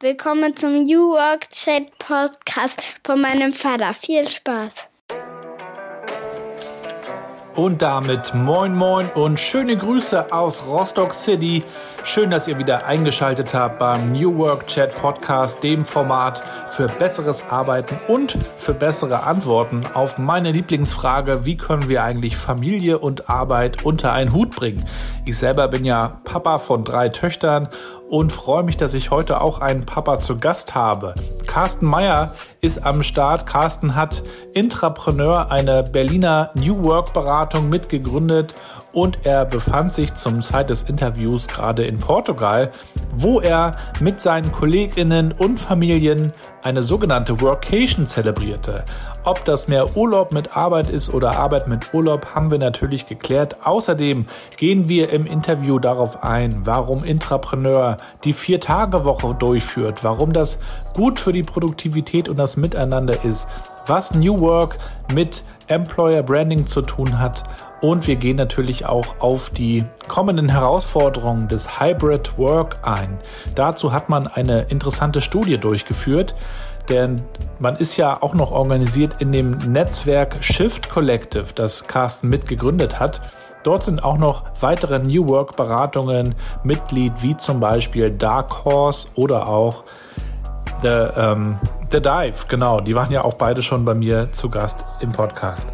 Willkommen 0.00 0.54
zum 0.54 0.82
New 0.82 1.12
Work 1.12 1.48
Chat 1.48 1.98
Podcast 1.98 3.00
von 3.02 3.18
meinem 3.18 3.54
Vater. 3.54 3.94
Viel 3.94 4.28
Spaß. 4.28 4.90
Und 7.54 7.80
damit 7.80 8.34
moin 8.34 8.74
moin 8.74 9.08
und 9.14 9.40
schöne 9.40 9.74
Grüße 9.74 10.30
aus 10.30 10.62
Rostock 10.66 11.14
City. 11.14 11.64
Schön, 12.04 12.30
dass 12.30 12.46
ihr 12.46 12.58
wieder 12.58 12.84
eingeschaltet 12.84 13.54
habt 13.54 13.78
beim 13.78 14.12
New 14.12 14.36
Work 14.36 14.66
Chat 14.66 14.94
Podcast, 14.94 15.62
dem 15.64 15.86
Format 15.86 16.42
für 16.68 16.88
besseres 16.88 17.42
Arbeiten 17.48 17.98
und 18.06 18.36
für 18.58 18.74
bessere 18.74 19.22
Antworten 19.22 19.86
auf 19.94 20.18
meine 20.18 20.52
Lieblingsfrage, 20.52 21.46
wie 21.46 21.56
können 21.56 21.88
wir 21.88 22.04
eigentlich 22.04 22.36
Familie 22.36 22.98
und 22.98 23.30
Arbeit 23.30 23.86
unter 23.86 24.12
einen 24.12 24.34
Hut 24.34 24.54
bringen? 24.54 24.84
Ich 25.24 25.38
selber 25.38 25.68
bin 25.68 25.86
ja 25.86 26.20
Papa 26.24 26.58
von 26.58 26.84
drei 26.84 27.08
Töchtern 27.08 27.70
und 28.08 28.32
freue 28.32 28.62
mich, 28.62 28.76
dass 28.76 28.94
ich 28.94 29.10
heute 29.10 29.40
auch 29.40 29.60
einen 29.60 29.84
Papa 29.84 30.18
zu 30.18 30.38
Gast 30.38 30.74
habe. 30.74 31.14
Carsten 31.46 31.86
Meyer 31.86 32.34
ist 32.60 32.84
am 32.84 33.02
Start. 33.02 33.46
Carsten 33.46 33.94
hat 33.94 34.22
Intrapreneur, 34.54 35.50
eine 35.50 35.82
Berliner 35.82 36.50
New 36.54 36.84
Work 36.84 37.12
Beratung 37.12 37.68
mitgegründet 37.68 38.54
und 38.96 39.26
er 39.26 39.44
befand 39.44 39.92
sich 39.92 40.14
zum 40.14 40.40
Zeit 40.40 40.70
des 40.70 40.84
Interviews 40.84 41.48
gerade 41.48 41.84
in 41.84 41.98
Portugal, 41.98 42.72
wo 43.14 43.40
er 43.40 43.72
mit 44.00 44.22
seinen 44.22 44.50
Kolleginnen 44.50 45.32
und 45.32 45.60
Familien 45.60 46.32
eine 46.62 46.82
sogenannte 46.82 47.42
Workation 47.42 48.06
zelebrierte. 48.06 48.86
Ob 49.22 49.44
das 49.44 49.68
mehr 49.68 49.98
Urlaub 49.98 50.32
mit 50.32 50.56
Arbeit 50.56 50.88
ist 50.88 51.12
oder 51.12 51.38
Arbeit 51.38 51.68
mit 51.68 51.92
Urlaub, 51.92 52.34
haben 52.34 52.50
wir 52.50 52.58
natürlich 52.58 53.06
geklärt. 53.06 53.66
Außerdem 53.66 54.28
gehen 54.56 54.88
wir 54.88 55.10
im 55.10 55.26
Interview 55.26 55.78
darauf 55.78 56.24
ein, 56.24 56.64
warum 56.64 57.04
Intrapreneur 57.04 57.98
die 58.24 58.32
Vier-Tage-Woche 58.32 59.34
durchführt, 59.34 60.04
warum 60.04 60.32
das 60.32 60.58
gut 60.94 61.20
für 61.20 61.34
die 61.34 61.42
Produktivität 61.42 62.30
und 62.30 62.38
das 62.38 62.56
Miteinander 62.56 63.26
ist, 63.26 63.46
was 63.86 64.14
New 64.14 64.40
Work 64.40 64.78
mit 65.12 65.44
Employer 65.68 66.22
Branding 66.22 66.66
zu 66.66 66.80
tun 66.80 67.18
hat 67.18 67.44
und 67.80 68.06
wir 68.06 68.16
gehen 68.16 68.36
natürlich 68.36 68.86
auch 68.86 69.16
auf 69.18 69.50
die 69.50 69.84
kommenden 70.08 70.48
Herausforderungen 70.48 71.48
des 71.48 71.80
Hybrid 71.80 72.38
Work 72.38 72.78
ein. 72.82 73.18
Dazu 73.54 73.92
hat 73.92 74.08
man 74.08 74.26
eine 74.26 74.62
interessante 74.62 75.20
Studie 75.20 75.58
durchgeführt, 75.58 76.34
denn 76.88 77.16
man 77.58 77.76
ist 77.76 77.96
ja 77.96 78.22
auch 78.22 78.34
noch 78.34 78.52
organisiert 78.52 79.16
in 79.20 79.32
dem 79.32 79.72
Netzwerk 79.72 80.36
Shift 80.40 80.88
Collective, 80.88 81.46
das 81.54 81.86
Carsten 81.86 82.28
mitgegründet 82.28 82.98
hat. 82.98 83.20
Dort 83.62 83.82
sind 83.82 84.04
auch 84.04 84.16
noch 84.16 84.44
weitere 84.60 85.00
New 85.00 85.28
Work 85.28 85.56
Beratungen 85.56 86.36
Mitglied, 86.62 87.12
wie 87.20 87.36
zum 87.36 87.58
Beispiel 87.58 88.10
Dark 88.12 88.64
Horse 88.64 89.08
oder 89.16 89.48
auch 89.48 89.84
The, 90.82 91.08
ähm, 91.16 91.58
The 91.90 92.00
Dive. 92.00 92.46
Genau, 92.48 92.80
die 92.80 92.94
waren 92.94 93.10
ja 93.10 93.24
auch 93.24 93.34
beide 93.34 93.62
schon 93.62 93.84
bei 93.84 93.94
mir 93.94 94.30
zu 94.32 94.48
Gast 94.50 94.84
im 95.00 95.10
Podcast. 95.10 95.66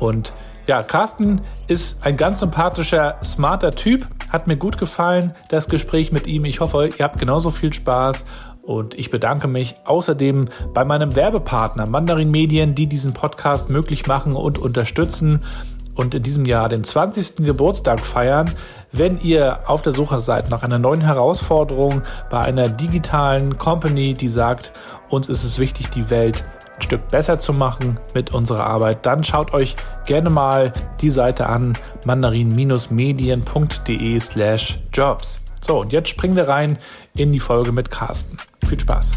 Und 0.00 0.32
ja, 0.66 0.82
Carsten 0.82 1.42
ist 1.68 2.04
ein 2.04 2.16
ganz 2.16 2.40
sympathischer, 2.40 3.18
smarter 3.22 3.70
Typ. 3.70 4.06
Hat 4.30 4.46
mir 4.46 4.56
gut 4.56 4.78
gefallen, 4.78 5.34
das 5.48 5.68
Gespräch 5.68 6.12
mit 6.12 6.26
ihm. 6.26 6.44
Ich 6.44 6.60
hoffe, 6.60 6.90
ihr 6.98 7.04
habt 7.04 7.18
genauso 7.20 7.50
viel 7.50 7.72
Spaß. 7.72 8.24
Und 8.62 8.96
ich 8.96 9.10
bedanke 9.10 9.46
mich 9.46 9.76
außerdem 9.84 10.48
bei 10.74 10.84
meinem 10.84 11.14
Werbepartner 11.14 11.86
Mandarin 11.86 12.32
Medien, 12.32 12.74
die 12.74 12.88
diesen 12.88 13.12
Podcast 13.12 13.70
möglich 13.70 14.08
machen 14.08 14.32
und 14.32 14.58
unterstützen 14.58 15.44
und 15.94 16.14
in 16.14 16.22
diesem 16.22 16.44
Jahr 16.44 16.68
den 16.68 16.82
20. 16.84 17.44
Geburtstag 17.44 18.00
feiern. 18.00 18.50
Wenn 18.92 19.18
ihr 19.20 19.60
auf 19.66 19.82
der 19.82 19.92
Suche 19.92 20.20
seid 20.20 20.50
nach 20.50 20.62
einer 20.62 20.78
neuen 20.78 21.00
Herausforderung 21.00 22.02
bei 22.28 22.40
einer 22.40 22.68
digitalen 22.68 23.56
Company, 23.56 24.14
die 24.14 24.28
sagt, 24.28 24.72
uns 25.08 25.28
ist 25.28 25.44
es 25.44 25.58
wichtig, 25.58 25.90
die 25.90 26.10
Welt 26.10 26.44
ein 26.76 26.82
Stück 26.82 27.08
besser 27.08 27.40
zu 27.40 27.52
machen 27.52 27.98
mit 28.14 28.32
unserer 28.34 28.66
Arbeit, 28.66 29.06
dann 29.06 29.24
schaut 29.24 29.52
euch 29.54 29.74
gerne 30.06 30.30
mal 30.30 30.72
die 31.00 31.10
Seite 31.10 31.48
an 31.48 31.76
mandarin-medien.de 32.04 34.20
slash 34.20 34.78
jobs. 34.92 35.44
So, 35.60 35.80
und 35.80 35.92
jetzt 35.92 36.10
springen 36.10 36.36
wir 36.36 36.46
rein 36.48 36.78
in 37.16 37.32
die 37.32 37.40
Folge 37.40 37.72
mit 37.72 37.90
Carsten. 37.90 38.38
Viel 38.66 38.78
Spaß. 38.78 39.10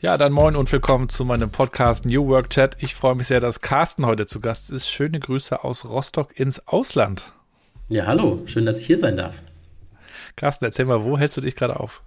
Ja, 0.00 0.16
dann 0.16 0.32
moin 0.32 0.56
und 0.56 0.72
willkommen 0.72 1.08
zu 1.08 1.24
meinem 1.24 1.50
Podcast 1.50 2.04
New 2.04 2.26
Work 2.26 2.50
Chat. 2.50 2.76
Ich 2.80 2.96
freue 2.96 3.14
mich 3.14 3.28
sehr, 3.28 3.40
dass 3.40 3.60
Carsten 3.60 4.04
heute 4.04 4.26
zu 4.26 4.40
Gast 4.40 4.70
ist. 4.70 4.88
Schöne 4.88 5.20
Grüße 5.20 5.62
aus 5.62 5.84
Rostock 5.84 6.38
ins 6.38 6.66
Ausland. 6.66 7.32
Ja, 7.88 8.06
hallo, 8.06 8.42
schön, 8.46 8.66
dass 8.66 8.80
ich 8.80 8.86
hier 8.86 8.98
sein 8.98 9.16
darf. 9.16 9.42
Carsten, 10.34 10.64
erzähl 10.64 10.86
mal, 10.86 11.04
wo 11.04 11.18
hältst 11.18 11.36
du 11.36 11.40
dich 11.40 11.54
gerade 11.54 11.78
auf? 11.78 12.02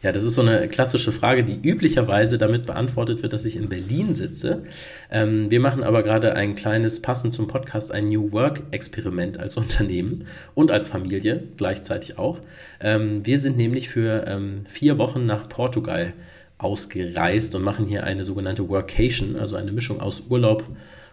Ja, 0.00 0.12
das 0.12 0.22
ist 0.22 0.36
so 0.36 0.42
eine 0.42 0.68
klassische 0.68 1.10
Frage, 1.10 1.42
die 1.42 1.58
üblicherweise 1.60 2.38
damit 2.38 2.66
beantwortet 2.66 3.20
wird, 3.24 3.32
dass 3.32 3.44
ich 3.44 3.56
in 3.56 3.68
Berlin 3.68 4.14
sitze. 4.14 4.62
Ähm, 5.10 5.50
wir 5.50 5.58
machen 5.58 5.82
aber 5.82 6.04
gerade 6.04 6.34
ein 6.34 6.54
kleines, 6.54 7.02
passend 7.02 7.34
zum 7.34 7.48
Podcast, 7.48 7.90
ein 7.90 8.06
New 8.06 8.30
Work-Experiment 8.30 9.40
als 9.40 9.56
Unternehmen 9.58 10.28
und 10.54 10.70
als 10.70 10.86
Familie 10.86 11.42
gleichzeitig 11.56 12.16
auch. 12.16 12.38
Ähm, 12.80 13.26
wir 13.26 13.40
sind 13.40 13.56
nämlich 13.56 13.88
für 13.88 14.24
ähm, 14.28 14.66
vier 14.68 14.98
Wochen 14.98 15.26
nach 15.26 15.48
Portugal 15.48 16.12
ausgereist 16.58 17.56
und 17.56 17.62
machen 17.62 17.84
hier 17.84 18.04
eine 18.04 18.24
sogenannte 18.24 18.68
Workation, 18.68 19.34
also 19.34 19.56
eine 19.56 19.72
Mischung 19.72 20.00
aus 20.00 20.22
Urlaub 20.28 20.62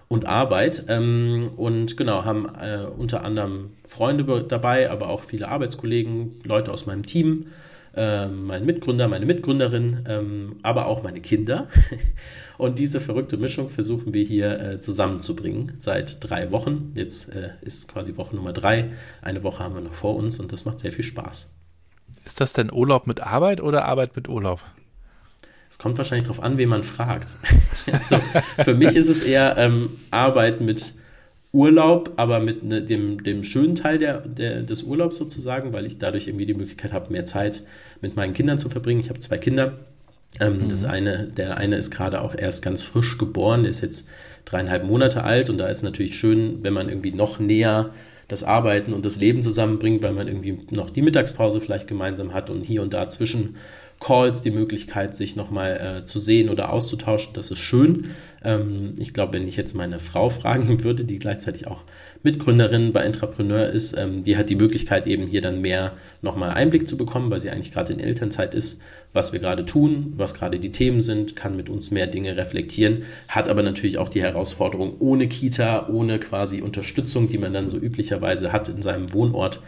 und 0.09 0.27
Arbeit. 0.27 0.83
Ähm, 0.89 1.49
und 1.57 1.97
genau, 1.97 2.23
haben 2.23 2.47
äh, 2.61 2.85
unter 2.85 3.23
anderem 3.23 3.71
Freunde 3.87 4.45
dabei, 4.47 4.91
aber 4.91 5.09
auch 5.09 5.23
viele 5.23 5.47
Arbeitskollegen, 5.47 6.35
Leute 6.43 6.71
aus 6.71 6.85
meinem 6.85 7.03
Team 7.03 7.47
ähm, 7.95 8.45
mein 8.45 8.65
Mitgründer, 8.65 9.07
meine 9.07 9.25
Mitgründerin, 9.25 10.05
ähm, 10.07 10.55
aber 10.63 10.87
auch 10.87 11.03
meine 11.03 11.21
Kinder. 11.21 11.67
Und 12.57 12.79
diese 12.79 13.01
verrückte 13.01 13.37
Mischung 13.37 13.69
versuchen 13.69 14.13
wir 14.13 14.23
hier 14.23 14.59
äh, 14.59 14.79
zusammenzubringen 14.79 15.73
seit 15.77 16.17
drei 16.27 16.51
Wochen. 16.51 16.91
Jetzt 16.95 17.29
äh, 17.29 17.49
ist 17.61 17.87
quasi 17.87 18.15
Woche 18.15 18.35
Nummer 18.35 18.53
drei. 18.53 18.91
Eine 19.21 19.43
Woche 19.43 19.63
haben 19.63 19.75
wir 19.75 19.81
noch 19.81 19.93
vor 19.93 20.15
uns 20.15 20.39
und 20.39 20.51
das 20.53 20.63
macht 20.65 20.79
sehr 20.79 20.91
viel 20.91 21.03
Spaß. 21.03 21.47
Ist 22.23 22.41
das 22.41 22.53
denn 22.53 22.71
Urlaub 22.71 23.07
mit 23.07 23.21
Arbeit 23.21 23.61
oder 23.61 23.85
Arbeit 23.85 24.15
mit 24.15 24.29
Urlaub? 24.29 24.61
Es 25.69 25.77
kommt 25.77 25.97
wahrscheinlich 25.97 26.27
darauf 26.27 26.41
an, 26.41 26.57
wen 26.57 26.69
man 26.69 26.83
fragt. 26.83 27.35
also, 27.91 28.19
für 28.63 28.75
mich 28.75 28.95
ist 28.95 29.09
es 29.09 29.21
eher 29.21 29.57
ähm, 29.57 29.97
Arbeit 30.11 30.61
mit 30.61 30.93
Urlaub, 31.55 32.11
aber 32.17 32.41
mit 32.41 32.63
ne, 32.63 32.81
dem, 32.81 33.23
dem 33.23 33.43
schönen 33.43 33.75
Teil 33.75 33.97
der, 33.97 34.19
der, 34.19 34.61
des 34.61 34.83
Urlaubs 34.83 35.17
sozusagen, 35.17 35.71
weil 35.71 35.85
ich 35.85 35.97
dadurch 35.97 36.27
irgendwie 36.27 36.45
die 36.45 36.53
Möglichkeit 36.53 36.91
habe, 36.91 37.11
mehr 37.11 37.25
Zeit 37.25 37.63
mit 38.01 38.17
meinen 38.17 38.33
Kindern 38.33 38.59
zu 38.59 38.69
verbringen. 38.69 38.99
Ich 38.99 39.09
habe 39.09 39.19
zwei 39.19 39.37
Kinder. 39.37 39.79
Ähm, 40.41 40.63
mhm. 40.63 40.69
Das 40.69 40.83
eine, 40.83 41.27
der 41.27 41.57
eine 41.57 41.77
ist 41.77 41.91
gerade 41.91 42.21
auch 42.21 42.35
erst 42.35 42.61
ganz 42.61 42.81
frisch 42.81 43.17
geboren, 43.17 43.63
der 43.63 43.69
ist 43.69 43.81
jetzt 43.81 44.05
dreieinhalb 44.43 44.83
Monate 44.83 45.23
alt 45.23 45.49
und 45.49 45.57
da 45.57 45.67
ist 45.67 45.81
natürlich 45.81 46.19
schön, 46.19 46.59
wenn 46.61 46.73
man 46.73 46.89
irgendwie 46.89 47.13
noch 47.13 47.39
näher 47.39 47.91
das 48.27 48.43
Arbeiten 48.43 48.91
und 48.91 49.05
das 49.05 49.17
Leben 49.17 49.41
zusammenbringt, 49.41 50.03
weil 50.03 50.11
man 50.11 50.27
irgendwie 50.27 50.59
noch 50.71 50.89
die 50.89 51.01
Mittagspause 51.01 51.61
vielleicht 51.61 51.87
gemeinsam 51.87 52.33
hat 52.33 52.49
und 52.49 52.63
hier 52.63 52.81
und 52.81 52.93
da 52.93 53.07
zwischen 53.07 53.55
Calls 53.99 54.41
die 54.41 54.51
Möglichkeit, 54.51 55.15
sich 55.15 55.35
nochmal 55.35 56.01
äh, 56.01 56.05
zu 56.05 56.19
sehen 56.19 56.49
oder 56.49 56.71
auszutauschen. 56.71 57.33
Das 57.33 57.49
ist 57.49 57.59
schön. 57.59 58.11
Ähm, 58.43 58.93
ich 58.99 59.13
glaube, 59.13 59.33
wenn 59.33 59.47
ich 59.47 59.55
jetzt 59.55 59.73
meine 59.73 59.99
Frau 59.99 60.29
fragen 60.29 60.83
würde, 60.83 61.05
die 61.05 61.19
gleichzeitig 61.19 61.67
auch 61.67 61.83
Mitgründerin 62.21 62.91
bei 62.91 63.01
Entrepreneur 63.01 63.67
ist, 63.67 63.95
ähm, 63.97 64.23
die 64.23 64.37
hat 64.37 64.49
die 64.49 64.55
Möglichkeit 64.55 65.07
eben 65.07 65.27
hier 65.27 65.41
dann 65.41 65.61
mehr 65.61 65.93
nochmal 66.21 66.51
Einblick 66.51 66.87
zu 66.87 66.97
bekommen, 66.97 67.31
weil 67.31 67.39
sie 67.39 67.49
eigentlich 67.49 67.71
gerade 67.71 67.93
in 67.93 67.99
Elternzeit 67.99 68.53
ist, 68.53 68.81
was 69.15 69.31
wir 69.31 69.39
gerade 69.39 69.65
tun, 69.65 70.13
was 70.17 70.33
gerade 70.33 70.59
die 70.59 70.71
Themen 70.71 71.01
sind, 71.01 71.35
kann 71.35 71.55
mit 71.55 71.69
uns 71.69 71.89
mehr 71.89 72.05
Dinge 72.05 72.35
reflektieren, 72.35 73.03
hat 73.29 73.47
aber 73.47 73.63
natürlich 73.63 73.97
auch 73.97 74.09
die 74.09 74.21
Herausforderung 74.21 74.97
ohne 74.99 75.27
Kita, 75.27 75.87
ohne 75.87 76.19
quasi 76.19 76.61
Unterstützung, 76.61 77.27
die 77.27 77.37
man 77.37 77.53
dann 77.53 77.69
so 77.69 77.77
üblicherweise 77.77 78.51
hat 78.51 78.67
in 78.67 78.81
seinem 78.81 79.13
Wohnort, 79.13 79.61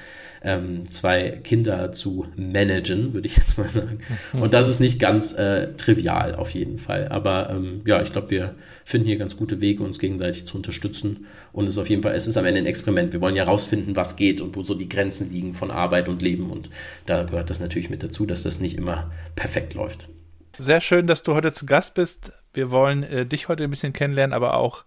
ähm, 0.44 0.90
zwei 0.92 1.40
Kinder 1.44 1.92
zu 1.92 2.26
managen, 2.36 3.14
würde 3.14 3.28
ich 3.28 3.38
jetzt 3.38 3.58
mal 3.58 3.70
sagen. 3.70 4.00
Und 4.34 4.54
das 4.54 4.68
ist 4.68 4.80
nicht 4.80 5.00
ganz 5.00 5.34
äh, 5.34 5.74
trivial 5.76 6.36
auf 6.36 6.52
jeden 6.52 6.78
Fall. 6.78 7.08
Aber 7.10 7.50
ähm, 7.50 7.82
ja, 7.86 8.02
ich 8.02 8.12
glaube, 8.12 8.30
wir 8.30 8.56
finden 8.86 9.08
hier 9.08 9.18
ganz 9.18 9.36
gute 9.36 9.62
Wege, 9.62 9.84
uns 9.84 10.00
gegenseitig 10.00 10.46
zu 10.46 10.58
unterstützen. 10.58 11.26
Und 11.52 11.66
es 11.66 11.74
ist 11.74 11.80
auf 11.80 11.90
jeden 11.90 12.04
Fall, 12.04 12.16
es 12.16 12.28
ist 12.28 12.38
am 12.38 12.46
Ende 12.46 12.62
ein 12.62 12.66
Experiment. 12.66 13.14
Wir 13.14 13.22
wollen 13.22 13.36
ja 13.36 13.44
rausfinden, 13.44 13.96
was 13.96 14.16
geht 14.16 14.42
und 14.42 14.56
wo 14.56 14.64
so 14.64 14.76
die 14.76 14.90
Grenzen 14.90 15.32
liegen 15.32 15.54
von 15.54 15.72
Arbeit 15.72 16.08
und 16.08 16.22
Leben. 16.22 16.52
Und 16.52 16.70
da 17.06 17.24
gehört 17.24 17.50
das 17.50 17.60
natürlich 17.60 17.90
mit 17.90 18.04
dazu, 18.04 18.26
dass 18.26 18.44
das 18.44 18.60
nicht 18.60 18.78
immer 18.78 19.12
perfekt 19.38 19.74
läuft. 19.74 20.10
Sehr 20.58 20.82
schön, 20.82 21.08
dass 21.08 21.24
du 21.24 21.34
heute 21.34 21.54
zu 21.54 21.66
Gast 21.66 21.94
bist. 21.94 22.34
Wir 22.54 22.72
wollen 22.72 23.04
äh, 23.04 23.26
dich 23.26 23.48
heute 23.48 23.64
ein 23.64 23.70
bisschen 23.70 23.94
kennenlernen, 23.94 24.34
aber 24.34 24.56
auch 24.56 24.84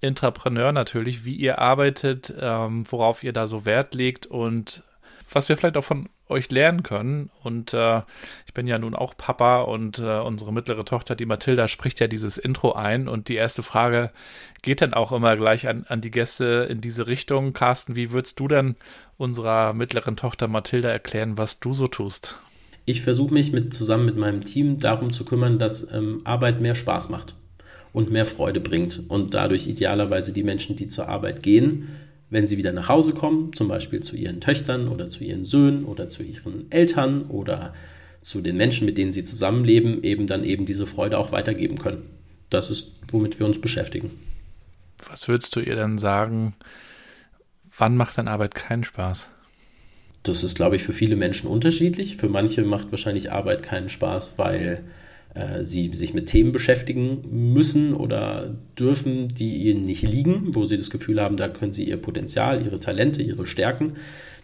Intrapreneur 0.00 0.72
natürlich, 0.72 1.24
wie 1.24 1.36
ihr 1.36 1.60
arbeitet, 1.60 2.34
ähm, 2.40 2.84
worauf 2.90 3.22
ihr 3.22 3.32
da 3.32 3.46
so 3.46 3.64
Wert 3.64 3.94
legt 3.94 4.26
und 4.26 4.82
was 5.30 5.48
wir 5.48 5.56
vielleicht 5.56 5.76
auch 5.76 5.84
von 5.84 6.08
euch 6.28 6.50
lernen 6.50 6.82
können. 6.82 7.30
Und 7.42 7.74
äh, 7.74 8.02
ich 8.46 8.54
bin 8.54 8.66
ja 8.66 8.78
nun 8.78 8.94
auch 8.94 9.16
Papa 9.16 9.60
und 9.62 9.98
äh, 9.98 10.18
unsere 10.18 10.52
mittlere 10.52 10.84
Tochter, 10.84 11.14
die 11.14 11.26
Mathilda, 11.26 11.68
spricht 11.68 12.00
ja 12.00 12.08
dieses 12.08 12.38
Intro 12.38 12.72
ein. 12.72 13.06
Und 13.06 13.28
die 13.28 13.36
erste 13.36 13.62
Frage 13.62 14.10
geht 14.62 14.80
dann 14.80 14.94
auch 14.94 15.12
immer 15.12 15.36
gleich 15.36 15.68
an, 15.68 15.84
an 15.88 16.00
die 16.00 16.10
Gäste 16.10 16.66
in 16.68 16.80
diese 16.80 17.06
Richtung. 17.06 17.52
Carsten, 17.52 17.94
wie 17.94 18.10
würdest 18.10 18.40
du 18.40 18.48
denn 18.48 18.76
unserer 19.18 19.72
mittleren 19.74 20.16
Tochter 20.16 20.48
Mathilda 20.48 20.88
erklären, 20.88 21.38
was 21.38 21.60
du 21.60 21.72
so 21.72 21.86
tust? 21.86 22.40
Ich 22.84 23.02
versuche 23.02 23.32
mich 23.32 23.52
mit, 23.52 23.72
zusammen 23.72 24.06
mit 24.06 24.16
meinem 24.16 24.44
Team 24.44 24.80
darum 24.80 25.10
zu 25.10 25.24
kümmern, 25.24 25.58
dass 25.58 25.86
ähm, 25.92 26.20
Arbeit 26.24 26.60
mehr 26.60 26.74
Spaß 26.74 27.10
macht 27.10 27.34
und 27.92 28.10
mehr 28.10 28.24
Freude 28.24 28.60
bringt 28.60 29.02
und 29.08 29.34
dadurch 29.34 29.66
idealerweise 29.66 30.32
die 30.32 30.42
Menschen, 30.42 30.76
die 30.76 30.88
zur 30.88 31.08
Arbeit 31.08 31.42
gehen, 31.42 31.88
wenn 32.30 32.46
sie 32.46 32.56
wieder 32.56 32.72
nach 32.72 32.88
Hause 32.88 33.12
kommen, 33.12 33.52
zum 33.52 33.68
Beispiel 33.68 34.00
zu 34.02 34.16
ihren 34.16 34.40
Töchtern 34.40 34.88
oder 34.88 35.10
zu 35.10 35.22
ihren 35.22 35.44
Söhnen 35.44 35.84
oder 35.84 36.08
zu 36.08 36.22
ihren 36.22 36.70
Eltern 36.70 37.26
oder 37.26 37.74
zu 38.22 38.40
den 38.40 38.56
Menschen, 38.56 38.86
mit 38.86 38.96
denen 38.96 39.12
sie 39.12 39.24
zusammenleben, 39.24 40.02
eben 40.02 40.26
dann 40.26 40.42
eben 40.44 40.64
diese 40.64 40.86
Freude 40.86 41.18
auch 41.18 41.32
weitergeben 41.32 41.78
können. 41.78 42.02
Das 42.48 42.70
ist, 42.70 42.92
womit 43.10 43.38
wir 43.38 43.46
uns 43.46 43.60
beschäftigen. 43.60 44.10
Was 45.08 45.28
würdest 45.28 45.54
du 45.56 45.60
ihr 45.60 45.76
dann 45.76 45.98
sagen, 45.98 46.54
wann 47.76 47.96
macht 47.96 48.16
dann 48.16 48.28
Arbeit 48.28 48.54
keinen 48.54 48.84
Spaß? 48.84 49.28
Das 50.22 50.44
ist, 50.44 50.54
glaube 50.54 50.76
ich, 50.76 50.82
für 50.82 50.92
viele 50.92 51.16
Menschen 51.16 51.48
unterschiedlich. 51.48 52.16
Für 52.16 52.28
manche 52.28 52.62
macht 52.62 52.92
wahrscheinlich 52.92 53.32
Arbeit 53.32 53.62
keinen 53.62 53.88
Spaß, 53.88 54.34
weil 54.36 54.84
äh, 55.34 55.64
sie 55.64 55.88
sich 55.94 56.14
mit 56.14 56.26
Themen 56.26 56.52
beschäftigen 56.52 57.52
müssen 57.52 57.94
oder 57.94 58.54
dürfen, 58.78 59.28
die 59.28 59.68
ihnen 59.68 59.84
nicht 59.84 60.02
liegen, 60.02 60.54
wo 60.54 60.64
sie 60.64 60.76
das 60.76 60.90
Gefühl 60.90 61.20
haben, 61.20 61.36
da 61.36 61.48
können 61.48 61.72
sie 61.72 61.84
ihr 61.84 61.96
Potenzial, 61.96 62.64
ihre 62.64 62.78
Talente, 62.78 63.22
ihre 63.22 63.46
Stärken 63.46 63.94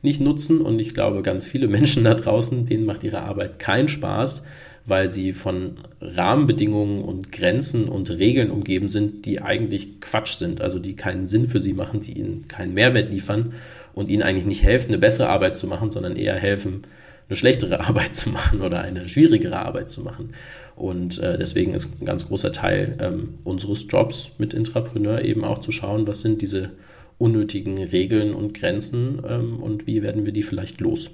nicht 0.03 0.21
nutzen. 0.21 0.61
Und 0.61 0.81
ich 0.81 0.95
glaube, 0.95 1.23
ganz 1.23 1.47
viele 1.47 1.69
Menschen 1.69 2.05
da 2.05 2.15
draußen, 2.15 2.65
denen 2.67 2.85
macht 2.87 3.05
ihre 3.05 3.21
Arbeit 3.21 3.61
keinen 3.61 3.89
Spaß, 3.89 4.43
weil 4.85 5.09
sie 5.09 5.33
von 5.33 5.77
Rahmenbedingungen 6.01 7.05
und 7.05 7.31
Grenzen 7.31 7.89
und 7.89 8.11
Regeln 8.11 8.51
umgeben 8.51 8.89
sind, 8.89 9.27
die 9.27 9.43
eigentlich 9.43 10.01
Quatsch 10.01 10.39
sind, 10.39 10.61
also 10.61 10.79
die 10.79 10.97
keinen 10.97 11.27
Sinn 11.27 11.47
für 11.47 11.61
sie 11.61 11.75
machen, 11.75 12.01
die 12.01 12.19
ihnen 12.19 12.49
keinen 12.49 12.75
Mehrwert 12.75 13.13
liefern 13.13 13.53
und 13.99 14.09
ihnen 14.09 14.23
eigentlich 14.23 14.47
nicht 14.47 14.63
helfen, 14.63 14.91
eine 14.91 14.99
bessere 14.99 15.29
Arbeit 15.29 15.57
zu 15.57 15.67
machen, 15.67 15.91
sondern 15.91 16.15
eher 16.15 16.37
helfen, 16.37 16.85
eine 17.29 17.37
schlechtere 17.37 17.81
Arbeit 17.89 18.15
zu 18.15 18.31
machen 18.31 18.61
oder 18.61 18.81
eine 18.81 19.09
schwierigere 19.09 19.59
Arbeit 19.59 19.91
zu 19.91 20.03
machen. 20.03 20.35
Und 20.77 21.19
äh, 21.19 21.37
deswegen 21.37 21.75
ist 21.75 22.01
ein 22.01 22.07
ganz 22.07 22.29
großer 22.29 22.53
Teil 22.53 22.97
ähm, 23.01 23.41
unseres 23.43 23.87
Jobs 23.89 24.31
mit 24.39 24.55
Intrapreneur 24.55 25.23
eben 25.23 25.45
auch 25.45 25.59
zu 25.59 25.73
schauen, 25.73 26.07
was 26.07 26.21
sind 26.21 26.43
diese 26.43 26.71
unnötigen 27.19 27.83
Regeln 27.83 28.35
und 28.35 28.55
Grenzen 28.55 29.21
ähm, 29.29 29.61
und 29.61 29.89
wie 29.89 30.01
werden 30.01 30.25
wir 30.25 30.33
die 30.33 30.45
vielleicht 30.45 30.81
los. 30.81 31.11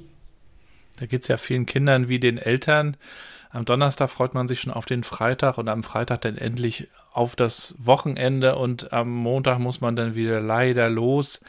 Da 0.98 1.06
geht 1.06 1.22
es 1.22 1.28
ja 1.28 1.38
vielen 1.38 1.64
Kindern 1.64 2.10
wie 2.10 2.20
den 2.20 2.36
Eltern. 2.36 2.98
Am 3.48 3.64
Donnerstag 3.64 4.10
freut 4.10 4.34
man 4.34 4.46
sich 4.46 4.60
schon 4.60 4.74
auf 4.74 4.84
den 4.84 5.04
Freitag 5.04 5.56
und 5.56 5.70
am 5.70 5.82
Freitag 5.82 6.20
dann 6.20 6.36
endlich 6.36 6.88
auf 7.14 7.34
das 7.34 7.76
Wochenende 7.78 8.56
und 8.56 8.92
am 8.92 9.10
Montag 9.10 9.58
muss 9.58 9.80
man 9.80 9.96
dann 9.96 10.14
wieder 10.14 10.42
leider 10.42 10.90
los 10.90 11.40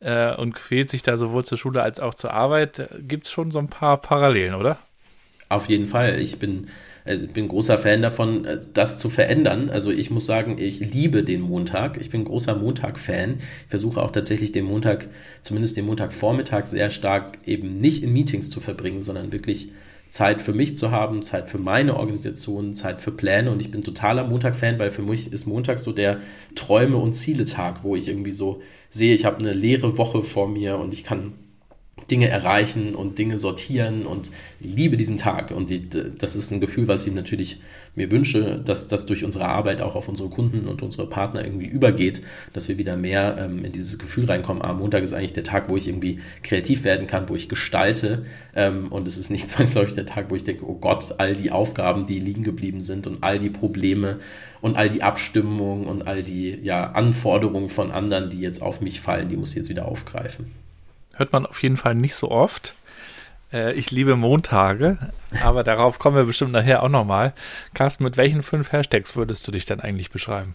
äh, 0.00 0.34
und 0.34 0.54
quält 0.54 0.90
sich 0.90 1.02
da 1.02 1.16
sowohl 1.16 1.44
zur 1.44 1.58
Schule 1.58 1.82
als 1.82 2.00
auch 2.00 2.14
zur 2.14 2.32
Arbeit. 2.32 2.88
Gibt 3.00 3.26
es 3.26 3.32
schon 3.32 3.50
so 3.50 3.58
ein 3.58 3.68
paar 3.68 4.00
Parallelen, 4.00 4.54
oder? 4.54 4.78
Auf 5.48 5.68
jeden 5.68 5.86
Fall. 5.86 6.20
Ich 6.20 6.38
bin 6.38 6.68
äh, 7.06 7.18
bin 7.18 7.48
großer 7.48 7.78
Fan 7.78 8.02
davon, 8.02 8.44
äh, 8.44 8.58
das 8.74 8.98
zu 8.98 9.08
verändern. 9.08 9.70
Also 9.70 9.90
ich 9.90 10.10
muss 10.10 10.26
sagen, 10.26 10.56
ich 10.58 10.80
liebe 10.80 11.22
den 11.22 11.40
Montag. 11.40 11.98
Ich 12.00 12.10
bin 12.10 12.24
großer 12.24 12.56
Montag-Fan. 12.56 13.38
Ich 13.38 13.70
versuche 13.70 14.02
auch 14.02 14.10
tatsächlich 14.10 14.52
den 14.52 14.64
Montag, 14.64 15.08
zumindest 15.40 15.76
den 15.76 15.86
Montagvormittag, 15.86 16.66
sehr 16.66 16.90
stark 16.90 17.38
eben 17.46 17.78
nicht 17.78 18.02
in 18.02 18.12
Meetings 18.12 18.50
zu 18.50 18.60
verbringen, 18.60 19.02
sondern 19.02 19.32
wirklich 19.32 19.70
Zeit 20.08 20.40
für 20.40 20.52
mich 20.52 20.76
zu 20.76 20.90
haben, 20.90 21.22
Zeit 21.22 21.48
für 21.48 21.58
meine 21.58 21.96
Organisation, 21.96 22.74
Zeit 22.74 23.00
für 23.00 23.12
Pläne. 23.12 23.50
Und 23.50 23.60
ich 23.60 23.70
bin 23.70 23.82
totaler 23.84 24.24
Montag-Fan, 24.24 24.78
weil 24.78 24.90
für 24.90 25.02
mich 25.02 25.32
ist 25.32 25.46
Montag 25.46 25.78
so 25.78 25.92
der 25.92 26.18
Träume- 26.54 26.96
und 26.96 27.14
Ziele-Tag, 27.14 27.84
wo 27.84 27.96
ich 27.96 28.08
irgendwie 28.08 28.32
so 28.32 28.62
sehe, 28.96 29.14
ich 29.14 29.24
habe 29.24 29.38
eine 29.38 29.52
leere 29.52 29.98
Woche 29.98 30.22
vor 30.22 30.48
mir 30.48 30.78
und 30.78 30.92
ich 30.92 31.04
kann 31.04 31.34
Dinge 32.10 32.28
erreichen 32.28 32.94
und 32.94 33.18
Dinge 33.18 33.38
sortieren 33.38 34.06
und 34.06 34.30
liebe 34.60 34.96
diesen 34.96 35.18
Tag. 35.18 35.50
Und 35.50 35.70
die, 35.70 35.88
das 35.88 36.36
ist 36.36 36.50
ein 36.50 36.60
Gefühl, 36.60 36.88
was 36.88 37.06
ich 37.06 37.12
natürlich 37.12 37.60
mir 37.96 38.10
wünsche, 38.10 38.58
dass 38.58 38.88
das 38.88 39.06
durch 39.06 39.24
unsere 39.24 39.46
Arbeit 39.46 39.80
auch 39.80 39.94
auf 39.96 40.08
unsere 40.08 40.28
Kunden 40.28 40.68
und 40.68 40.82
unsere 40.82 41.08
Partner 41.08 41.42
irgendwie 41.44 41.66
übergeht, 41.66 42.22
dass 42.52 42.68
wir 42.68 42.76
wieder 42.76 42.96
mehr 42.96 43.36
ähm, 43.38 43.64
in 43.64 43.72
dieses 43.72 43.98
Gefühl 43.98 44.26
reinkommen. 44.26 44.62
Am 44.62 44.78
Montag 44.78 45.02
ist 45.02 45.14
eigentlich 45.14 45.32
der 45.32 45.44
Tag, 45.44 45.70
wo 45.70 45.76
ich 45.76 45.88
irgendwie 45.88 46.20
kreativ 46.42 46.84
werden 46.84 47.06
kann, 47.06 47.28
wo 47.28 47.34
ich 47.34 47.48
gestalte. 47.48 48.26
Ähm, 48.54 48.92
und 48.92 49.08
es 49.08 49.16
ist 49.16 49.30
nicht 49.30 49.48
zwangsläufig 49.48 49.94
der 49.94 50.06
Tag, 50.06 50.30
wo 50.30 50.36
ich 50.36 50.44
denke, 50.44 50.68
oh 50.68 50.74
Gott, 50.74 51.14
all 51.18 51.34
die 51.34 51.50
Aufgaben, 51.50 52.04
die 52.04 52.20
liegen 52.20 52.44
geblieben 52.44 52.82
sind 52.82 53.06
und 53.06 53.24
all 53.24 53.38
die 53.38 53.50
Probleme 53.50 54.20
und 54.60 54.76
all 54.76 54.90
die 54.90 55.02
Abstimmungen 55.02 55.86
und 55.86 56.06
all 56.06 56.22
die 56.22 56.58
ja, 56.62 56.90
Anforderungen 56.90 57.70
von 57.70 57.90
anderen, 57.90 58.28
die 58.28 58.40
jetzt 58.40 58.60
auf 58.60 58.82
mich 58.82 59.00
fallen, 59.00 59.30
die 59.30 59.36
muss 59.36 59.50
ich 59.50 59.56
jetzt 59.56 59.68
wieder 59.70 59.88
aufgreifen. 59.88 60.52
Hört 61.14 61.32
man 61.32 61.46
auf 61.46 61.62
jeden 61.62 61.78
Fall 61.78 61.94
nicht 61.94 62.14
so 62.14 62.30
oft. 62.30 62.74
Äh, 63.52 63.74
ich 63.74 63.90
liebe 63.90 64.16
Montage, 64.16 64.98
aber 65.42 65.64
darauf 65.64 65.98
kommen 65.98 66.16
wir 66.16 66.24
bestimmt 66.24 66.52
nachher 66.52 66.82
auch 66.82 66.88
nochmal. 66.88 67.32
Carsten, 67.74 68.04
mit 68.04 68.16
welchen 68.16 68.42
fünf 68.42 68.72
Hashtags 68.72 69.16
würdest 69.16 69.46
du 69.46 69.52
dich 69.52 69.66
dann 69.66 69.80
eigentlich 69.80 70.10
beschreiben? 70.10 70.54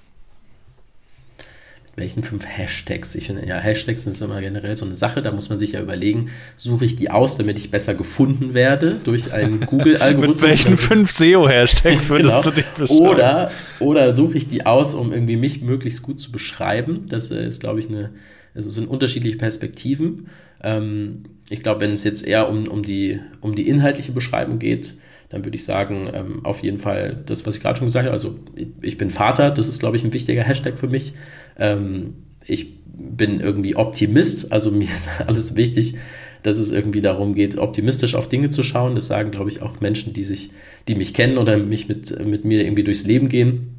welchen 1.96 2.24
fünf 2.24 2.46
Hashtags? 2.46 3.16
Ich 3.16 3.28
finde, 3.28 3.46
ja, 3.46 3.58
Hashtags 3.58 4.04
sind 4.04 4.20
immer 4.22 4.42
generell 4.42 4.78
so 4.78 4.86
eine 4.86 4.96
Sache, 4.96 5.22
da 5.22 5.32
muss 5.32 5.50
man 5.50 5.60
sich 5.60 5.74
ja 5.74 5.82
überlegen, 5.82 6.30
suche 6.56 6.86
ich 6.86 6.96
die 6.96 7.10
aus, 7.12 7.38
damit 7.38 7.58
ich 7.58 7.70
besser 7.70 7.96
gefunden 7.96 8.54
werde 8.54 9.00
durch 9.04 9.34
einen 9.34 9.60
Google-Algorithmus. 9.66 10.42
Mit 10.42 10.50
welchen 10.50 10.78
fünf 10.78 11.12
SEO-Hashtags 11.12 12.10
würdest 12.10 12.36
genau. 12.36 12.44
du 12.44 12.52
dich 12.52 12.66
beschreiben? 12.66 13.00
Oder, 13.02 13.52
oder 13.80 14.12
suche 14.14 14.38
ich 14.38 14.48
die 14.48 14.66
aus, 14.66 14.94
um 14.94 15.12
irgendwie 15.12 15.36
mich 15.36 15.62
möglichst 15.62 16.02
gut 16.02 16.20
zu 16.20 16.32
beschreiben. 16.32 17.08
Das 17.10 17.30
äh, 17.32 17.46
ist, 17.46 17.60
glaube 17.60 17.80
ich, 17.80 17.90
eine, 17.90 18.12
also 18.56 18.70
sind 18.70 18.88
unterschiedliche 18.88 19.38
Perspektiven. 19.38 20.30
Ähm, 20.64 21.24
ich 21.50 21.64
glaube, 21.64 21.82
wenn 21.82 21.92
es 21.92 22.04
jetzt 22.04 22.26
eher 22.26 22.50
um, 22.50 22.68
um, 22.68 22.84
die, 22.84 23.20
um 23.42 23.56
die 23.56 23.68
inhaltliche 23.68 24.12
Beschreibung 24.12 24.60
geht, 24.60 24.94
dann 25.30 25.46
würde 25.46 25.56
ich 25.56 25.64
sagen, 25.64 26.10
ähm, 26.14 26.46
auf 26.46 26.62
jeden 26.62 26.78
Fall 26.78 27.24
das, 27.26 27.46
was 27.46 27.56
ich 27.56 27.62
gerade 27.62 27.78
schon 27.78 27.88
gesagt 27.88 28.06
habe. 28.06 28.14
Also 28.14 28.36
ich, 28.56 28.68
ich, 28.82 28.98
bin 28.98 29.10
Vater, 29.10 29.50
das 29.50 29.68
ist, 29.68 29.80
glaube 29.80 29.98
ich, 29.98 30.04
ein 30.04 30.14
wichtiger 30.14 30.44
Hashtag 30.44 30.78
für 30.78 30.88
mich. 30.88 31.14
Ähm, 31.58 32.16
ich 32.46 32.80
bin 32.86 33.40
irgendwie 33.40 33.76
Optimist, 33.76 34.52
also 34.52 34.72
mir 34.72 34.90
ist 34.90 35.10
alles 35.26 35.56
wichtig, 35.56 35.96
dass 36.44 36.58
es 36.58 36.72
irgendwie 36.72 37.02
darum 37.02 37.36
geht, 37.36 37.58
optimistisch 37.58 38.16
auf 38.16 38.28
Dinge 38.28 38.50
zu 38.50 38.64
schauen. 38.64 38.96
Das 38.96 39.08
sagen, 39.08 39.32
glaube 39.32 39.50
ich, 39.50 39.62
auch 39.62 39.80
Menschen, 39.80 40.14
die 40.14 40.24
sich, 40.24 40.52
die 40.88 40.96
mich 40.96 41.14
kennen 41.14 41.38
oder 41.38 41.58
mich 41.58 41.88
mit, 41.88 42.26
mit 42.26 42.46
mir 42.46 42.64
irgendwie 42.64 42.84
durchs 42.84 43.06
Leben 43.06 43.30
gehen. 43.30 43.76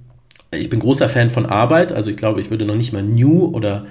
Ich 0.53 0.71
bin 0.71 0.81
großer 0.81 1.09
Fan 1.09 1.31
von 1.31 1.47
Arbeit, 1.47 1.93
also 1.93 2.11
ich 2.11 2.17
glaube, 2.17 2.41
ich 2.41 2.51
würde 2.51 2.67
noch 2.67 2.77
nicht 2.77 2.93
mal 2.93 3.03
New 3.03 3.47
oder 3.47 3.87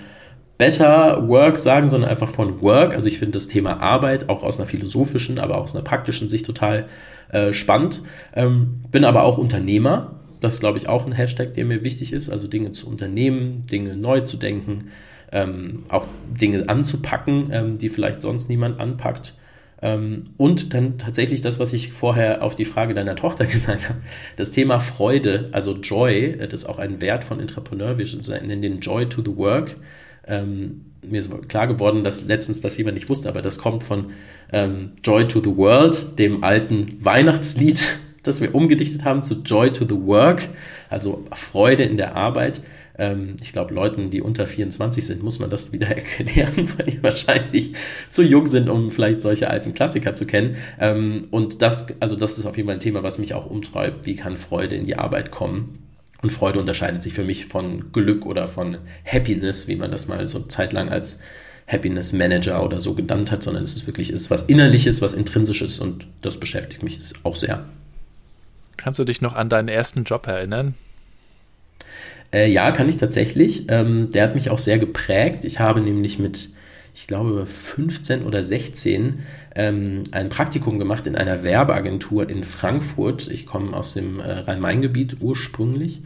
Better 0.62 1.28
Work 1.28 1.58
sagen, 1.58 1.90
sondern 1.90 2.12
einfach 2.12 2.30
von 2.30 2.62
Work. 2.62 2.94
Also 2.94 3.08
ich 3.08 3.18
finde 3.18 3.32
das 3.32 3.48
Thema 3.48 3.82
Arbeit 3.82 4.30
auch 4.30 4.44
aus 4.44 4.60
einer 4.60 4.68
philosophischen, 4.68 5.40
aber 5.40 5.58
auch 5.58 5.64
aus 5.64 5.74
einer 5.74 5.84
praktischen 5.84 6.30
Sicht 6.30 6.46
total 6.46 6.88
äh, 7.32 7.52
spannend. 7.52 8.04
Ähm, 8.36 8.82
bin 8.92 9.04
aber 9.04 9.24
auch 9.24 9.40
Unternehmer. 9.40 10.20
Das 10.40 10.54
ist, 10.54 10.60
glaube 10.60 10.78
ich, 10.78 10.88
auch 10.88 11.08
ein 11.08 11.14
Hashtag, 11.14 11.56
der 11.56 11.66
mir 11.66 11.84
wichtig 11.84 12.14
ist. 12.14 12.30
Also 12.30 12.48
Dinge 12.48 12.74
zu 12.74 12.88
unternehmen, 12.88 13.66
Dinge 13.72 13.96
neu 13.96 14.20
zu 14.22 14.38
denken, 14.38 14.92
ähm, 15.32 15.82
auch 15.90 16.06
Dinge 16.30 16.70
anzupacken, 16.70 17.50
ähm, 17.52 17.78
die 17.80 17.90
vielleicht 17.90 18.22
sonst 18.22 18.48
niemand 18.48 18.80
anpackt. 18.80 19.34
Ähm, 19.82 20.26
und 20.38 20.76
dann 20.76 21.00
tatsächlich 21.00 21.42
das, 21.42 21.58
was 21.58 21.74
ich 21.74 21.92
vorher 21.92 22.44
auf 22.44 22.56
die 22.56 22.66
Frage 22.66 22.94
deiner 22.94 23.16
Tochter 23.16 23.46
gesagt 23.48 23.90
habe, 23.90 24.02
das 24.38 24.52
Thema 24.52 24.80
Freude, 24.80 25.50
also 25.54 25.76
Joy, 25.78 26.34
äh, 26.34 26.48
das 26.48 26.62
ist 26.62 26.70
auch 26.70 26.78
ein 26.78 27.02
Wert 27.02 27.24
von 27.24 27.40
Entrepreneur, 27.40 27.98
wir 27.98 28.06
nennen 28.44 28.62
den 28.62 28.80
Joy 28.80 29.10
to 29.10 29.24
the 29.26 29.36
Work 29.36 29.78
ähm, 30.28 30.86
mir 31.02 31.20
ist 31.20 31.50
klar 31.50 31.68
geworden, 31.68 32.04
dass 32.04 32.26
letztens 32.26 32.62
das 32.62 32.78
jemand 32.78 32.96
nicht 32.96 33.10
wusste, 33.10 33.30
aber 33.30 33.42
das 33.42 33.58
kommt 33.58 33.84
von 33.84 34.12
ähm, 34.52 34.92
Joy 35.04 35.28
to 35.28 35.42
the 35.42 35.56
World, 35.56 36.20
dem 36.20 36.44
alten 36.44 37.04
Weihnachtslied, 37.04 37.88
das 38.24 38.42
wir 38.42 38.54
umgedichtet 38.54 39.04
haben 39.04 39.22
zu 39.22 39.42
Joy 39.44 39.74
to 39.74 39.86
the 39.86 40.00
Work, 40.06 40.50
also 40.90 41.26
Freude 41.34 41.84
in 41.84 41.98
der 41.98 42.16
Arbeit. 42.16 42.62
Ähm, 42.98 43.36
ich 43.42 43.52
glaube, 43.52 43.74
Leuten, 43.74 44.10
die 44.10 44.22
unter 44.22 44.46
24 44.46 45.06
sind, 45.06 45.24
muss 45.24 45.40
man 45.40 45.50
das 45.50 45.72
wieder 45.72 45.88
erklären, 45.96 46.72
weil 46.78 46.86
die 46.86 47.02
wahrscheinlich 47.02 47.74
zu 48.10 48.22
jung 48.22 48.46
sind, 48.46 48.70
um 48.70 48.92
vielleicht 48.92 49.22
solche 49.22 49.50
alten 49.50 49.74
Klassiker 49.74 50.14
zu 50.14 50.28
kennen. 50.28 50.58
Ähm, 50.80 51.28
und 51.32 51.62
das, 51.62 51.88
also 52.00 52.16
das 52.16 52.38
ist 52.38 52.46
auf 52.46 52.58
jeden 52.58 52.68
Fall 52.68 52.76
ein 52.76 52.82
Thema, 52.82 53.02
was 53.02 53.18
mich 53.18 53.34
auch 53.34 53.50
umtreibt. 53.50 54.06
Wie 54.06 54.16
kann 54.16 54.38
Freude 54.38 54.76
in 54.76 54.86
die 54.86 54.98
Arbeit 54.98 55.32
kommen? 55.32 55.80
Und 56.22 56.32
Freude 56.32 56.60
unterscheidet 56.60 57.02
sich 57.02 57.14
für 57.14 57.24
mich 57.24 57.46
von 57.46 57.92
Glück 57.92 58.26
oder 58.26 58.48
von 58.48 58.78
Happiness, 59.06 59.68
wie 59.68 59.76
man 59.76 59.92
das 59.92 60.08
mal 60.08 60.28
so 60.28 60.40
zeitlang 60.42 60.90
als 60.90 61.20
Happiness 61.68 62.14
Manager 62.14 62.64
oder 62.64 62.80
so 62.80 62.94
genannt 62.94 63.32
hat, 63.32 63.44
sondern 63.44 63.64
es 63.64 63.74
ist 63.74 63.88
wirklich 63.88 64.12
ist 64.12 64.30
was 64.30 64.44
Innerliches, 64.44 65.02
was 65.02 65.14
Intrinsisches 65.14 65.80
und 65.80 66.06
das 66.22 66.40
beschäftigt 66.40 66.84
mich 66.84 67.00
auch 67.24 67.36
sehr. 67.36 67.66
Kannst 68.78 69.00
du 69.00 69.04
dich 69.04 69.22
noch 69.22 69.36
an 69.36 69.50
deinen 69.50 69.68
ersten 69.68 70.04
Job 70.04 70.28
erinnern? 70.28 70.76
Äh, 72.34 72.50
ja, 72.50 72.72
kann 72.72 72.90
ich 72.90 72.98
tatsächlich. 72.98 73.66
Ähm, 73.70 74.12
der 74.12 74.24
hat 74.24 74.36
mich 74.36 74.50
auch 74.50 74.58
sehr 74.58 74.80
geprägt. 74.80 75.46
Ich 75.46 75.60
habe 75.60 75.82
nämlich 75.82 76.18
mit, 76.18 76.50
ich 76.96 77.08
glaube, 77.08 77.46
15 77.46 78.24
oder 78.24 78.44
16 78.44 79.20
ähm, 79.56 80.04
ein 80.12 80.30
Praktikum 80.30 80.80
gemacht 80.80 81.08
in 81.08 81.16
einer 81.16 81.44
Werbeagentur 81.44 82.30
in 82.30 82.44
Frankfurt. 82.44 83.28
Ich 83.28 83.46
komme 83.46 83.76
aus 83.76 83.94
dem 83.94 84.20
äh, 84.20 84.32
Rhein-Main-Gebiet 84.32 85.18
ursprünglich 85.22 86.02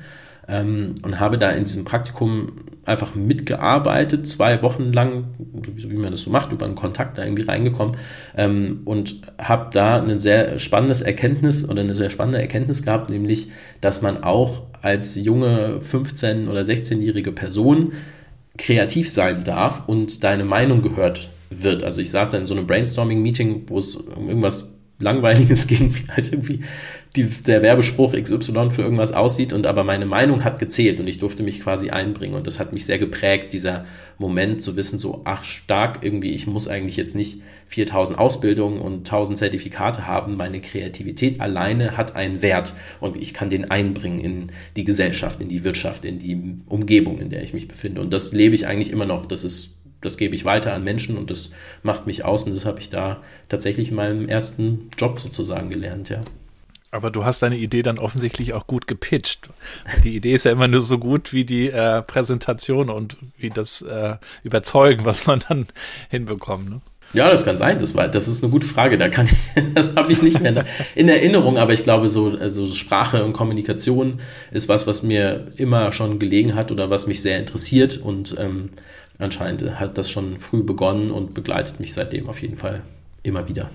ähm, 0.47 0.95
und 1.03 1.19
habe 1.19 1.37
da 1.37 1.51
in 1.51 1.65
diesem 1.65 1.85
Praktikum 1.85 2.53
einfach 2.85 3.15
mitgearbeitet, 3.15 4.27
zwei 4.27 4.61
Wochen 4.61 4.93
lang, 4.93 5.25
so 5.65 5.89
wie 5.89 5.95
man 5.95 6.11
das 6.11 6.21
so 6.21 6.29
macht, 6.29 6.51
über 6.51 6.65
einen 6.65 6.75
Kontakt 6.75 7.17
da 7.17 7.23
irgendwie 7.23 7.43
reingekommen 7.43 7.97
ähm, 8.37 8.81
und 8.85 9.21
habe 9.39 9.69
da 9.73 10.01
ein 10.01 10.19
sehr 10.19 10.59
spannendes 10.59 11.01
Erkenntnis 11.01 11.67
oder 11.67 11.81
eine 11.81 11.95
sehr 11.95 12.09
spannende 12.09 12.39
Erkenntnis 12.39 12.83
gehabt, 12.83 13.09
nämlich, 13.09 13.49
dass 13.81 14.01
man 14.01 14.23
auch 14.23 14.63
als 14.81 15.15
junge 15.15 15.79
15- 15.79 16.47
oder 16.47 16.61
16-jährige 16.61 17.31
Person 17.31 17.93
kreativ 18.57 19.11
sein 19.11 19.43
darf 19.43 19.87
und 19.87 20.23
deine 20.23 20.45
Meinung 20.45 20.81
gehört 20.81 21.29
wird. 21.63 21.83
Also 21.83 22.01
ich 22.01 22.09
saß 22.09 22.29
da 22.29 22.37
in 22.37 22.45
so 22.45 22.55
einem 22.55 22.67
Brainstorming-Meeting, 22.67 23.63
wo 23.67 23.79
es 23.79 23.95
um 23.95 24.27
irgendwas 24.27 24.75
Langweiliges 24.99 25.67
ging, 25.67 25.93
wie 25.95 26.09
halt 26.11 26.31
irgendwie 26.31 26.61
die, 27.15 27.23
der 27.25 27.61
Werbespruch 27.61 28.13
XY 28.13 28.71
für 28.71 28.81
irgendwas 28.81 29.11
aussieht. 29.13 29.53
Und 29.53 29.65
aber 29.67 29.83
meine 29.83 30.05
Meinung 30.05 30.43
hat 30.43 30.59
gezählt 30.59 30.99
und 30.99 31.07
ich 31.07 31.19
durfte 31.19 31.43
mich 31.43 31.61
quasi 31.61 31.89
einbringen. 31.89 32.35
Und 32.35 32.47
das 32.47 32.59
hat 32.59 32.73
mich 32.73 32.85
sehr 32.85 32.97
geprägt, 32.97 33.53
dieser 33.53 33.85
Moment 34.17 34.61
zu 34.61 34.75
wissen, 34.75 34.99
so, 34.99 35.21
ach 35.25 35.43
stark, 35.43 35.99
irgendwie, 36.01 36.31
ich 36.31 36.47
muss 36.47 36.67
eigentlich 36.67 36.97
jetzt 36.97 37.15
nicht 37.15 37.41
4000 37.67 38.19
Ausbildungen 38.19 38.79
und 38.79 38.99
1000 38.99 39.37
Zertifikate 39.37 40.05
haben, 40.05 40.37
meine 40.37 40.61
Kreativität 40.61 41.41
alleine 41.41 41.97
hat 41.97 42.15
einen 42.15 42.41
Wert. 42.41 42.73
Und 42.99 43.17
ich 43.17 43.33
kann 43.33 43.49
den 43.49 43.71
einbringen 43.71 44.19
in 44.19 44.51
die 44.75 44.83
Gesellschaft, 44.83 45.41
in 45.41 45.49
die 45.49 45.63
Wirtschaft, 45.63 46.05
in 46.05 46.19
die 46.19 46.59
Umgebung, 46.67 47.19
in 47.19 47.29
der 47.29 47.43
ich 47.43 47.53
mich 47.53 47.67
befinde. 47.67 48.01
Und 48.01 48.11
das 48.13 48.33
lebe 48.33 48.55
ich 48.55 48.67
eigentlich 48.67 48.91
immer 48.91 49.05
noch, 49.05 49.25
das 49.25 49.43
ist 49.43 49.74
das 50.05 50.17
gebe 50.17 50.35
ich 50.35 50.45
weiter 50.45 50.73
an 50.73 50.83
Menschen 50.83 51.17
und 51.17 51.31
das 51.31 51.49
macht 51.83 52.07
mich 52.07 52.23
aus 52.23 52.43
und 52.43 52.55
das 52.55 52.65
habe 52.65 52.79
ich 52.79 52.89
da 52.89 53.21
tatsächlich 53.49 53.89
in 53.89 53.95
meinem 53.95 54.29
ersten 54.29 54.89
Job 54.97 55.19
sozusagen 55.19 55.69
gelernt, 55.69 56.09
ja. 56.09 56.21
Aber 56.91 57.11
du 57.11 57.25
hast 57.25 57.41
deine 57.41 57.57
Idee 57.57 57.81
dann 57.81 57.99
offensichtlich 57.99 58.53
auch 58.53 58.67
gut 58.67 58.87
gepitcht. 58.87 59.49
Die 60.05 60.15
Idee 60.15 60.33
ist 60.33 60.45
ja 60.45 60.53
immer 60.53 60.69
nur 60.69 60.81
so 60.81 60.97
gut 60.97 61.33
wie 61.33 61.43
die 61.43 61.69
äh, 61.69 62.01
Präsentation 62.01 62.89
und 62.89 63.17
wie 63.37 63.49
das 63.49 63.81
äh, 63.81 64.15
Überzeugen, 64.43 65.03
was 65.03 65.27
man 65.27 65.43
dann 65.49 65.65
hinbekommt. 66.09 66.69
Ne? 66.69 66.81
Ja, 67.13 67.29
das 67.29 67.45
kann 67.45 67.57
sein. 67.57 67.79
Das 67.79 67.95
war, 67.95 68.07
das 68.07 68.27
ist 68.27 68.43
eine 68.43 68.51
gute 68.51 68.65
Frage. 68.65 68.97
Da 68.97 69.09
kann 69.09 69.27
ich, 69.27 69.63
das 69.73 69.95
habe 69.95 70.11
ich 70.11 70.21
nicht 70.21 70.39
mehr 70.39 70.65
in 70.95 71.09
Erinnerung. 71.09 71.57
Aber 71.57 71.73
ich 71.73 71.83
glaube, 71.83 72.07
so 72.07 72.37
also 72.39 72.65
Sprache 72.73 73.23
und 73.23 73.33
Kommunikation 73.33 74.21
ist 74.51 74.69
was, 74.69 74.87
was 74.87 75.03
mir 75.03 75.51
immer 75.57 75.91
schon 75.91 76.19
gelegen 76.19 76.55
hat 76.55 76.71
oder 76.71 76.89
was 76.89 77.07
mich 77.07 77.21
sehr 77.21 77.39
interessiert. 77.39 77.97
Und 77.97 78.35
ähm, 78.37 78.69
anscheinend 79.19 79.79
hat 79.79 79.97
das 79.97 80.09
schon 80.09 80.39
früh 80.39 80.63
begonnen 80.63 81.11
und 81.11 81.33
begleitet 81.33 81.79
mich 81.79 81.93
seitdem 81.93 82.29
auf 82.29 82.41
jeden 82.41 82.57
Fall 82.57 82.81
immer 83.23 83.47
wieder. 83.47 83.69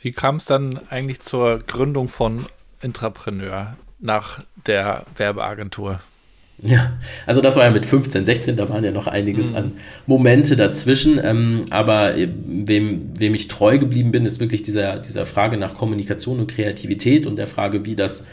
Wie 0.00 0.12
kam 0.12 0.36
es 0.36 0.44
dann 0.44 0.80
eigentlich 0.90 1.20
zur 1.20 1.58
Gründung 1.58 2.08
von 2.08 2.46
Intrapreneur 2.80 3.76
nach 3.98 4.44
der 4.66 5.04
Werbeagentur? 5.16 6.00
Ja, 6.60 6.98
also 7.24 7.40
das 7.40 7.54
war 7.54 7.64
ja 7.64 7.70
mit 7.70 7.86
15, 7.86 8.24
16, 8.24 8.56
da 8.56 8.68
waren 8.68 8.84
ja 8.84 8.90
noch 8.90 9.06
einiges 9.06 9.50
mhm. 9.50 9.56
an 9.56 9.72
Momente 10.06 10.56
dazwischen. 10.56 11.20
Ähm, 11.22 11.64
aber 11.70 12.14
wem, 12.16 13.10
wem 13.16 13.34
ich 13.34 13.46
treu 13.46 13.78
geblieben 13.78 14.10
bin, 14.10 14.26
ist 14.26 14.40
wirklich 14.40 14.64
dieser, 14.64 14.98
dieser 14.98 15.24
Frage 15.24 15.56
nach 15.56 15.74
Kommunikation 15.74 16.40
und 16.40 16.50
Kreativität 16.50 17.26
und 17.26 17.36
der 17.36 17.46
Frage, 17.46 17.84
wie 17.84 17.94
das 17.94 18.24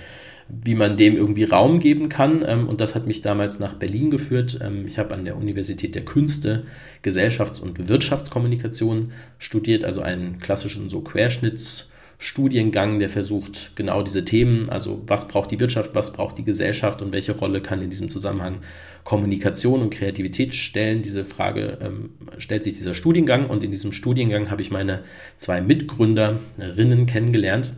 wie 0.48 0.76
man 0.76 0.96
dem 0.96 1.16
irgendwie 1.16 1.44
Raum 1.44 1.80
geben 1.80 2.10
kann. 2.10 2.44
Ähm, 2.46 2.68
und 2.68 2.80
das 2.82 2.96
hat 2.96 3.08
mich 3.08 3.22
damals 3.22 3.60
nach 3.60 3.74
Berlin 3.74 4.12
geführt. 4.12 4.60
Ähm, 4.62 4.86
ich 4.88 5.00
habe 5.00 5.14
an 5.14 5.26
der 5.26 5.38
Universität 5.38 5.96
der 5.96 6.06
Künste 6.06 6.66
Gesellschafts- 7.04 7.60
und 7.60 7.88
Wirtschaftskommunikation 7.90 9.12
studiert, 9.40 9.84
also 9.84 10.02
einen 10.02 10.40
klassischen 10.40 10.90
so 10.90 11.02
Querschnittsstudiengang, 11.02 13.00
der 13.00 13.10
versucht, 13.10 13.72
genau 13.76 14.04
diese 14.04 14.24
Themen, 14.24 14.70
also 14.70 15.02
was 15.08 15.28
braucht 15.28 15.50
die 15.50 15.60
Wirtschaft, 15.60 15.96
was 15.96 16.14
braucht 16.14 16.38
die 16.38 16.44
Gesellschaft 16.44 17.02
und 17.02 17.12
welche 17.12 17.34
Rolle 17.34 17.62
kann 17.62 17.82
in 17.82 17.90
diesem 17.90 18.10
Zusammenhang 18.10 18.60
Kommunikation 19.04 19.82
und 19.82 19.90
Kreativität 19.90 20.54
stellen. 20.54 21.02
Diese 21.02 21.26
Frage 21.26 21.80
ähm, 21.82 22.12
stellt 22.38 22.64
sich 22.64 22.74
dieser 22.74 22.94
Studiengang 22.94 23.48
und 23.50 23.64
in 23.64 23.72
diesem 23.72 23.92
Studiengang 23.92 24.52
habe 24.52 24.62
ich 24.62 24.70
meine 24.70 25.04
zwei 25.38 25.62
Mitgründerinnen 25.62 27.08
kennengelernt 27.08 27.74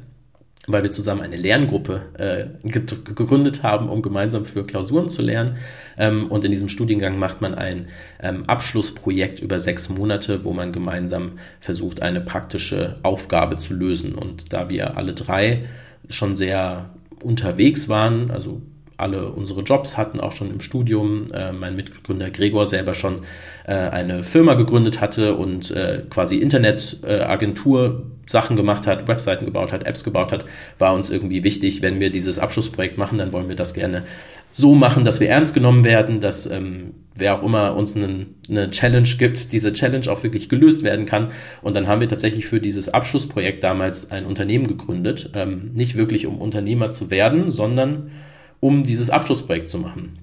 weil 0.68 0.84
wir 0.84 0.92
zusammen 0.92 1.22
eine 1.22 1.38
Lerngruppe 1.38 2.02
äh, 2.18 2.68
gegründet 2.68 3.64
haben, 3.64 3.90
um 3.90 4.02
gemeinsam 4.02 4.44
für 4.44 4.66
Klausuren 4.66 5.08
zu 5.08 5.22
lernen. 5.22 5.58
Ähm, 5.98 6.30
und 6.30 6.44
in 6.44 6.52
diesem 6.52 6.68
Studiengang 6.68 7.18
macht 7.18 7.42
man 7.42 7.56
ein 7.56 7.88
ähm, 8.22 8.44
Abschlussprojekt 8.48 9.40
über 9.40 9.60
sechs 9.60 9.88
Monate, 9.88 10.44
wo 10.44 10.52
man 10.52 10.74
gemeinsam 10.74 11.40
versucht, 11.62 12.02
eine 12.02 12.20
praktische 12.20 12.98
Aufgabe 13.02 13.60
zu 13.60 13.74
lösen. 13.74 14.14
Und 14.14 14.52
da 14.52 14.70
wir 14.70 14.98
alle 14.98 15.14
drei 15.14 15.64
schon 16.10 16.36
sehr 16.36 16.90
unterwegs 17.24 17.88
waren, 17.88 18.30
also 18.30 18.62
alle 18.98 19.32
unsere 19.32 19.62
Jobs 19.62 19.96
hatten, 19.96 20.20
auch 20.20 20.32
schon 20.32 20.51
im 20.51 20.60
Studium. 20.60 21.27
Äh, 21.34 21.51
mein 21.54 21.75
Mitgründer 21.75 22.30
Gregor 22.30 22.66
selber 22.66 22.94
schon 22.94 23.22
äh, 23.66 23.74
eine 23.74 24.24
Firma 24.24 24.56
gegründet 24.56 25.01
hatte 25.01 25.36
und 25.36 25.72
äh, 25.72 26.04
quasi 26.10 26.38
Internetagentur 26.38 28.04
Sachen 28.25 28.56
gemacht 28.56 28.88
hat, 28.88 29.08
Webseiten 29.08 29.46
gebaut 29.46 29.72
hat, 29.72 29.86
Apps 29.86 30.04
gebaut 30.04 30.32
hat, 30.32 30.46
war 30.80 30.94
uns 30.94 31.10
irgendwie 31.10 31.44
wichtig, 31.44 31.82
wenn 31.82 32.00
wir 32.00 32.10
dieses 32.10 32.39
Abschlussprojekt 32.39 32.98
machen, 32.98 33.18
dann 33.18 33.32
wollen 33.32 33.48
wir 33.48 33.56
das 33.56 33.74
gerne 33.74 34.04
so 34.51 34.75
machen, 34.75 35.04
dass 35.04 35.20
wir 35.20 35.30
ernst 35.30 35.54
genommen 35.54 35.84
werden, 35.84 36.20
dass 36.20 36.46
ähm, 36.46 36.94
wer 37.16 37.36
auch 37.36 37.44
immer 37.44 37.75
uns 37.75 37.96
einen, 37.96 38.36
eine 38.50 38.72
Challenge 38.72 39.08
gibt, 39.18 39.51
diese 39.51 39.74
Challenge 39.74 40.10
auch 40.10 40.24
wirklich 40.24 40.50
gelöst 40.50 40.84
werden 40.84 41.06
kann. 41.06 41.30
Und 41.62 41.75
dann 41.75 41.88
haben 41.88 42.01
wir 42.01 42.10
tatsächlich 42.10 42.46
für 42.46 42.60
dieses 42.60 42.89
Abschlussprojekt 42.89 43.63
damals 43.63 44.12
ein 44.12 44.25
Unternehmen 44.25 44.68
gegründet. 44.68 45.32
Ähm, 45.34 45.72
nicht 45.74 45.96
wirklich, 45.96 46.27
um 46.27 46.39
Unternehmer 46.39 46.92
zu 46.92 47.12
werden, 47.12 47.51
sondern 47.51 48.12
um 48.60 48.84
dieses 48.84 49.10
Abschlussprojekt 49.10 49.70
zu 49.70 49.78
machen. 49.78 50.20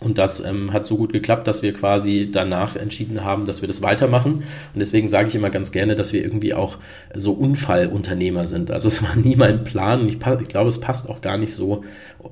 Und 0.00 0.16
das 0.16 0.40
ähm, 0.40 0.72
hat 0.72 0.86
so 0.86 0.96
gut 0.96 1.12
geklappt, 1.12 1.46
dass 1.46 1.62
wir 1.62 1.74
quasi 1.74 2.30
danach 2.32 2.74
entschieden 2.74 3.22
haben, 3.22 3.44
dass 3.44 3.60
wir 3.60 3.68
das 3.68 3.82
weitermachen. 3.82 4.44
Und 4.72 4.80
deswegen 4.80 5.08
sage 5.08 5.28
ich 5.28 5.34
immer 5.34 5.50
ganz 5.50 5.72
gerne, 5.72 5.94
dass 5.94 6.14
wir 6.14 6.22
irgendwie 6.22 6.54
auch 6.54 6.78
so 7.14 7.32
Unfallunternehmer 7.32 8.46
sind. 8.46 8.70
Also 8.70 8.88
es 8.88 9.02
war 9.02 9.14
nie 9.22 9.36
mein 9.36 9.62
Plan 9.62 10.08
ich, 10.08 10.14
ich 10.14 10.48
glaube, 10.48 10.70
es 10.70 10.80
passt 10.80 11.08
auch 11.08 11.20
gar 11.20 11.36
nicht 11.36 11.52
so 11.52 11.84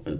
äh, 0.06 0.12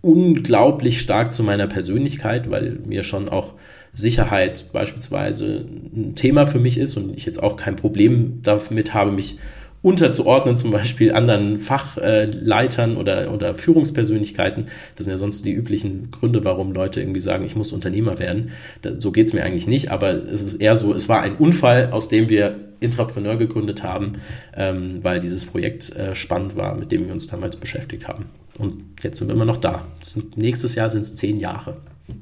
unglaublich 0.00 1.00
stark 1.00 1.32
zu 1.32 1.44
meiner 1.44 1.68
Persönlichkeit, 1.68 2.50
weil 2.50 2.80
mir 2.84 3.04
schon 3.04 3.28
auch 3.28 3.54
Sicherheit 3.94 4.72
beispielsweise 4.72 5.64
ein 5.94 6.14
Thema 6.16 6.46
für 6.46 6.58
mich 6.58 6.78
ist 6.78 6.96
und 6.96 7.16
ich 7.16 7.26
jetzt 7.26 7.42
auch 7.42 7.56
kein 7.56 7.76
Problem 7.76 8.40
damit 8.42 8.92
habe, 8.92 9.12
mich 9.12 9.38
unterzuordnen, 9.82 10.56
zum 10.56 10.70
Beispiel 10.70 11.12
anderen 11.12 11.58
Fachleitern 11.58 12.96
oder, 12.96 13.32
oder 13.32 13.54
Führungspersönlichkeiten. 13.54 14.68
Das 14.96 15.04
sind 15.04 15.12
ja 15.12 15.18
sonst 15.18 15.44
die 15.44 15.52
üblichen 15.52 16.10
Gründe, 16.10 16.44
warum 16.44 16.72
Leute 16.72 17.00
irgendwie 17.00 17.20
sagen, 17.20 17.44
ich 17.44 17.54
muss 17.54 17.72
Unternehmer 17.72 18.18
werden. 18.18 18.50
so 18.98 19.12
geht 19.12 19.28
es 19.28 19.32
mir 19.32 19.44
eigentlich 19.44 19.66
nicht, 19.66 19.90
aber 19.90 20.10
es 20.10 20.42
ist 20.42 20.54
eher 20.54 20.74
so, 20.74 20.94
es 20.94 21.08
war 21.08 21.22
ein 21.22 21.36
Unfall, 21.36 21.90
aus 21.92 22.08
dem 22.08 22.28
wir 22.28 22.56
Intrapreneur 22.80 23.36
gegründet 23.36 23.82
haben, 23.82 24.20
ähm, 24.56 25.02
weil 25.02 25.20
dieses 25.20 25.46
Projekt 25.46 25.94
äh, 25.96 26.14
spannend 26.14 26.56
war, 26.56 26.74
mit 26.74 26.92
dem 26.92 27.06
wir 27.06 27.12
uns 27.12 27.26
damals 27.26 27.56
beschäftigt 27.56 28.06
haben. 28.06 28.26
Und 28.58 28.84
jetzt 29.02 29.18
sind 29.18 29.28
wir 29.28 29.34
immer 29.34 29.44
noch 29.44 29.56
da. 29.56 29.84
Sind, 30.00 30.36
nächstes 30.36 30.74
Jahr 30.74 30.90
sind 30.90 31.02
es 31.02 31.14
zehn 31.14 31.38
Jahre. 31.38 31.78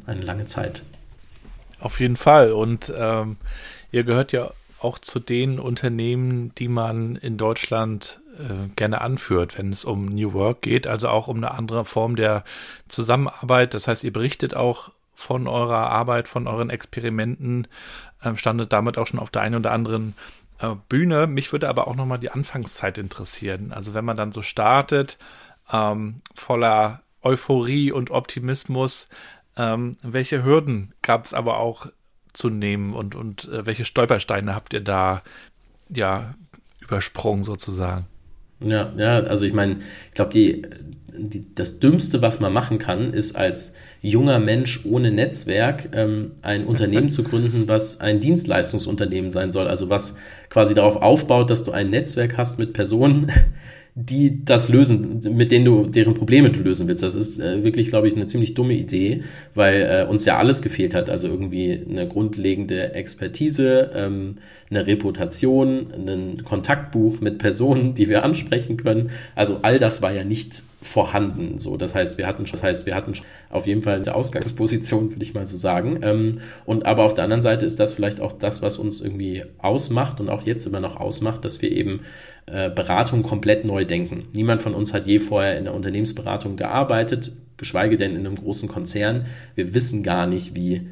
Eine 0.06 0.22
lange 0.22 0.46
Zeit. 0.46 0.82
Auf 1.80 2.00
jeden 2.00 2.16
Fall. 2.16 2.52
Und 2.52 2.92
ähm, 2.96 3.36
ihr 3.92 4.04
gehört 4.04 4.32
ja 4.32 4.50
auch 4.80 4.98
zu 4.98 5.20
den 5.20 5.58
Unternehmen, 5.58 6.54
die 6.56 6.68
man 6.68 7.16
in 7.16 7.36
Deutschland 7.36 8.20
äh, 8.38 8.68
gerne 8.76 9.00
anführt, 9.00 9.58
wenn 9.58 9.70
es 9.70 9.84
um 9.84 10.06
New 10.06 10.32
Work 10.34 10.62
geht, 10.62 10.86
also 10.86 11.08
auch 11.08 11.28
um 11.28 11.38
eine 11.38 11.52
andere 11.52 11.84
Form 11.84 12.16
der 12.16 12.44
Zusammenarbeit. 12.88 13.74
Das 13.74 13.88
heißt, 13.88 14.04
ihr 14.04 14.12
berichtet 14.12 14.54
auch 14.54 14.92
von 15.14 15.48
eurer 15.48 15.90
Arbeit, 15.90 16.28
von 16.28 16.46
euren 16.46 16.70
Experimenten, 16.70 17.68
äh, 18.22 18.36
standet 18.36 18.72
damit 18.72 18.98
auch 18.98 19.06
schon 19.06 19.20
auf 19.20 19.30
der 19.30 19.42
einen 19.42 19.56
oder 19.56 19.72
anderen 19.72 20.14
äh, 20.58 20.74
Bühne. 20.88 21.26
Mich 21.26 21.52
würde 21.52 21.68
aber 21.68 21.88
auch 21.88 21.96
nochmal 21.96 22.18
die 22.18 22.30
Anfangszeit 22.30 22.98
interessieren. 22.98 23.72
Also 23.72 23.94
wenn 23.94 24.04
man 24.04 24.16
dann 24.16 24.32
so 24.32 24.42
startet, 24.42 25.16
ähm, 25.72 26.16
voller 26.34 27.00
Euphorie 27.22 27.92
und 27.92 28.10
Optimismus, 28.10 29.08
ähm, 29.56 29.96
welche 30.02 30.44
Hürden 30.44 30.92
gab 31.00 31.24
es 31.24 31.32
aber 31.32 31.58
auch 31.58 31.86
zu 32.36 32.50
nehmen 32.50 32.92
und, 32.92 33.14
und 33.14 33.48
äh, 33.48 33.66
welche 33.66 33.84
Stolpersteine 33.84 34.54
habt 34.54 34.74
ihr 34.74 34.80
da 34.80 35.22
ja 35.88 36.34
übersprungen 36.80 37.42
sozusagen? 37.42 38.06
Ja, 38.60 38.92
ja, 38.96 39.18
also 39.20 39.44
ich 39.44 39.52
meine, 39.52 39.78
ich 40.08 40.14
glaube, 40.14 40.32
die, 40.32 40.62
die, 41.16 41.54
das 41.54 41.78
Dümmste, 41.78 42.22
was 42.22 42.40
man 42.40 42.52
machen 42.52 42.78
kann, 42.78 43.12
ist 43.12 43.36
als 43.36 43.74
junger 44.00 44.38
Mensch 44.38 44.84
ohne 44.84 45.10
Netzwerk 45.10 45.90
ähm, 45.92 46.32
ein 46.42 46.64
Unternehmen 46.64 47.10
zu 47.10 47.22
gründen, 47.22 47.68
was 47.68 48.00
ein 48.00 48.20
Dienstleistungsunternehmen 48.20 49.30
sein 49.30 49.52
soll. 49.52 49.66
Also 49.66 49.90
was 49.90 50.16
quasi 50.48 50.74
darauf 50.74 50.96
aufbaut, 50.96 51.50
dass 51.50 51.64
du 51.64 51.72
ein 51.72 51.90
Netzwerk 51.90 52.36
hast 52.36 52.58
mit 52.58 52.72
Personen, 52.72 53.32
die 53.98 54.44
das 54.44 54.68
lösen, 54.68 55.22
mit 55.34 55.50
denen 55.50 55.64
du, 55.64 55.86
deren 55.86 56.12
Probleme 56.12 56.50
du 56.50 56.60
lösen 56.60 56.86
willst. 56.86 57.02
Das 57.02 57.14
ist 57.14 57.40
äh, 57.40 57.64
wirklich, 57.64 57.88
glaube 57.88 58.06
ich, 58.06 58.14
eine 58.14 58.26
ziemlich 58.26 58.52
dumme 58.52 58.74
Idee, 58.74 59.22
weil 59.54 59.80
äh, 59.80 60.06
uns 60.06 60.26
ja 60.26 60.36
alles 60.36 60.60
gefehlt 60.60 60.94
hat. 60.94 61.08
Also 61.08 61.28
irgendwie 61.28 61.80
eine 61.88 62.06
grundlegende 62.06 62.92
Expertise, 62.92 63.90
ähm, 63.94 64.36
eine 64.68 64.86
Reputation, 64.86 65.86
ein 65.94 66.44
Kontaktbuch 66.44 67.22
mit 67.22 67.38
Personen, 67.38 67.94
die 67.94 68.10
wir 68.10 68.22
ansprechen 68.22 68.76
können. 68.76 69.08
Also 69.34 69.60
all 69.62 69.78
das 69.78 70.02
war 70.02 70.12
ja 70.12 70.24
nicht 70.24 70.62
vorhanden. 70.86 71.58
So, 71.58 71.76
das 71.76 71.94
heißt, 71.94 72.16
wir 72.18 72.26
hatten, 72.26 72.44
das 72.50 72.62
heißt, 72.62 72.86
wir 72.86 72.94
hatten 72.94 73.12
auf 73.50 73.66
jeden 73.66 73.82
Fall 73.82 73.96
eine 73.96 74.14
Ausgangsposition, 74.14 75.10
würde 75.10 75.22
ich 75.22 75.34
mal 75.34 75.44
so 75.44 75.56
sagen. 75.56 75.98
Ähm, 76.02 76.40
und 76.64 76.86
aber 76.86 77.04
auf 77.04 77.14
der 77.14 77.24
anderen 77.24 77.42
Seite 77.42 77.66
ist 77.66 77.80
das 77.80 77.92
vielleicht 77.92 78.20
auch 78.20 78.32
das, 78.32 78.62
was 78.62 78.78
uns 78.78 79.00
irgendwie 79.00 79.44
ausmacht 79.58 80.20
und 80.20 80.28
auch 80.28 80.42
jetzt 80.46 80.66
immer 80.66 80.80
noch 80.80 80.96
ausmacht, 80.96 81.44
dass 81.44 81.60
wir 81.60 81.72
eben 81.72 82.00
äh, 82.46 82.70
Beratung 82.70 83.22
komplett 83.22 83.64
neu 83.64 83.84
denken. 83.84 84.28
Niemand 84.34 84.62
von 84.62 84.74
uns 84.74 84.94
hat 84.94 85.06
je 85.06 85.18
vorher 85.18 85.58
in 85.58 85.64
der 85.64 85.74
Unternehmensberatung 85.74 86.56
gearbeitet, 86.56 87.32
geschweige 87.56 87.96
denn 87.96 88.12
in 88.12 88.26
einem 88.26 88.36
großen 88.36 88.68
Konzern. 88.68 89.26
Wir 89.54 89.74
wissen 89.74 90.02
gar 90.02 90.26
nicht, 90.26 90.54
wie, 90.54 90.88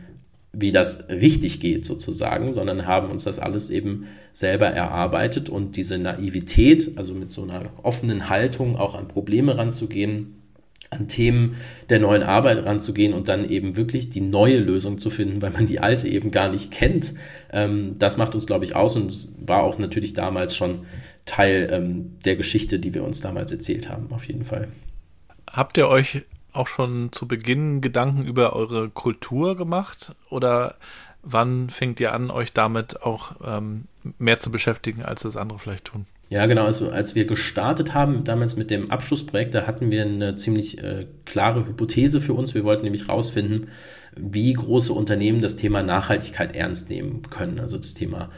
wie 0.56 0.72
das 0.72 1.08
richtig 1.08 1.60
geht 1.60 1.84
sozusagen, 1.84 2.52
sondern 2.52 2.86
haben 2.86 3.10
uns 3.10 3.24
das 3.24 3.38
alles 3.38 3.70
eben 3.70 4.06
selber 4.32 4.66
erarbeitet 4.66 5.48
und 5.48 5.76
diese 5.76 5.98
Naivität, 5.98 6.92
also 6.96 7.14
mit 7.14 7.30
so 7.30 7.42
einer 7.42 7.70
offenen 7.82 8.28
Haltung 8.28 8.76
auch 8.76 8.94
an 8.94 9.08
Probleme 9.08 9.56
ranzugehen, 9.56 10.42
an 10.90 11.08
Themen 11.08 11.56
der 11.88 11.98
neuen 11.98 12.22
Arbeit 12.22 12.64
ranzugehen 12.64 13.12
und 13.12 13.28
dann 13.28 13.48
eben 13.48 13.76
wirklich 13.76 14.10
die 14.10 14.20
neue 14.20 14.58
Lösung 14.58 14.98
zu 14.98 15.10
finden, 15.10 15.42
weil 15.42 15.50
man 15.50 15.66
die 15.66 15.80
alte 15.80 16.08
eben 16.08 16.30
gar 16.30 16.50
nicht 16.50 16.70
kennt. 16.70 17.14
Ähm, 17.52 17.96
das 17.98 18.16
macht 18.16 18.34
uns, 18.34 18.46
glaube 18.46 18.64
ich, 18.64 18.76
aus 18.76 18.96
und 18.96 19.28
war 19.38 19.62
auch 19.62 19.78
natürlich 19.78 20.14
damals 20.14 20.56
schon 20.56 20.86
Teil 21.26 21.68
ähm, 21.72 22.16
der 22.24 22.36
Geschichte, 22.36 22.78
die 22.78 22.94
wir 22.94 23.04
uns 23.04 23.20
damals 23.20 23.50
erzählt 23.50 23.88
haben, 23.88 24.12
auf 24.12 24.26
jeden 24.26 24.44
Fall. 24.44 24.68
Habt 25.50 25.76
ihr 25.78 25.88
euch 25.88 26.22
auch 26.54 26.66
schon 26.66 27.12
zu 27.12 27.28
Beginn 27.28 27.80
Gedanken 27.80 28.24
über 28.24 28.54
eure 28.54 28.88
Kultur 28.88 29.56
gemacht 29.56 30.14
oder 30.30 30.76
wann 31.22 31.70
fängt 31.70 32.00
ihr 32.00 32.12
an, 32.12 32.30
euch 32.30 32.52
damit 32.52 33.02
auch 33.02 33.32
ähm, 33.44 33.84
mehr 34.18 34.38
zu 34.38 34.52
beschäftigen, 34.52 35.02
als 35.02 35.22
das 35.22 35.36
andere 35.36 35.58
vielleicht 35.58 35.86
tun? 35.86 36.06
Ja, 36.30 36.46
genau. 36.46 36.64
Also 36.64 36.90
als 36.90 37.14
wir 37.14 37.26
gestartet 37.26 37.94
haben, 37.94 38.24
damals 38.24 38.56
mit 38.56 38.70
dem 38.70 38.90
Abschlussprojekt, 38.90 39.54
da 39.54 39.66
hatten 39.66 39.90
wir 39.90 40.02
eine 40.02 40.36
ziemlich 40.36 40.82
äh, 40.82 41.06
klare 41.24 41.66
Hypothese 41.66 42.20
für 42.20 42.34
uns. 42.34 42.54
Wir 42.54 42.64
wollten 42.64 42.84
nämlich 42.84 43.08
herausfinden, 43.08 43.68
wie 44.16 44.52
große 44.52 44.92
Unternehmen 44.92 45.40
das 45.40 45.56
Thema 45.56 45.82
Nachhaltigkeit 45.82 46.54
ernst 46.54 46.88
nehmen 46.88 47.22
können. 47.30 47.60
Also 47.60 47.78
das 47.78 47.94
Thema 47.94 48.30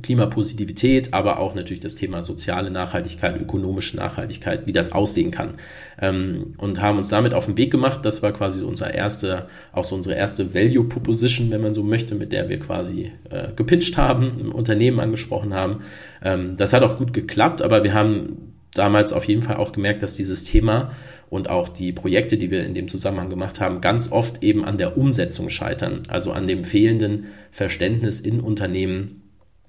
Klimapositivität, 0.00 1.12
aber 1.12 1.38
auch 1.38 1.54
natürlich 1.54 1.80
das 1.80 1.94
Thema 1.94 2.24
soziale 2.24 2.70
Nachhaltigkeit, 2.70 3.38
ökonomische 3.38 3.96
Nachhaltigkeit, 3.96 4.66
wie 4.66 4.72
das 4.72 4.92
aussehen 4.92 5.30
kann. 5.30 5.54
Ähm, 6.00 6.54
und 6.56 6.80
haben 6.80 6.96
uns 6.96 7.08
damit 7.08 7.34
auf 7.34 7.46
den 7.46 7.58
Weg 7.58 7.70
gemacht. 7.70 8.00
Das 8.02 8.22
war 8.22 8.32
quasi 8.32 8.62
unser 8.62 8.94
erste, 8.94 9.48
auch 9.72 9.84
so 9.84 9.94
unsere 9.94 10.14
erste 10.14 10.54
Value 10.54 10.84
Proposition, 10.84 11.50
wenn 11.50 11.60
man 11.60 11.74
so 11.74 11.82
möchte, 11.82 12.14
mit 12.14 12.32
der 12.32 12.48
wir 12.48 12.58
quasi 12.58 13.12
äh, 13.28 13.48
gepitcht 13.54 13.98
haben, 13.98 14.40
im 14.40 14.52
Unternehmen 14.52 14.98
angesprochen 14.98 15.52
haben. 15.52 15.82
Ähm, 16.24 16.56
das 16.56 16.72
hat 16.72 16.82
auch 16.82 16.96
gut 16.96 17.12
geklappt, 17.12 17.60
aber 17.60 17.84
wir 17.84 17.92
haben 17.92 18.54
damals 18.74 19.12
auf 19.12 19.24
jeden 19.24 19.42
Fall 19.42 19.56
auch 19.56 19.72
gemerkt, 19.72 20.02
dass 20.02 20.16
dieses 20.16 20.44
Thema 20.44 20.92
und 21.28 21.48
auch 21.48 21.68
die 21.68 21.92
Projekte, 21.92 22.36
die 22.36 22.50
wir 22.50 22.64
in 22.64 22.74
dem 22.74 22.88
Zusammenhang 22.88 23.30
gemacht 23.30 23.60
haben, 23.60 23.80
ganz 23.80 24.10
oft 24.12 24.42
eben 24.42 24.64
an 24.64 24.78
der 24.78 24.96
Umsetzung 24.96 25.48
scheitern, 25.48 26.02
also 26.08 26.32
an 26.32 26.46
dem 26.46 26.64
fehlenden 26.64 27.26
Verständnis 27.50 28.20
in 28.20 28.40
Unternehmen, 28.40 29.21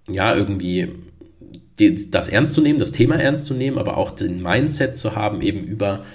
ja, 0.08 0.36
irgendwie 0.36 0.90
das 1.78 2.30
ernst 2.30 2.54
zu 2.54 2.62
nehmen, 2.62 2.80
das 2.80 2.92
Thema 2.92 3.16
ernst 3.16 3.46
zu 3.46 3.54
nehmen, 3.54 3.78
aber 3.78 3.98
auch 3.98 4.12
den 4.12 4.42
Mindset 4.42 4.96
zu 4.96 5.16
haben, 5.16 5.42
eben 5.42 5.64
über 5.64 6.06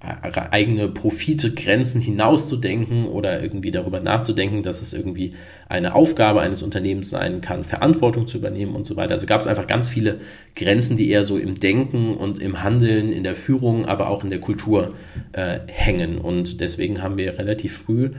äh, 0.00 0.40
eigene 0.50 0.88
Profite, 0.88 1.52
Grenzen 1.52 2.00
hinauszudenken 2.00 3.06
oder 3.06 3.42
irgendwie 3.42 3.72
darüber 3.72 4.00
nachzudenken, 4.00 4.62
dass 4.62 4.82
es 4.82 4.92
irgendwie 4.92 5.34
eine 5.68 5.94
Aufgabe 5.94 6.40
eines 6.40 6.62
Unternehmens 6.62 7.10
sein 7.10 7.40
kann, 7.40 7.64
Verantwortung 7.64 8.26
zu 8.26 8.38
übernehmen 8.38 8.76
und 8.76 8.86
so 8.86 8.96
weiter. 8.96 9.12
Also 9.12 9.26
gab 9.26 9.40
es 9.40 9.46
einfach 9.46 9.66
ganz 9.66 9.88
viele 9.88 10.20
Grenzen, 10.54 10.96
die 10.96 11.10
eher 11.10 11.24
so 11.24 11.36
im 11.36 11.58
Denken 11.58 12.14
und 12.16 12.38
im 12.38 12.62
Handeln, 12.62 13.12
in 13.12 13.24
der 13.24 13.34
Führung, 13.34 13.86
aber 13.86 14.08
auch 14.08 14.22
in 14.22 14.30
der 14.30 14.40
Kultur 14.40 14.94
äh, 15.32 15.58
hängen. 15.66 16.18
Und 16.18 16.60
deswegen 16.60 17.02
haben 17.02 17.16
wir 17.16 17.38
relativ 17.38 17.78
früh 17.78 18.10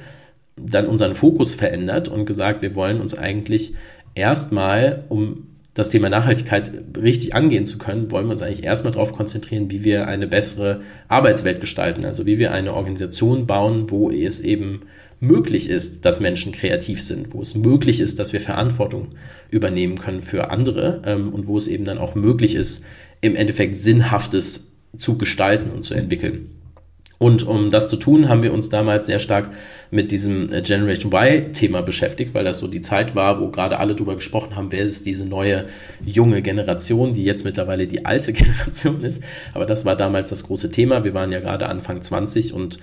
dann 0.57 0.88
unseren 0.88 1.13
Fokus 1.13 1.53
verändert 1.53 2.09
und 2.09 2.25
gesagt, 2.25 2.61
wir 2.61 2.75
wollen 2.75 2.99
uns 2.99 3.17
eigentlich 3.17 3.73
erstmal, 4.15 5.05
um 5.09 5.47
das 5.73 5.89
Thema 5.89 6.09
Nachhaltigkeit 6.09 6.71
richtig 6.97 7.35
angehen 7.35 7.65
zu 7.65 7.77
können, 7.77 8.11
wollen 8.11 8.25
wir 8.25 8.33
uns 8.33 8.41
eigentlich 8.41 8.65
erstmal 8.65 8.91
darauf 8.91 9.13
konzentrieren, 9.13 9.71
wie 9.71 9.83
wir 9.83 10.07
eine 10.07 10.27
bessere 10.27 10.81
Arbeitswelt 11.07 11.61
gestalten. 11.61 12.03
Also 12.05 12.25
wie 12.25 12.37
wir 12.37 12.51
eine 12.51 12.74
Organisation 12.74 13.48
bauen, 13.48 13.89
wo 13.89 14.11
es 14.11 14.39
eben 14.39 14.81
möglich 15.22 15.69
ist, 15.69 16.05
dass 16.05 16.19
Menschen 16.19 16.51
kreativ 16.51 17.03
sind, 17.03 17.33
wo 17.33 17.41
es 17.41 17.55
möglich 17.55 18.00
ist, 18.00 18.19
dass 18.19 18.33
wir 18.33 18.41
Verantwortung 18.41 19.09
übernehmen 19.51 19.98
können 19.98 20.22
für 20.22 20.50
andere 20.50 21.01
ähm, 21.05 21.33
und 21.33 21.48
wo 21.48 21.57
es 21.57 21.67
eben 21.67 21.85
dann 21.85 21.98
auch 21.98 22.15
möglich 22.15 22.55
ist, 22.55 22.83
im 23.22 23.35
Endeffekt 23.35 23.77
Sinnhaftes 23.77 24.72
zu 24.98 25.17
gestalten 25.17 25.72
und 25.72 25.83
zu 25.83 25.93
entwickeln. 25.93 26.58
Und 27.20 27.46
um 27.46 27.70
das 27.70 27.90
zu 27.90 27.98
tun, 27.98 28.29
haben 28.29 28.44
wir 28.44 28.53
uns 28.53 28.70
damals 28.70 29.05
sehr 29.05 29.20
stark 29.20 29.51
mit 29.92 30.12
diesem 30.12 30.53
äh, 30.53 30.62
Generation 30.62 31.12
Y-Thema 31.14 31.82
beschäftigt, 31.82 32.34
weil 32.34 32.46
das 32.46 32.60
so 32.60 32.68
die 32.68 32.79
Zeit 32.79 33.14
war, 33.14 33.42
wo 33.42 33.50
gerade 33.50 33.77
alle 33.77 33.94
drüber 33.94 34.16
gesprochen 34.16 34.55
haben, 34.55 34.72
wer 34.72 34.84
ist 34.84 35.05
diese 35.05 35.25
neue 35.27 35.66
junge 36.03 36.42
Generation, 36.42 37.14
die 37.14 37.25
jetzt 37.25 37.44
mittlerweile 37.44 37.88
die 37.88 38.05
alte 38.05 38.32
Generation 38.40 39.03
ist. 39.03 39.22
Aber 39.53 39.66
das 39.66 39.84
war 39.84 39.98
damals 39.98 40.29
das 40.29 40.44
große 40.44 40.72
Thema. 40.72 41.03
Wir 41.03 41.14
waren 41.14 41.34
ja 41.34 41.42
gerade 41.42 41.68
Anfang 41.68 42.01
20 42.01 42.53
und 42.53 42.79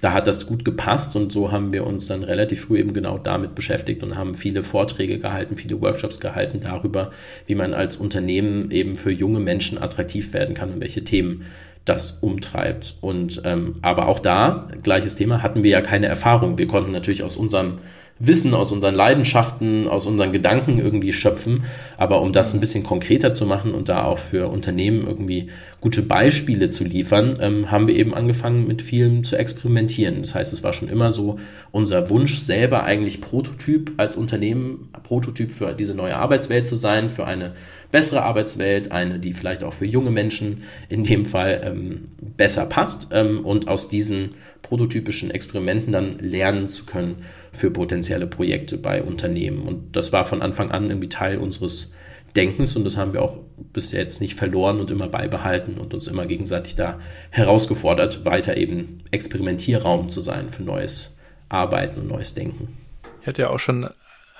da 0.00 0.12
hat 0.12 0.26
das 0.26 0.46
gut 0.46 0.64
gepasst 0.64 1.14
und 1.14 1.30
so 1.30 1.52
haben 1.52 1.72
wir 1.72 1.86
uns 1.86 2.08
dann 2.08 2.24
relativ 2.24 2.62
früh 2.62 2.78
eben 2.78 2.92
genau 2.92 3.16
damit 3.16 3.54
beschäftigt 3.54 4.02
und 4.02 4.16
haben 4.16 4.34
viele 4.34 4.64
Vorträge 4.64 5.18
gehalten, 5.18 5.56
viele 5.56 5.80
Workshops 5.80 6.18
gehalten 6.18 6.58
darüber, 6.60 7.12
wie 7.46 7.54
man 7.54 7.74
als 7.74 7.96
Unternehmen 7.96 8.72
eben 8.72 8.96
für 8.96 9.12
junge 9.12 9.38
Menschen 9.38 9.80
attraktiv 9.80 10.32
werden 10.34 10.56
kann 10.56 10.72
und 10.72 10.80
welche 10.80 11.04
Themen 11.04 11.44
das 11.88 12.18
umtreibt. 12.20 12.96
Und 13.00 13.42
ähm, 13.44 13.76
aber 13.82 14.08
auch 14.08 14.18
da, 14.18 14.68
gleiches 14.82 15.16
Thema, 15.16 15.42
hatten 15.42 15.62
wir 15.62 15.70
ja 15.70 15.80
keine 15.80 16.06
Erfahrung. 16.06 16.58
Wir 16.58 16.66
konnten 16.66 16.92
natürlich 16.92 17.22
aus 17.22 17.36
unserem 17.36 17.78
Wissen, 18.20 18.52
aus 18.52 18.72
unseren 18.72 18.94
Leidenschaften, 18.94 19.86
aus 19.86 20.06
unseren 20.06 20.32
Gedanken 20.32 20.78
irgendwie 20.78 21.12
schöpfen. 21.12 21.64
Aber 21.96 22.20
um 22.20 22.32
das 22.32 22.52
ein 22.52 22.60
bisschen 22.60 22.82
konkreter 22.82 23.32
zu 23.32 23.46
machen 23.46 23.72
und 23.72 23.88
da 23.88 24.04
auch 24.04 24.18
für 24.18 24.48
Unternehmen 24.48 25.06
irgendwie 25.06 25.50
gute 25.80 26.02
Beispiele 26.02 26.68
zu 26.68 26.84
liefern, 26.84 27.38
ähm, 27.40 27.70
haben 27.70 27.86
wir 27.86 27.94
eben 27.94 28.14
angefangen 28.14 28.66
mit 28.66 28.82
vielem 28.82 29.22
zu 29.22 29.36
experimentieren. 29.36 30.22
Das 30.22 30.34
heißt, 30.34 30.52
es 30.52 30.64
war 30.64 30.72
schon 30.72 30.88
immer 30.88 31.10
so 31.10 31.38
unser 31.70 32.10
Wunsch, 32.10 32.38
selber 32.38 32.82
eigentlich 32.82 33.20
Prototyp 33.20 33.92
als 33.96 34.16
Unternehmen, 34.16 34.88
Prototyp 35.04 35.52
für 35.52 35.72
diese 35.74 35.94
neue 35.94 36.16
Arbeitswelt 36.16 36.66
zu 36.66 36.74
sein, 36.74 37.08
für 37.08 37.24
eine 37.24 37.52
bessere 37.90 38.22
Arbeitswelt, 38.22 38.92
eine, 38.92 39.18
die 39.18 39.32
vielleicht 39.32 39.64
auch 39.64 39.72
für 39.72 39.86
junge 39.86 40.10
Menschen 40.10 40.64
in 40.88 41.04
dem 41.04 41.24
Fall 41.24 41.62
ähm, 41.64 42.08
besser 42.20 42.66
passt 42.66 43.08
ähm, 43.12 43.44
und 43.44 43.68
aus 43.68 43.88
diesen 43.88 44.34
prototypischen 44.62 45.30
Experimenten 45.30 45.92
dann 45.92 46.12
lernen 46.18 46.68
zu 46.68 46.84
können 46.84 47.24
für 47.52 47.70
potenzielle 47.70 48.26
Projekte 48.26 48.76
bei 48.76 49.02
Unternehmen. 49.02 49.62
Und 49.62 49.96
das 49.96 50.12
war 50.12 50.24
von 50.24 50.42
Anfang 50.42 50.70
an 50.70 50.88
irgendwie 50.88 51.08
Teil 51.08 51.38
unseres 51.38 51.92
Denkens 52.36 52.76
und 52.76 52.84
das 52.84 52.96
haben 52.96 53.14
wir 53.14 53.22
auch 53.22 53.38
bis 53.72 53.92
jetzt 53.92 54.20
nicht 54.20 54.34
verloren 54.34 54.80
und 54.80 54.90
immer 54.90 55.08
beibehalten 55.08 55.78
und 55.78 55.94
uns 55.94 56.06
immer 56.08 56.26
gegenseitig 56.26 56.76
da 56.76 57.00
herausgefordert, 57.30 58.24
weiter 58.24 58.56
eben 58.56 59.02
Experimentierraum 59.10 60.10
zu 60.10 60.20
sein 60.20 60.50
für 60.50 60.62
neues 60.62 61.10
Arbeiten 61.48 62.00
und 62.00 62.08
neues 62.08 62.34
Denken. 62.34 62.76
Ich 63.22 63.26
hatte 63.26 63.42
ja 63.42 63.50
auch 63.50 63.58
schon 63.58 63.88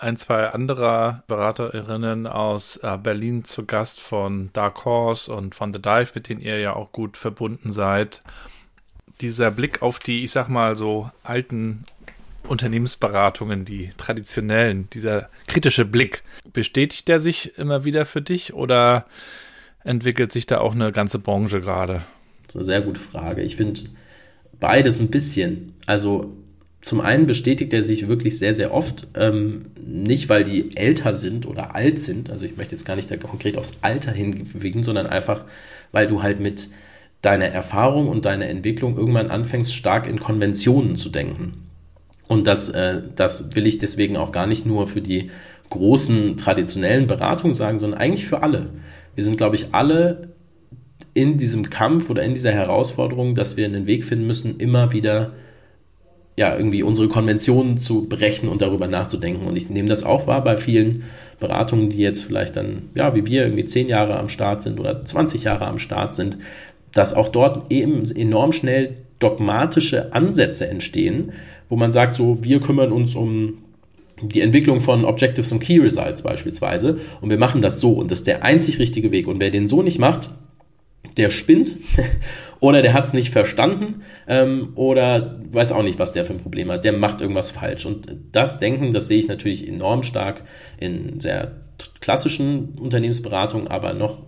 ein, 0.00 0.16
zwei 0.16 0.48
anderer 0.48 1.22
Beraterinnen 1.26 2.26
aus 2.26 2.76
äh, 2.82 2.96
Berlin 2.98 3.44
zu 3.44 3.66
Gast 3.66 4.00
von 4.00 4.50
Dark 4.52 4.84
Horse 4.84 5.32
und 5.32 5.54
von 5.54 5.74
The 5.74 5.82
Dive, 5.82 6.12
mit 6.14 6.28
denen 6.28 6.40
ihr 6.40 6.58
ja 6.58 6.74
auch 6.74 6.92
gut 6.92 7.16
verbunden 7.16 7.72
seid. 7.72 8.22
Dieser 9.20 9.50
Blick 9.50 9.82
auf 9.82 9.98
die, 9.98 10.22
ich 10.22 10.30
sag 10.30 10.48
mal, 10.48 10.76
so 10.76 11.10
alten 11.22 11.84
Unternehmensberatungen, 12.46 13.64
die 13.64 13.90
traditionellen, 13.96 14.88
dieser 14.92 15.28
kritische 15.46 15.84
Blick, 15.84 16.22
bestätigt 16.52 17.08
der 17.08 17.20
sich 17.20 17.58
immer 17.58 17.84
wieder 17.84 18.06
für 18.06 18.22
dich 18.22 18.54
oder 18.54 19.04
entwickelt 19.84 20.32
sich 20.32 20.46
da 20.46 20.58
auch 20.58 20.74
eine 20.74 20.92
ganze 20.92 21.18
Branche 21.18 21.60
gerade? 21.60 22.02
Das 22.46 22.54
ist 22.54 22.56
eine 22.56 22.64
sehr 22.64 22.80
gute 22.82 23.00
Frage. 23.00 23.42
Ich 23.42 23.56
finde 23.56 23.80
beides 24.60 25.00
ein 25.00 25.10
bisschen. 25.10 25.74
Also 25.86 26.32
zum 26.80 27.00
einen 27.00 27.26
bestätigt 27.26 27.72
er 27.72 27.82
sich 27.82 28.08
wirklich 28.08 28.38
sehr, 28.38 28.54
sehr 28.54 28.72
oft, 28.72 29.08
ähm, 29.14 29.66
nicht 29.84 30.28
weil 30.28 30.44
die 30.44 30.76
älter 30.76 31.14
sind 31.14 31.46
oder 31.46 31.74
alt 31.74 31.98
sind, 31.98 32.30
also 32.30 32.44
ich 32.44 32.56
möchte 32.56 32.74
jetzt 32.74 32.84
gar 32.84 32.96
nicht 32.96 33.10
da 33.10 33.16
konkret 33.16 33.56
aufs 33.56 33.78
Alter 33.80 34.12
hinwiegen, 34.12 34.82
sondern 34.82 35.06
einfach, 35.06 35.44
weil 35.90 36.06
du 36.06 36.22
halt 36.22 36.40
mit 36.40 36.68
deiner 37.20 37.46
Erfahrung 37.46 38.08
und 38.08 38.24
deiner 38.24 38.46
Entwicklung 38.46 38.96
irgendwann 38.96 39.30
anfängst, 39.30 39.74
stark 39.74 40.06
in 40.06 40.20
Konventionen 40.20 40.96
zu 40.96 41.08
denken. 41.08 41.68
Und 42.28 42.46
das, 42.46 42.68
äh, 42.68 43.02
das 43.16 43.56
will 43.56 43.66
ich 43.66 43.78
deswegen 43.78 44.16
auch 44.16 44.30
gar 44.30 44.46
nicht 44.46 44.66
nur 44.66 44.86
für 44.86 45.00
die 45.00 45.30
großen 45.70 46.36
traditionellen 46.36 47.06
Beratungen 47.06 47.54
sagen, 47.54 47.78
sondern 47.78 48.00
eigentlich 48.00 48.26
für 48.26 48.42
alle. 48.42 48.70
Wir 49.14 49.24
sind, 49.24 49.36
glaube 49.36 49.56
ich, 49.56 49.74
alle 49.74 50.28
in 51.14 51.38
diesem 51.38 51.68
Kampf 51.70 52.08
oder 52.10 52.22
in 52.22 52.34
dieser 52.34 52.52
Herausforderung, 52.52 53.34
dass 53.34 53.56
wir 53.56 53.66
einen 53.66 53.86
Weg 53.86 54.04
finden 54.04 54.26
müssen, 54.26 54.58
immer 54.58 54.92
wieder 54.92 55.32
ja, 56.38 56.56
irgendwie 56.56 56.84
unsere 56.84 57.08
Konventionen 57.08 57.78
zu 57.78 58.08
brechen 58.08 58.48
und 58.48 58.62
darüber 58.62 58.86
nachzudenken. 58.86 59.48
Und 59.48 59.56
ich 59.56 59.70
nehme 59.70 59.88
das 59.88 60.04
auch 60.04 60.28
wahr 60.28 60.44
bei 60.44 60.56
vielen 60.56 61.02
Beratungen, 61.40 61.90
die 61.90 61.98
jetzt 61.98 62.22
vielleicht 62.22 62.54
dann, 62.54 62.90
ja, 62.94 63.12
wie 63.16 63.26
wir 63.26 63.42
irgendwie 63.42 63.64
zehn 63.64 63.88
Jahre 63.88 64.16
am 64.16 64.28
Start 64.28 64.62
sind 64.62 64.78
oder 64.78 65.04
20 65.04 65.42
Jahre 65.42 65.66
am 65.66 65.80
Start 65.80 66.14
sind, 66.14 66.38
dass 66.92 67.12
auch 67.12 67.28
dort 67.28 67.72
eben 67.72 68.04
enorm 68.14 68.52
schnell 68.52 68.98
dogmatische 69.18 70.12
Ansätze 70.12 70.68
entstehen, 70.68 71.32
wo 71.68 71.74
man 71.74 71.90
sagt, 71.90 72.14
so, 72.14 72.38
wir 72.40 72.60
kümmern 72.60 72.92
uns 72.92 73.16
um 73.16 73.58
die 74.22 74.40
Entwicklung 74.40 74.80
von 74.80 75.04
Objectives 75.04 75.50
und 75.50 75.58
Key 75.58 75.80
Results 75.80 76.22
beispielsweise 76.22 76.98
und 77.20 77.30
wir 77.30 77.38
machen 77.38 77.62
das 77.62 77.80
so 77.80 77.94
und 77.94 78.12
das 78.12 78.20
ist 78.20 78.28
der 78.28 78.44
einzig 78.44 78.78
richtige 78.78 79.10
Weg. 79.10 79.26
Und 79.26 79.40
wer 79.40 79.50
den 79.50 79.66
so 79.66 79.82
nicht 79.82 79.98
macht, 79.98 80.30
der 81.18 81.30
spinnt 81.30 81.76
oder 82.60 82.82
der 82.82 82.94
hat 82.94 83.04
es 83.04 83.12
nicht 83.12 83.30
verstanden 83.30 84.02
ähm, 84.26 84.72
oder 84.74 85.40
weiß 85.50 85.72
auch 85.72 85.82
nicht, 85.82 85.98
was 85.98 86.12
der 86.12 86.24
für 86.24 86.32
ein 86.32 86.40
Problem 86.40 86.70
hat. 86.70 86.84
Der 86.84 86.92
macht 86.92 87.20
irgendwas 87.20 87.50
falsch. 87.50 87.86
Und 87.86 88.08
das 88.32 88.58
Denken, 88.58 88.92
das 88.92 89.08
sehe 89.08 89.18
ich 89.18 89.28
natürlich 89.28 89.68
enorm 89.68 90.02
stark 90.02 90.42
in 90.78 91.20
sehr 91.20 91.52
klassischen 92.00 92.78
Unternehmensberatungen, 92.80 93.68
aber 93.68 93.92
noch 93.94 94.22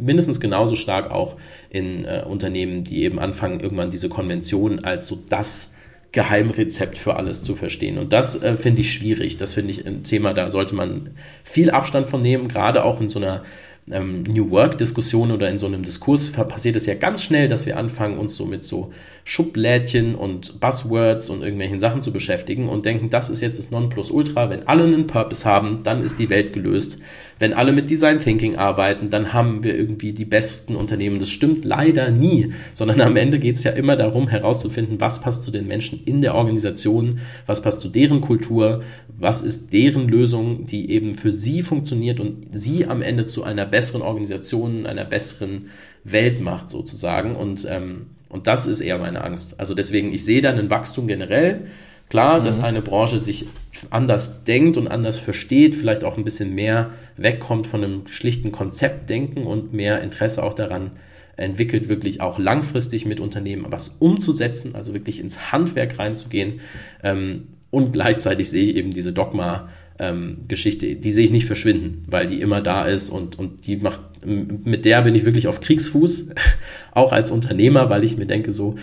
mindestens 0.00 0.40
genauso 0.40 0.74
stark 0.74 1.10
auch 1.10 1.36
in 1.70 2.04
äh, 2.04 2.24
Unternehmen, 2.26 2.84
die 2.84 3.02
eben 3.02 3.18
anfangen, 3.18 3.60
irgendwann 3.60 3.90
diese 3.90 4.08
Konvention 4.08 4.84
als 4.84 5.06
so 5.06 5.18
das 5.28 5.74
Geheimrezept 6.12 6.96
für 6.96 7.16
alles 7.16 7.44
zu 7.44 7.54
verstehen. 7.56 7.98
Und 7.98 8.12
das 8.12 8.42
äh, 8.42 8.54
finde 8.54 8.80
ich 8.80 8.92
schwierig. 8.92 9.36
Das 9.36 9.52
finde 9.52 9.72
ich 9.72 9.86
ein 9.86 10.02
Thema, 10.02 10.32
da 10.32 10.48
sollte 10.48 10.74
man 10.74 11.10
viel 11.44 11.70
Abstand 11.70 12.06
von 12.08 12.22
nehmen, 12.22 12.48
gerade 12.48 12.84
auch 12.84 13.00
in 13.00 13.08
so 13.08 13.18
einer 13.18 13.42
ähm, 13.90 14.22
New 14.24 14.50
Work-Diskussion 14.50 15.30
oder 15.30 15.48
in 15.48 15.58
so 15.58 15.66
einem 15.66 15.82
Diskurs 15.82 16.30
passiert 16.30 16.76
es 16.76 16.86
ja 16.86 16.94
ganz 16.94 17.22
schnell, 17.22 17.48
dass 17.48 17.66
wir 17.66 17.76
anfangen, 17.76 18.18
uns 18.18 18.36
so 18.36 18.46
mit 18.46 18.64
so 18.64 18.92
Schublädchen 19.28 20.14
und 20.14 20.60
Buzzwords 20.60 21.30
und 21.30 21.42
irgendwelchen 21.42 21.80
Sachen 21.80 22.00
zu 22.00 22.12
beschäftigen 22.12 22.68
und 22.68 22.86
denken, 22.86 23.10
das 23.10 23.28
ist 23.28 23.40
jetzt 23.40 23.58
das 23.58 23.72
Nonplusultra. 23.72 24.50
Wenn 24.50 24.68
alle 24.68 24.84
einen 24.84 25.08
Purpose 25.08 25.44
haben, 25.44 25.80
dann 25.82 26.00
ist 26.00 26.20
die 26.20 26.30
Welt 26.30 26.52
gelöst. 26.52 26.98
Wenn 27.40 27.52
alle 27.52 27.72
mit 27.72 27.90
Design 27.90 28.20
Thinking 28.20 28.54
arbeiten, 28.54 29.10
dann 29.10 29.32
haben 29.32 29.64
wir 29.64 29.76
irgendwie 29.76 30.12
die 30.12 30.24
besten 30.24 30.76
Unternehmen. 30.76 31.18
Das 31.18 31.28
stimmt 31.28 31.64
leider 31.64 32.12
nie, 32.12 32.52
sondern 32.72 33.00
am 33.00 33.16
Ende 33.16 33.40
geht 33.40 33.56
es 33.56 33.64
ja 33.64 33.72
immer 33.72 33.96
darum, 33.96 34.28
herauszufinden, 34.28 35.00
was 35.00 35.20
passt 35.20 35.42
zu 35.42 35.50
den 35.50 35.66
Menschen 35.66 36.00
in 36.04 36.22
der 36.22 36.36
Organisation, 36.36 37.18
was 37.46 37.62
passt 37.62 37.80
zu 37.80 37.88
deren 37.88 38.20
Kultur, 38.20 38.84
was 39.18 39.42
ist 39.42 39.72
deren 39.72 40.06
Lösung, 40.06 40.66
die 40.66 40.88
eben 40.92 41.14
für 41.14 41.32
sie 41.32 41.64
funktioniert 41.64 42.20
und 42.20 42.46
sie 42.52 42.86
am 42.86 43.02
Ende 43.02 43.26
zu 43.26 43.42
einer 43.42 43.66
besseren 43.66 44.02
Organisation, 44.02 44.86
einer 44.86 45.04
besseren 45.04 45.70
Welt 46.04 46.40
macht 46.40 46.70
sozusagen. 46.70 47.34
Und 47.34 47.66
ähm, 47.68 48.06
und 48.36 48.46
das 48.46 48.66
ist 48.66 48.82
eher 48.82 48.98
meine 48.98 49.24
Angst. 49.24 49.58
Also 49.58 49.74
deswegen, 49.74 50.12
ich 50.12 50.22
sehe 50.22 50.42
da 50.42 50.50
ein 50.50 50.68
Wachstum 50.68 51.06
generell. 51.06 51.68
Klar, 52.10 52.40
mhm. 52.40 52.44
dass 52.44 52.62
eine 52.62 52.82
Branche 52.82 53.18
sich 53.18 53.46
anders 53.88 54.44
denkt 54.44 54.76
und 54.76 54.88
anders 54.88 55.18
versteht, 55.18 55.74
vielleicht 55.74 56.04
auch 56.04 56.18
ein 56.18 56.24
bisschen 56.24 56.54
mehr 56.54 56.90
wegkommt 57.16 57.66
von 57.66 57.82
einem 57.82 58.06
schlichten 58.08 58.52
Konzeptdenken 58.52 59.46
und 59.46 59.72
mehr 59.72 60.02
Interesse 60.02 60.42
auch 60.42 60.52
daran 60.52 60.90
entwickelt, 61.38 61.88
wirklich 61.88 62.20
auch 62.20 62.38
langfristig 62.38 63.06
mit 63.06 63.20
Unternehmen 63.20 63.64
was 63.70 63.96
umzusetzen, 64.00 64.74
also 64.74 64.92
wirklich 64.92 65.18
ins 65.18 65.50
Handwerk 65.50 65.98
reinzugehen. 65.98 66.60
Ähm, 67.02 67.48
und 67.70 67.92
gleichzeitig 67.92 68.50
sehe 68.50 68.70
ich 68.70 68.76
eben 68.76 68.90
diese 68.90 69.14
Dogma, 69.14 69.70
ähm, 69.98 70.38
Geschichte, 70.48 70.96
die 70.96 71.12
sehe 71.12 71.24
ich 71.24 71.30
nicht 71.30 71.46
verschwinden, 71.46 72.04
weil 72.06 72.26
die 72.26 72.40
immer 72.40 72.60
da 72.60 72.84
ist 72.84 73.10
und, 73.10 73.38
und 73.38 73.66
die 73.66 73.76
macht, 73.76 74.00
mit 74.24 74.84
der 74.84 75.02
bin 75.02 75.14
ich 75.14 75.24
wirklich 75.24 75.48
auf 75.48 75.60
Kriegsfuß, 75.60 76.28
auch 76.92 77.12
als 77.12 77.30
Unternehmer, 77.30 77.90
weil 77.90 78.04
ich 78.04 78.16
mir 78.16 78.26
denke, 78.26 78.52
so 78.52 78.76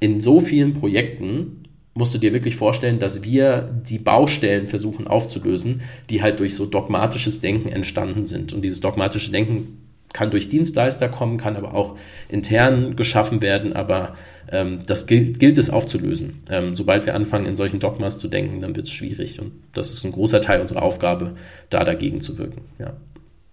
in 0.00 0.20
so 0.20 0.40
vielen 0.40 0.74
Projekten 0.74 1.64
musst 1.94 2.14
du 2.14 2.18
dir 2.18 2.32
wirklich 2.32 2.54
vorstellen, 2.54 3.00
dass 3.00 3.24
wir 3.24 3.66
die 3.88 3.98
Baustellen 3.98 4.68
versuchen 4.68 5.08
aufzulösen, 5.08 5.80
die 6.10 6.22
halt 6.22 6.38
durch 6.38 6.54
so 6.54 6.64
dogmatisches 6.64 7.40
Denken 7.40 7.68
entstanden 7.70 8.24
sind. 8.24 8.52
Und 8.52 8.62
dieses 8.62 8.80
dogmatische 8.80 9.32
Denken 9.32 9.78
kann 10.12 10.30
durch 10.30 10.48
Dienstleister 10.48 11.08
kommen, 11.08 11.38
kann 11.38 11.56
aber 11.56 11.74
auch 11.74 11.96
intern 12.28 12.94
geschaffen 12.94 13.42
werden, 13.42 13.72
aber 13.72 14.14
ähm, 14.50 14.82
das 14.86 15.06
gilt, 15.06 15.38
gilt 15.38 15.58
es 15.58 15.70
aufzulösen. 15.70 16.42
Ähm, 16.50 16.74
sobald 16.74 17.06
wir 17.06 17.14
anfangen, 17.14 17.46
in 17.46 17.56
solchen 17.56 17.80
Dogmas 17.80 18.18
zu 18.18 18.28
denken, 18.28 18.60
dann 18.60 18.76
wird 18.76 18.86
es 18.86 18.92
schwierig. 18.92 19.40
Und 19.40 19.52
das 19.72 19.90
ist 19.90 20.04
ein 20.04 20.12
großer 20.12 20.40
Teil 20.40 20.60
unserer 20.60 20.82
Aufgabe, 20.82 21.36
da 21.70 21.84
dagegen 21.84 22.20
zu 22.20 22.38
wirken. 22.38 22.62
Ja. 22.78 22.94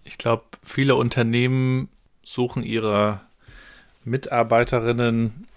Ich 0.03 0.17
glaube, 0.17 0.43
viele 0.63 0.95
Unternehmen 0.95 1.89
suchen 2.23 2.63
ihre 2.63 3.21
Mitarbeiterinnen 4.03 5.47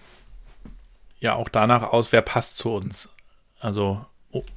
ja 1.20 1.34
auch 1.34 1.48
danach 1.48 1.92
aus, 1.92 2.12
wer 2.12 2.22
passt 2.22 2.58
zu 2.58 2.70
uns. 2.70 3.10
Also 3.60 4.04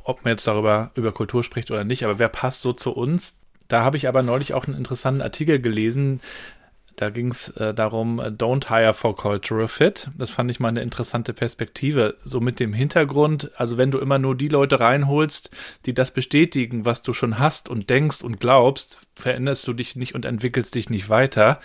ob 0.04 0.24
man 0.24 0.34
jetzt 0.34 0.48
darüber 0.48 0.92
über 0.96 1.12
Kultur 1.12 1.44
spricht 1.44 1.72
oder 1.72 1.84
nicht, 1.84 2.04
aber 2.04 2.20
wer 2.20 2.30
passt 2.30 2.62
so 2.62 2.74
zu 2.74 2.92
uns? 2.92 3.38
Da 3.68 3.84
habe 3.84 3.98
ich 3.98 4.08
aber 4.08 4.22
neulich 4.22 4.54
auch 4.54 4.68
einen 4.68 4.78
interessanten 4.78 5.22
Artikel 5.22 5.60
gelesen, 5.62 6.20
da 6.96 7.10
ging 7.10 7.30
es 7.30 7.50
äh, 7.50 7.74
darum, 7.74 8.20
äh, 8.20 8.28
don't 8.28 8.70
hire 8.70 8.94
for 8.94 9.16
cultural 9.16 9.68
fit. 9.68 10.10
Das 10.18 10.32
fand 10.32 10.52
ich 10.52 10.60
mal 10.60 10.70
eine 10.70 10.82
interessante 10.82 11.34
Perspektive. 11.34 12.16
So 12.24 12.40
mit 12.40 12.60
dem 12.60 12.74
Hintergrund, 12.74 13.52
also 13.56 13.78
wenn 13.78 13.92
du 13.92 13.98
immer 14.00 14.20
nur 14.20 14.36
die 14.36 14.48
Leute 14.48 14.80
reinholst, 14.80 15.50
die 15.86 15.94
das 15.94 16.12
bestätigen, 16.12 16.86
was 16.86 17.02
du 17.02 17.14
schon 17.14 17.40
hast 17.40 17.70
und 17.70 17.90
denkst 17.90 18.22
und 18.22 18.40
glaubst, 18.40 19.02
veränderst 19.16 19.68
du 19.68 19.74
dich 19.74 19.96
nicht 19.96 20.16
und 20.16 20.26
entwickelst 20.26 20.76
dich 20.76 20.90
nicht 20.90 21.10
weiter. 21.10 21.60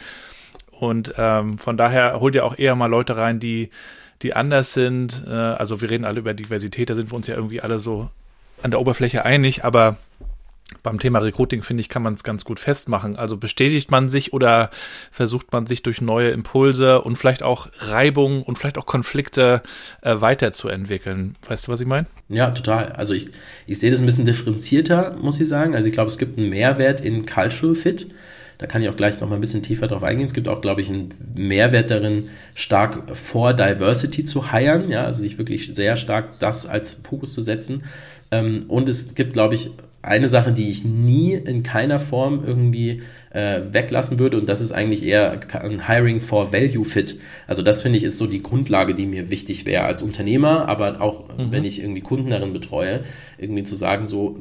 Und 0.70 1.14
ähm, 1.16 1.58
von 1.58 1.76
daher 1.76 2.20
hol 2.20 2.30
dir 2.30 2.44
auch 2.44 2.58
eher 2.58 2.74
mal 2.74 2.86
Leute 2.86 3.16
rein, 3.16 3.40
die, 3.40 3.70
die 4.22 4.34
anders 4.34 4.74
sind. 4.74 5.24
Äh, 5.26 5.30
also 5.30 5.80
wir 5.80 5.90
reden 5.90 6.04
alle 6.04 6.20
über 6.20 6.34
Diversität, 6.34 6.90
da 6.90 6.94
sind 6.94 7.10
wir 7.10 7.16
uns 7.16 7.26
ja 7.26 7.34
irgendwie 7.34 7.60
alle 7.60 7.78
so 7.78 8.10
an 8.62 8.70
der 8.70 8.80
Oberfläche 8.80 9.24
einig, 9.24 9.64
aber 9.64 9.96
beim 10.83 10.98
Thema 10.98 11.20
Recruiting, 11.20 11.62
finde 11.62 11.81
ich, 11.81 11.88
kann 11.88 12.02
man 12.02 12.14
es 12.14 12.24
ganz 12.24 12.44
gut 12.44 12.59
festmachen. 12.59 13.16
Also 13.16 13.37
bestätigt 13.37 13.90
man 13.90 14.09
sich 14.09 14.33
oder 14.33 14.70
versucht 15.12 15.52
man 15.52 15.66
sich 15.66 15.83
durch 15.83 16.00
neue 16.00 16.31
Impulse 16.31 17.02
und 17.02 17.16
vielleicht 17.16 17.42
auch 17.42 17.68
Reibungen 17.79 18.42
und 18.42 18.59
vielleicht 18.59 18.79
auch 18.79 18.87
Konflikte 18.87 19.62
äh, 20.02 20.20
weiterzuentwickeln. 20.20 21.37
Weißt 21.48 21.66
du, 21.66 21.72
was 21.72 21.81
ich 21.81 21.87
meine? 21.87 22.07
Ja, 22.29 22.50
total. 22.50 22.92
Also 22.92 23.14
ich, 23.14 23.29
ich 23.66 23.79
sehe 23.79 23.92
das 23.92 24.00
ein 24.00 24.07
bisschen 24.07 24.26
differenzierter, 24.26 25.16
muss 25.20 25.40
ich 25.40 25.48
sagen. 25.48 25.76
Also 25.76 25.88
ich 25.88 25.94
glaube, 25.94 26.11
es 26.11 26.18
gibt 26.18 26.37
einen 26.37 26.50
Mehrwert 26.50 27.00
in 27.00 27.26
Cultural 27.26 27.76
Fit. 27.76 28.09
Da 28.59 28.66
kann 28.66 28.83
ich 28.83 28.88
auch 28.88 28.96
gleich 28.96 29.20
noch 29.20 29.29
mal 29.29 29.35
ein 29.35 29.40
bisschen 29.40 29.62
tiefer 29.62 29.87
drauf 29.87 30.02
eingehen. 30.02 30.26
Es 30.26 30.33
gibt 30.33 30.48
auch, 30.48 30.62
glaube 30.62 30.81
ich, 30.81 30.88
einen 30.88 31.11
Mehrwert 31.35 31.90
darin, 31.90 32.31
stark 32.55 33.14
vor 33.14 33.52
Diversity 33.52 34.24
zu 34.24 34.50
heiren. 34.50 34.90
Ja, 34.90 35.05
also 35.05 35.20
sich 35.20 35.38
wirklich 35.38 35.74
sehr 35.74 35.94
stark 35.96 36.40
das 36.40 36.66
als 36.66 36.98
Fokus 37.05 37.35
zu 37.35 37.42
setzen. 37.42 37.85
Ähm, 38.31 38.64
und 38.68 38.88
es 38.88 39.14
gibt, 39.14 39.35
glaube 39.35 39.55
ich, 39.55 39.70
eine 40.06 40.28
Sache, 40.28 40.52
die 40.52 40.70
ich 40.70 40.84
nie 40.84 41.34
in 41.34 41.62
keiner 41.62 41.98
Form 41.98 42.44
irgendwie 42.44 43.02
äh, 43.30 43.60
weglassen 43.70 44.18
würde 44.18 44.38
und 44.38 44.48
das 44.48 44.60
ist 44.60 44.72
eigentlich 44.72 45.04
eher 45.04 45.40
ein 45.60 45.86
Hiring 45.88 46.20
for 46.20 46.52
Value 46.52 46.84
Fit. 46.84 47.18
Also 47.46 47.62
das 47.62 47.82
finde 47.82 47.98
ich 47.98 48.04
ist 48.04 48.18
so 48.18 48.26
die 48.26 48.42
Grundlage, 48.42 48.94
die 48.94 49.06
mir 49.06 49.30
wichtig 49.30 49.66
wäre 49.66 49.84
als 49.84 50.02
Unternehmer, 50.02 50.68
aber 50.68 51.00
auch 51.00 51.28
mhm. 51.36 51.50
wenn 51.50 51.64
ich 51.64 51.80
irgendwie 51.80 52.00
Kunden 52.00 52.30
darin 52.30 52.52
betreue, 52.52 53.04
irgendwie 53.38 53.64
zu 53.64 53.74
sagen 53.74 54.06
so, 54.06 54.38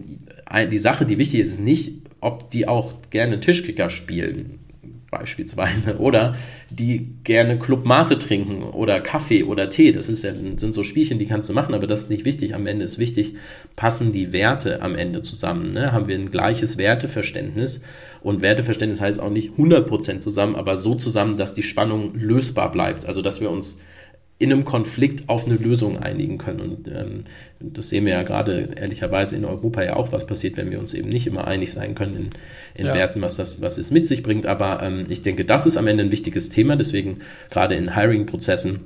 die 0.71 0.77
Sache, 0.77 1.05
die 1.05 1.17
wichtig 1.17 1.39
ist, 1.39 1.53
ist 1.53 1.59
nicht, 1.59 1.93
ob 2.21 2.49
die 2.51 2.67
auch 2.67 2.93
gerne 3.09 3.39
Tischkicker 3.39 3.89
spielen 3.89 4.59
beispielsweise 5.11 5.97
oder 5.97 6.35
die 6.69 7.15
gerne 7.23 7.57
Club 7.57 7.85
Mate 7.85 8.19
trinken 8.19 8.63
oder 8.63 8.99
Kaffee 8.99 9.43
oder 9.43 9.69
Tee. 9.69 9.91
Das 9.91 10.09
ist 10.09 10.23
ja, 10.23 10.33
sind 10.35 10.73
so 10.73 10.83
Spielchen, 10.83 11.19
die 11.19 11.25
kannst 11.25 11.49
du 11.49 11.53
machen, 11.53 11.73
aber 11.73 11.87
das 11.87 12.01
ist 12.01 12.09
nicht 12.09 12.25
wichtig. 12.25 12.55
Am 12.55 12.67
Ende 12.67 12.85
ist 12.85 12.97
wichtig, 12.97 13.35
passen 13.75 14.11
die 14.11 14.33
Werte 14.33 14.81
am 14.81 14.95
Ende 14.95 15.21
zusammen. 15.21 15.71
Ne? 15.71 15.91
Haben 15.91 16.07
wir 16.07 16.17
ein 16.17 16.31
gleiches 16.31 16.77
Werteverständnis? 16.77 17.81
Und 18.21 18.41
Werteverständnis 18.41 19.01
heißt 19.01 19.19
auch 19.19 19.29
nicht 19.29 19.51
100% 19.57 20.19
zusammen, 20.19 20.55
aber 20.55 20.77
so 20.77 20.95
zusammen, 20.95 21.37
dass 21.37 21.53
die 21.53 21.63
Spannung 21.63 22.15
lösbar 22.15 22.71
bleibt. 22.71 23.05
Also, 23.05 23.21
dass 23.21 23.39
wir 23.39 23.51
uns 23.51 23.79
in 24.37 24.51
einem 24.51 24.65
Konflikt 24.65 25.29
auf 25.29 25.45
eine 25.45 25.55
Lösung 25.55 25.97
einigen 25.97 26.37
können. 26.37 26.59
Und 26.59 26.87
ähm, 26.89 27.23
das 27.59 27.89
sehen 27.89 28.05
wir 28.05 28.13
ja 28.13 28.23
gerade 28.23 28.69
ehrlicherweise 28.75 29.37
in 29.37 29.45
Europa 29.45 29.81
ja 29.81 29.95
auch, 29.95 30.11
was 30.11 30.27
passiert, 30.27 30.57
wenn 30.57 30.71
wir 30.71 30.79
uns 30.79 30.93
eben 30.93 31.07
nicht 31.07 31.25
immer 31.25 31.47
einig 31.47 31.71
sein 31.71 31.95
können 31.95 32.15
in, 32.15 32.29
in 32.75 32.85
ja. 32.87 32.93
Werten, 32.93 33.21
was 33.21 33.37
das, 33.37 33.61
was 33.61 33.77
es 33.77 33.91
mit 33.91 34.07
sich 34.07 34.23
bringt. 34.23 34.45
Aber 34.45 34.83
ähm, 34.83 35.05
ich 35.07 35.21
denke, 35.21 35.45
das 35.45 35.65
ist 35.65 35.77
am 35.77 35.87
Ende 35.87 36.03
ein 36.03 36.11
wichtiges 36.11 36.49
Thema. 36.49 36.75
Deswegen 36.75 37.19
gerade 37.49 37.75
in 37.75 37.95
Hiring-Prozessen 37.95 38.81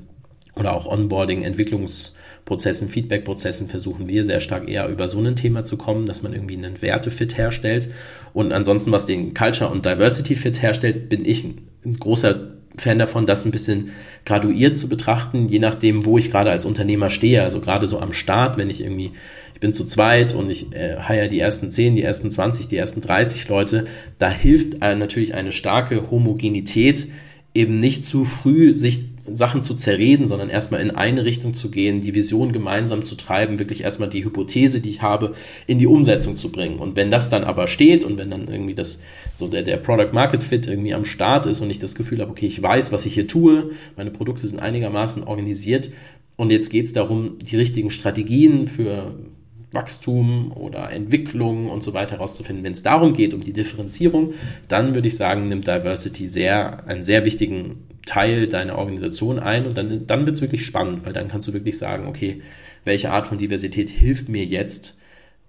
oder 0.55 0.73
auch 0.73 0.85
Onboarding, 0.85 1.41
Entwicklungsprozessen, 1.41 2.89
Feedback-Prozessen 2.89 3.69
versuchen 3.69 4.07
wir 4.07 4.23
sehr 4.23 4.41
stark 4.41 4.69
eher 4.69 4.87
über 4.87 5.09
so 5.09 5.19
ein 5.19 5.35
Thema 5.35 5.63
zu 5.63 5.77
kommen, 5.77 6.05
dass 6.05 6.21
man 6.21 6.33
irgendwie 6.33 6.57
einen 6.57 6.79
Wertefit 6.83 7.39
herstellt. 7.39 7.89
Und 8.33 8.51
ansonsten, 8.51 8.91
was 8.91 9.07
den 9.07 9.33
Culture- 9.33 9.71
und 9.71 9.83
Diversity-Fit 9.83 10.61
herstellt, 10.61 11.09
bin 11.09 11.25
ich 11.25 11.43
ein 11.43 11.97
großer 11.97 12.58
Fan 12.77 12.99
davon, 12.99 13.25
das 13.25 13.45
ein 13.45 13.51
bisschen 13.51 13.91
graduiert 14.25 14.75
zu 14.75 14.87
betrachten, 14.87 15.47
je 15.47 15.59
nachdem, 15.59 16.05
wo 16.05 16.17
ich 16.17 16.31
gerade 16.31 16.51
als 16.51 16.65
Unternehmer 16.65 17.09
stehe. 17.09 17.43
Also 17.43 17.59
gerade 17.59 17.87
so 17.87 17.99
am 17.99 18.13
Start, 18.13 18.57
wenn 18.57 18.69
ich 18.69 18.81
irgendwie, 18.81 19.11
ich 19.53 19.59
bin 19.59 19.73
zu 19.73 19.85
zweit 19.85 20.33
und 20.33 20.49
ich 20.49 20.71
äh, 20.73 20.97
hire 21.05 21.29
die 21.29 21.39
ersten 21.39 21.69
10, 21.69 21.95
die 21.95 22.03
ersten 22.03 22.31
20, 22.31 22.67
die 22.67 22.77
ersten 22.77 23.01
30 23.01 23.47
Leute, 23.49 23.85
da 24.17 24.29
hilft 24.29 24.81
äh, 24.81 24.95
natürlich 24.95 25.33
eine 25.33 25.51
starke 25.51 26.11
Homogenität 26.11 27.07
eben 27.53 27.79
nicht 27.79 28.05
zu 28.05 28.25
früh 28.25 28.75
sich 28.75 29.01
Sachen 29.33 29.63
zu 29.63 29.75
zerreden, 29.75 30.27
sondern 30.27 30.49
erstmal 30.49 30.81
in 30.81 30.91
eine 30.91 31.25
Richtung 31.25 31.53
zu 31.53 31.71
gehen, 31.71 32.01
die 32.01 32.13
Vision 32.13 32.51
gemeinsam 32.51 33.03
zu 33.03 33.15
treiben, 33.15 33.59
wirklich 33.59 33.81
erstmal 33.81 34.09
die 34.09 34.23
Hypothese, 34.23 34.81
die 34.81 34.89
ich 34.89 35.01
habe, 35.01 35.35
in 35.67 35.79
die 35.79 35.87
Umsetzung 35.87 36.35
zu 36.35 36.51
bringen. 36.51 36.79
Und 36.79 36.95
wenn 36.95 37.11
das 37.11 37.29
dann 37.29 37.43
aber 37.43 37.67
steht 37.67 38.03
und 38.03 38.17
wenn 38.17 38.29
dann 38.29 38.47
irgendwie 38.47 38.75
das, 38.75 38.99
so 39.37 39.47
der, 39.47 39.63
der 39.63 39.77
Product 39.77 40.13
Market 40.13 40.43
Fit 40.43 40.67
irgendwie 40.67 40.93
am 40.93 41.05
Start 41.05 41.45
ist 41.45 41.61
und 41.61 41.69
ich 41.69 41.79
das 41.79 41.95
Gefühl 41.95 42.19
habe, 42.19 42.31
okay, 42.31 42.47
ich 42.47 42.61
weiß, 42.61 42.91
was 42.91 43.05
ich 43.05 43.13
hier 43.13 43.27
tue, 43.27 43.71
meine 43.95 44.11
Produkte 44.11 44.47
sind 44.47 44.59
einigermaßen 44.59 45.23
organisiert 45.23 45.91
und 46.35 46.51
jetzt 46.51 46.69
geht 46.69 46.85
es 46.85 46.93
darum, 46.93 47.37
die 47.39 47.57
richtigen 47.57 47.91
Strategien 47.91 48.65
für 48.67 49.13
Wachstum 49.71 50.51
oder 50.51 50.91
Entwicklung 50.91 51.69
und 51.69 51.83
so 51.83 51.93
weiter 51.93 52.15
herauszufinden. 52.15 52.63
Wenn 52.63 52.73
es 52.73 52.83
darum 52.83 53.13
geht, 53.13 53.33
um 53.33 53.43
die 53.43 53.53
Differenzierung, 53.53 54.33
dann 54.67 54.95
würde 54.95 55.07
ich 55.07 55.15
sagen, 55.15 55.47
nimmt 55.47 55.67
Diversity 55.67 56.27
sehr, 56.27 56.87
einen 56.87 57.03
sehr 57.03 57.25
wichtigen 57.25 57.87
Teil 58.05 58.47
deiner 58.47 58.77
Organisation 58.77 59.39
ein 59.39 59.67
und 59.67 59.77
dann, 59.77 60.07
dann 60.07 60.25
wird 60.25 60.37
es 60.37 60.41
wirklich 60.41 60.65
spannend, 60.65 61.05
weil 61.05 61.13
dann 61.13 61.27
kannst 61.27 61.47
du 61.47 61.53
wirklich 61.53 61.77
sagen, 61.77 62.07
okay, 62.07 62.41
welche 62.83 63.11
Art 63.11 63.27
von 63.27 63.37
Diversität 63.37 63.89
hilft 63.89 64.29
mir 64.29 64.43
jetzt, 64.45 64.97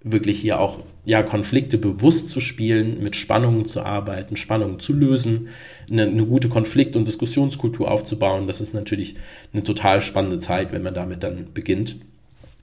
wirklich 0.03 0.39
hier 0.39 0.59
auch 0.59 0.79
ja, 1.05 1.21
Konflikte 1.23 1.77
bewusst 1.77 2.29
zu 2.29 2.39
spielen, 2.41 3.03
mit 3.03 3.15
Spannungen 3.15 3.65
zu 3.65 3.81
arbeiten, 3.81 4.35
Spannungen 4.35 4.79
zu 4.79 4.93
lösen, 4.93 5.49
eine, 5.89 6.03
eine, 6.03 6.25
gute 6.25 6.49
Konflikt- 6.49 6.95
und 6.95 7.07
Diskussionskultur 7.07 7.89
aufzubauen. 7.89 8.47
Das 8.47 8.61
ist 8.61 8.73
natürlich 8.73 9.15
eine 9.53 9.63
total 9.63 10.01
spannende 10.01 10.39
Zeit, 10.39 10.71
wenn 10.71 10.81
man 10.81 10.95
damit 10.95 11.23
dann 11.23 11.53
beginnt. 11.53 11.97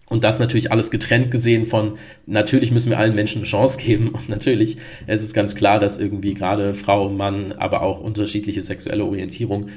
Und 0.09 0.25
das 0.25 0.39
natürlich 0.39 0.73
alles 0.73 0.91
getrennt 0.91 1.31
gesehen 1.31 1.67
von, 1.67 1.99
natürlich 2.27 2.71
müssen 2.71 2.91
wir 2.91 2.99
allen 2.99 3.15
Menschen 3.15 3.39
eine 3.39 3.47
Chance 3.47 3.79
geben. 3.85 4.09
Und 4.09 4.29
natürlich 4.29 4.79
es 5.07 5.23
ist 5.23 5.35
ganz 5.35 5.55
klar, 5.55 5.79
dass 5.79 5.99
irgendwie 5.99 6.35
gerade 6.35 6.75
Frau, 6.75 7.09
Mann, 7.09 7.53
aber 7.53 7.83
auch 7.83 8.01
unterschiedliche 8.01 8.63
sexuelle 8.63 9.05
Orientierung 9.05 9.69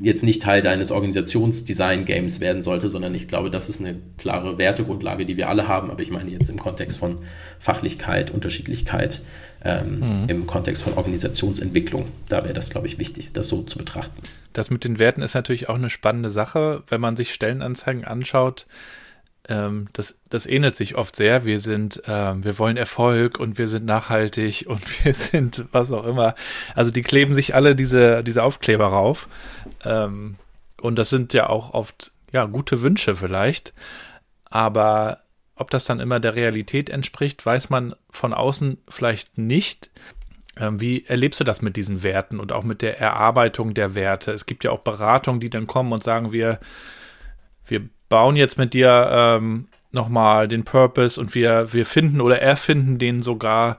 jetzt 0.00 0.24
nicht 0.24 0.42
Teil 0.42 0.62
deines 0.62 0.90
Organisationsdesign-Games 0.90 2.40
werden 2.40 2.62
sollte, 2.62 2.88
sondern 2.88 3.14
ich 3.14 3.28
glaube, 3.28 3.50
das 3.50 3.68
ist 3.68 3.80
eine 3.80 3.96
klare 4.18 4.58
Wertegrundlage, 4.58 5.24
die 5.26 5.36
wir 5.36 5.48
alle 5.48 5.68
haben. 5.68 5.92
Aber 5.92 6.02
ich 6.02 6.10
meine 6.10 6.30
jetzt 6.30 6.50
im 6.50 6.58
Kontext 6.58 6.98
von 6.98 7.18
Fachlichkeit, 7.60 8.32
Unterschiedlichkeit, 8.32 9.20
ähm, 9.64 10.00
mhm. 10.00 10.28
im 10.28 10.46
Kontext 10.48 10.82
von 10.82 10.94
Organisationsentwicklung. 10.94 12.08
Da 12.28 12.42
wäre 12.42 12.54
das, 12.54 12.70
glaube 12.70 12.88
ich, 12.88 12.98
wichtig, 12.98 13.32
das 13.32 13.48
so 13.48 13.62
zu 13.62 13.78
betrachten. 13.78 14.22
Das 14.52 14.70
mit 14.70 14.82
den 14.82 14.98
Werten 14.98 15.22
ist 15.22 15.34
natürlich 15.34 15.68
auch 15.68 15.76
eine 15.76 15.90
spannende 15.90 16.30
Sache, 16.30 16.82
wenn 16.88 17.00
man 17.00 17.16
sich 17.16 17.32
Stellenanzeigen 17.32 18.04
anschaut 18.04 18.66
ähm, 19.48 19.88
das, 19.92 20.18
das 20.28 20.46
ähnelt 20.46 20.74
sich 20.76 20.96
oft 20.96 21.14
sehr. 21.14 21.44
Wir 21.44 21.60
sind, 21.60 22.02
ähm, 22.06 22.44
wir 22.44 22.58
wollen 22.58 22.76
Erfolg 22.76 23.38
und 23.38 23.58
wir 23.58 23.68
sind 23.68 23.84
nachhaltig 23.84 24.64
und 24.66 24.82
wir 25.04 25.14
sind 25.14 25.64
was 25.72 25.92
auch 25.92 26.04
immer. 26.04 26.34
Also 26.74 26.90
die 26.90 27.02
kleben 27.02 27.34
sich 27.34 27.54
alle 27.54 27.76
diese, 27.76 28.24
diese 28.24 28.42
Aufkleber 28.42 28.86
rauf. 28.86 29.28
Ähm, 29.84 30.36
und 30.80 30.98
das 30.98 31.10
sind 31.10 31.32
ja 31.32 31.48
auch 31.48 31.74
oft, 31.74 32.12
ja, 32.32 32.46
gute 32.46 32.82
Wünsche 32.82 33.16
vielleicht. 33.16 33.72
Aber 34.44 35.20
ob 35.54 35.70
das 35.70 35.84
dann 35.84 36.00
immer 36.00 36.20
der 36.20 36.34
Realität 36.34 36.90
entspricht, 36.90 37.44
weiß 37.44 37.70
man 37.70 37.94
von 38.10 38.34
außen 38.34 38.78
vielleicht 38.88 39.38
nicht. 39.38 39.90
Ähm, 40.58 40.80
wie 40.80 41.04
erlebst 41.06 41.40
du 41.40 41.44
das 41.44 41.62
mit 41.62 41.76
diesen 41.76 42.02
Werten 42.02 42.40
und 42.40 42.52
auch 42.52 42.64
mit 42.64 42.82
der 42.82 43.00
Erarbeitung 43.00 43.74
der 43.74 43.94
Werte? 43.94 44.32
Es 44.32 44.46
gibt 44.46 44.64
ja 44.64 44.70
auch 44.70 44.80
Beratungen, 44.80 45.40
die 45.40 45.50
dann 45.50 45.66
kommen 45.66 45.92
und 45.92 46.02
sagen, 46.02 46.32
wir, 46.32 46.58
wir 47.66 47.88
bauen 48.08 48.36
jetzt 48.36 48.58
mit 48.58 48.74
dir 48.74 49.08
ähm, 49.10 49.68
nochmal 49.92 50.48
den 50.48 50.64
Purpose 50.64 51.20
und 51.20 51.34
wir, 51.34 51.72
wir 51.72 51.86
finden 51.86 52.20
oder 52.20 52.40
erfinden 52.40 52.98
den 52.98 53.22
sogar. 53.22 53.78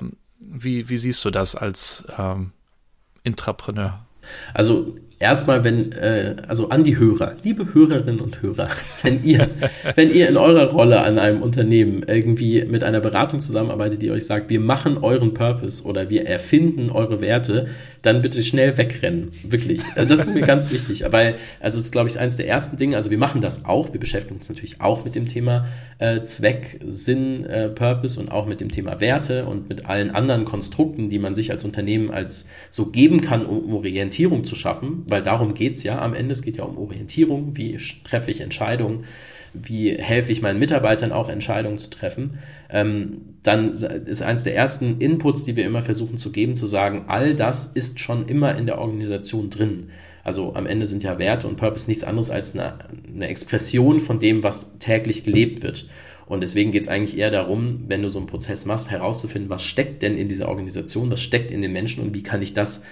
Ähm, 0.00 0.12
wie, 0.38 0.88
wie 0.88 0.96
siehst 0.96 1.24
du 1.24 1.30
das 1.30 1.54
als 1.54 2.04
ähm, 2.18 2.52
Intrapreneur? 3.22 4.04
Also 4.52 4.96
erstmal, 5.18 5.64
wenn, 5.64 5.92
äh, 5.92 6.36
also 6.48 6.68
an 6.68 6.84
die 6.84 6.98
Hörer, 6.98 7.36
liebe 7.42 7.74
Hörerinnen 7.74 8.20
und 8.20 8.42
Hörer, 8.42 8.68
wenn 9.02 9.22
ihr, 9.24 9.50
wenn 9.94 10.10
ihr 10.10 10.28
in 10.28 10.36
eurer 10.36 10.70
Rolle 10.70 11.02
an 11.02 11.18
einem 11.18 11.42
Unternehmen 11.42 12.04
irgendwie 12.06 12.64
mit 12.64 12.84
einer 12.84 13.00
Beratung 13.00 13.40
zusammenarbeitet, 13.40 14.02
die 14.02 14.10
euch 14.10 14.26
sagt, 14.26 14.50
wir 14.50 14.60
machen 14.60 14.98
euren 14.98 15.34
Purpose 15.34 15.84
oder 15.84 16.10
wir 16.10 16.26
erfinden 16.26 16.90
eure 16.90 17.20
Werte, 17.20 17.68
dann 18.04 18.20
bitte 18.20 18.42
schnell 18.42 18.76
wegrennen. 18.76 19.32
Wirklich. 19.42 19.80
Also 19.96 20.14
das 20.14 20.26
ist 20.26 20.34
mir 20.34 20.42
ganz 20.42 20.70
wichtig. 20.70 21.04
Weil, 21.10 21.36
also 21.58 21.78
es 21.78 21.86
ist, 21.86 21.92
glaube 21.92 22.10
ich, 22.10 22.18
eines 22.18 22.36
der 22.36 22.46
ersten 22.46 22.76
Dinge, 22.76 22.96
also 22.96 23.10
wir 23.10 23.16
machen 23.16 23.40
das 23.40 23.64
auch, 23.64 23.94
wir 23.94 24.00
beschäftigen 24.00 24.36
uns 24.36 24.48
natürlich 24.50 24.82
auch 24.82 25.06
mit 25.06 25.14
dem 25.14 25.26
Thema 25.26 25.66
äh, 25.98 26.22
Zweck, 26.22 26.80
Sinn, 26.86 27.46
äh, 27.46 27.70
Purpose 27.70 28.20
und 28.20 28.30
auch 28.30 28.46
mit 28.46 28.60
dem 28.60 28.70
Thema 28.70 29.00
Werte 29.00 29.46
und 29.46 29.70
mit 29.70 29.86
allen 29.86 30.10
anderen 30.10 30.44
Konstrukten, 30.44 31.08
die 31.08 31.18
man 31.18 31.34
sich 31.34 31.50
als 31.50 31.64
Unternehmen 31.64 32.10
als 32.10 32.46
so 32.68 32.86
geben 32.86 33.22
kann, 33.22 33.46
um 33.46 33.74
Orientierung 33.74 34.44
zu 34.44 34.54
schaffen, 34.54 35.03
weil 35.06 35.22
darum 35.22 35.54
geht's 35.54 35.82
ja 35.82 36.00
am 36.00 36.14
Ende. 36.14 36.32
Es 36.32 36.42
geht 36.42 36.56
ja 36.56 36.64
um 36.64 36.78
Orientierung, 36.78 37.56
wie 37.56 37.78
treffe 38.04 38.30
ich 38.30 38.40
Entscheidungen, 38.40 39.04
wie 39.54 39.94
helfe 39.94 40.32
ich 40.32 40.42
meinen 40.42 40.58
Mitarbeitern 40.58 41.12
auch 41.12 41.28
Entscheidungen 41.28 41.78
zu 41.78 41.88
treffen, 41.88 42.38
ähm, 42.70 43.22
dann 43.42 43.70
ist 43.70 44.22
eines 44.22 44.44
der 44.44 44.56
ersten 44.56 44.98
Inputs, 44.98 45.44
die 45.44 45.54
wir 45.54 45.64
immer 45.64 45.82
versuchen 45.82 46.18
zu 46.18 46.32
geben, 46.32 46.56
zu 46.56 46.66
sagen, 46.66 47.04
all 47.06 47.34
das 47.34 47.66
ist 47.66 48.00
schon 48.00 48.26
immer 48.26 48.56
in 48.56 48.66
der 48.66 48.78
Organisation 48.78 49.50
drin. 49.50 49.90
Also 50.24 50.54
am 50.54 50.66
Ende 50.66 50.86
sind 50.86 51.02
ja 51.02 51.18
Werte 51.18 51.46
und 51.46 51.56
Purpose 51.56 51.86
nichts 51.86 52.02
anderes 52.02 52.30
als 52.30 52.54
eine, 52.54 52.78
eine 53.14 53.28
Expression 53.28 54.00
von 54.00 54.18
dem, 54.18 54.42
was 54.42 54.76
täglich 54.78 55.22
gelebt 55.22 55.62
wird. 55.62 55.88
Und 56.26 56.40
deswegen 56.40 56.72
geht 56.72 56.82
es 56.84 56.88
eigentlich 56.88 57.18
eher 57.18 57.30
darum, 57.30 57.84
wenn 57.86 58.02
du 58.02 58.08
so 58.08 58.18
einen 58.18 58.26
Prozess 58.26 58.64
machst, 58.64 58.90
herauszufinden, 58.90 59.50
was 59.50 59.62
steckt 59.62 60.02
denn 60.02 60.16
in 60.16 60.28
dieser 60.28 60.48
Organisation, 60.48 61.10
was 61.10 61.20
steckt 61.20 61.50
in 61.50 61.60
den 61.60 61.72
Menschen 61.72 62.02
und 62.02 62.14
wie 62.14 62.22
kann 62.22 62.40
ich 62.40 62.54
das 62.54 62.82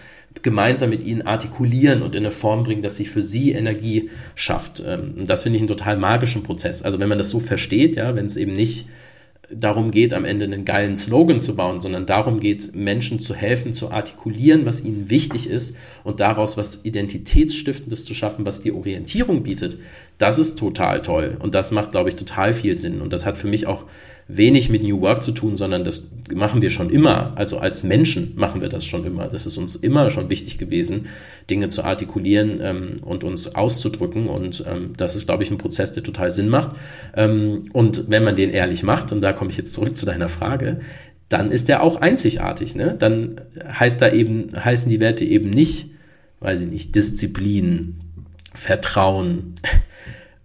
gemeinsam 0.43 0.91
mit 0.91 1.05
ihnen 1.05 1.23
artikulieren 1.23 2.03
und 2.03 2.15
in 2.15 2.23
eine 2.23 2.31
Form 2.31 2.63
bringen, 2.63 2.83
dass 2.83 2.97
sie 2.97 3.05
für 3.05 3.23
sie 3.23 3.53
Energie 3.53 4.11
schafft. 4.35 4.83
Ähm, 4.85 5.15
und 5.19 5.31
das 5.31 5.43
finde 5.43 5.57
ich 5.57 5.63
einen 5.63 5.69
total 5.69 5.97
magischen 5.97 6.43
Prozess. 6.43 6.83
Also 6.83 6.99
wenn 6.99 7.09
man 7.09 7.19
das 7.19 7.31
so 7.31 7.41
versteht, 7.41 7.97
ja, 7.97 8.15
wenn 8.15 8.27
es 8.27 8.37
eben 8.37 8.53
nicht 8.53 8.87
darum 9.55 9.91
geht, 9.91 10.15
am 10.15 10.25
Ende 10.25 10.47
einen 10.47 10.65
geilen 10.65 10.97
Slogan 10.97 11.41
zu 11.41 11.55
bauen, 11.55 11.81
sondern 11.81 12.07
darum 12.07 12.41
geht, 12.41 12.75
Menschen 12.75 13.21
zu 13.21 13.35
helfen, 13.35 13.75
zu 13.75 13.91
artikulieren, 13.91 14.65
was 14.65 14.83
ihnen 14.83 15.11
wichtig 15.11 15.49
ist 15.49 15.77
und 16.05 16.21
daraus 16.21 16.57
was 16.57 16.85
Identitätsstiftendes 16.85 18.05
zu 18.05 18.15
schaffen, 18.15 18.47
was 18.47 18.63
die 18.63 18.73
Orientierung 18.73 19.43
bietet, 19.43 19.79
das 20.19 20.39
ist 20.39 20.59
total 20.59 21.03
toll. 21.03 21.37
Und 21.39 21.55
das 21.55 21.71
macht, 21.71 21.91
glaube 21.91 22.09
ich, 22.09 22.17
total 22.17 22.55
viel 22.55 22.77
Sinn. 22.77 23.01
Und 23.01 23.13
das 23.13 23.27
hat 23.27 23.37
für 23.37 23.49
mich 23.49 23.67
auch 23.67 23.85
wenig 24.37 24.69
mit 24.69 24.83
New 24.83 25.01
Work 25.01 25.23
zu 25.23 25.33
tun, 25.33 25.57
sondern 25.57 25.85
das 25.85 26.11
machen 26.33 26.63
wir 26.63 26.71
schon 26.71 26.91
immer. 26.91 27.33
Also 27.37 27.59
als 27.59 27.83
Menschen 27.83 28.33
machen 28.37 28.61
wir 28.61 28.69
das 28.69 28.85
schon 28.85 29.05
immer. 29.05 29.27
Das 29.27 29.47
ist 29.47 29.57
uns 29.59 29.77
immer 29.77 30.11
schon 30.11 30.31
wichtig 30.31 30.59
gewesen, 30.59 31.07
Dinge 31.51 31.69
zu 31.69 31.85
artikulieren 31.85 32.61
ähm, 32.63 32.99
und 33.03 33.25
uns 33.25 33.55
auszudrücken. 33.55 34.29
Und 34.29 34.65
ähm, 34.67 34.93
das 34.97 35.17
ist, 35.17 35.27
glaube 35.27 35.43
ich, 35.43 35.51
ein 35.51 35.59
Prozess, 35.59 35.93
der 35.93 36.03
total 36.03 36.31
Sinn 36.31 36.49
macht. 36.49 36.71
Ähm, 37.17 37.67
und 37.73 38.09
wenn 38.09 38.25
man 38.25 38.37
den 38.37 38.51
ehrlich 38.51 38.83
macht, 38.83 39.13
und 39.13 39.21
da 39.21 39.33
komme 39.33 39.51
ich 39.51 39.57
jetzt 39.57 39.75
zurück 39.75 39.97
zu 39.97 40.07
deiner 40.07 40.29
Frage, 40.29 40.81
dann 41.29 41.51
ist 41.51 41.69
der 41.69 41.83
auch 41.83 42.01
einzigartig. 42.01 42.75
Ne? 42.75 42.95
Dann 42.99 43.41
heißt 43.67 44.01
da 44.01 44.11
eben, 44.13 44.53
heißen 44.57 44.89
die 44.89 45.01
Werte 45.01 45.25
eben 45.25 45.51
nicht, 45.51 45.91
weiß 46.41 46.61
ich 46.61 46.69
nicht, 46.69 46.95
Disziplin, 46.95 48.01
Vertrauen, 48.55 49.55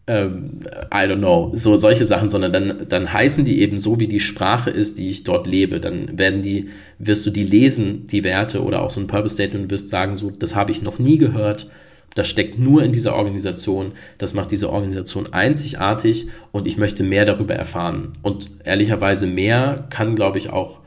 ähm, 0.08 0.62
I 0.93 1.06
don't 1.06 1.17
know, 1.17 1.52
so 1.54 1.76
solche 1.76 2.06
Sachen, 2.06 2.30
sondern 2.30 2.54
dann, 2.54 2.86
dann 2.88 3.12
heißen 3.12 3.43
die 3.43 3.62
eben 3.62 3.78
so, 3.78 4.00
wie 4.00 4.08
die 4.08 4.22
Sprache 4.22 4.70
ist, 4.70 4.98
die 4.98 5.10
ich 5.10 5.24
dort 5.26 5.48
lebe. 5.48 5.80
Dann 5.80 6.17
werden 6.17 6.41
die, 6.41 6.70
wirst 6.98 7.26
du 7.26 7.30
die 7.30 7.43
lesen, 7.43 8.08
die 8.08 8.24
Werte 8.24 8.63
oder 8.63 8.82
auch 8.82 8.89
so 8.89 9.02
ein 9.02 9.08
Purpose 9.08 9.36
Statement 9.36 9.65
und 9.65 9.72
wirst 9.72 9.89
sagen, 9.89 10.15
so, 10.15 10.32
das 10.32 10.56
habe 10.56 10.72
ich 10.72 10.82
noch 10.82 10.98
nie 10.98 11.17
gehört. 11.17 11.70
Das 12.15 12.28
steckt 12.28 12.58
nur 12.58 12.84
in 12.84 12.93
dieser 12.93 13.15
Organisation. 13.15 13.91
Das 14.17 14.34
macht 14.34 14.52
diese 14.52 14.72
Organisation 14.72 15.34
einzigartig 15.34 16.28
und 16.52 16.67
ich 16.67 16.78
möchte 16.78 17.04
mehr 17.04 17.26
darüber 17.26 17.54
erfahren. 17.54 18.13
Und 18.24 18.50
ehrlicherweise 18.63 19.28
mehr 19.28 19.86
kann, 19.89 20.15
glaube 20.15 20.38
ich, 20.38 20.50
auch 20.50 20.80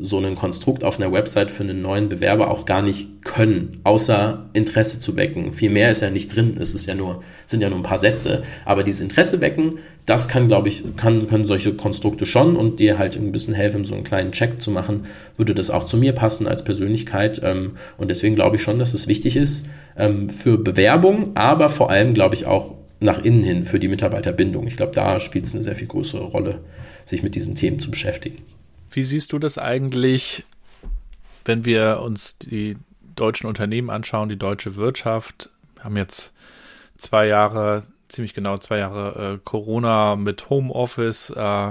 so 0.00 0.18
ein 0.18 0.34
Konstrukt 0.34 0.84
auf 0.84 1.00
einer 1.00 1.12
Website 1.12 1.50
für 1.50 1.62
einen 1.62 1.82
neuen 1.82 2.08
Bewerber 2.08 2.50
auch 2.50 2.64
gar 2.64 2.82
nicht 2.82 3.24
können, 3.24 3.80
außer 3.84 4.50
Interesse 4.52 5.00
zu 5.00 5.16
wecken. 5.16 5.52
Viel 5.52 5.70
mehr 5.70 5.90
ist 5.90 6.02
ja 6.02 6.10
nicht 6.10 6.34
drin, 6.34 6.56
es 6.60 6.74
ist 6.74 6.86
ja 6.86 6.94
nur, 6.94 7.22
sind 7.46 7.60
ja 7.60 7.68
nur 7.68 7.78
ein 7.78 7.84
paar 7.84 7.98
Sätze. 7.98 8.42
Aber 8.64 8.84
dieses 8.84 9.00
Interesse 9.00 9.40
wecken, 9.40 9.78
das 10.06 10.28
kann, 10.28 10.48
glaube 10.48 10.68
ich, 10.68 10.84
kann, 10.96 11.28
können 11.28 11.46
solche 11.46 11.74
Konstrukte 11.74 12.26
schon 12.26 12.56
und 12.56 12.80
dir 12.80 12.98
halt 12.98 13.16
ein 13.16 13.32
bisschen 13.32 13.54
helfen, 13.54 13.84
so 13.84 13.94
einen 13.94 14.04
kleinen 14.04 14.32
Check 14.32 14.62
zu 14.62 14.70
machen, 14.70 15.06
würde 15.36 15.54
das 15.54 15.70
auch 15.70 15.84
zu 15.84 15.96
mir 15.96 16.12
passen 16.12 16.46
als 16.46 16.64
Persönlichkeit. 16.64 17.40
Ähm, 17.44 17.72
und 17.98 18.08
deswegen 18.08 18.34
glaube 18.34 18.56
ich 18.56 18.62
schon, 18.62 18.78
dass 18.78 18.94
es 18.94 19.06
wichtig 19.06 19.36
ist 19.36 19.66
ähm, 19.96 20.30
für 20.30 20.58
Bewerbung, 20.58 21.36
aber 21.36 21.68
vor 21.68 21.90
allem, 21.90 22.14
glaube 22.14 22.34
ich, 22.34 22.46
auch 22.46 22.74
nach 23.00 23.22
innen 23.22 23.42
hin 23.42 23.64
für 23.64 23.78
die 23.78 23.88
Mitarbeiterbindung. 23.88 24.66
Ich 24.66 24.76
glaube, 24.76 24.92
da 24.94 25.20
spielt 25.20 25.44
es 25.44 25.54
eine 25.54 25.62
sehr 25.62 25.74
viel 25.74 25.86
größere 25.86 26.24
Rolle, 26.24 26.60
sich 27.04 27.22
mit 27.22 27.34
diesen 27.34 27.54
Themen 27.54 27.78
zu 27.78 27.90
beschäftigen. 27.90 28.38
Wie 28.90 29.02
siehst 29.02 29.32
du 29.32 29.38
das 29.38 29.58
eigentlich, 29.58 30.44
wenn 31.44 31.64
wir 31.64 32.00
uns 32.02 32.38
die 32.38 32.76
deutschen 33.16 33.46
Unternehmen 33.46 33.90
anschauen, 33.90 34.28
die 34.28 34.38
deutsche 34.38 34.76
Wirtschaft? 34.76 35.50
Wir 35.74 35.84
haben 35.84 35.96
jetzt 35.96 36.32
zwei 36.96 37.26
Jahre, 37.26 37.84
ziemlich 38.08 38.34
genau 38.34 38.58
zwei 38.58 38.78
Jahre 38.78 39.34
äh, 39.34 39.38
Corona 39.44 40.16
mit 40.16 40.50
Homeoffice 40.50 41.30
äh, 41.30 41.70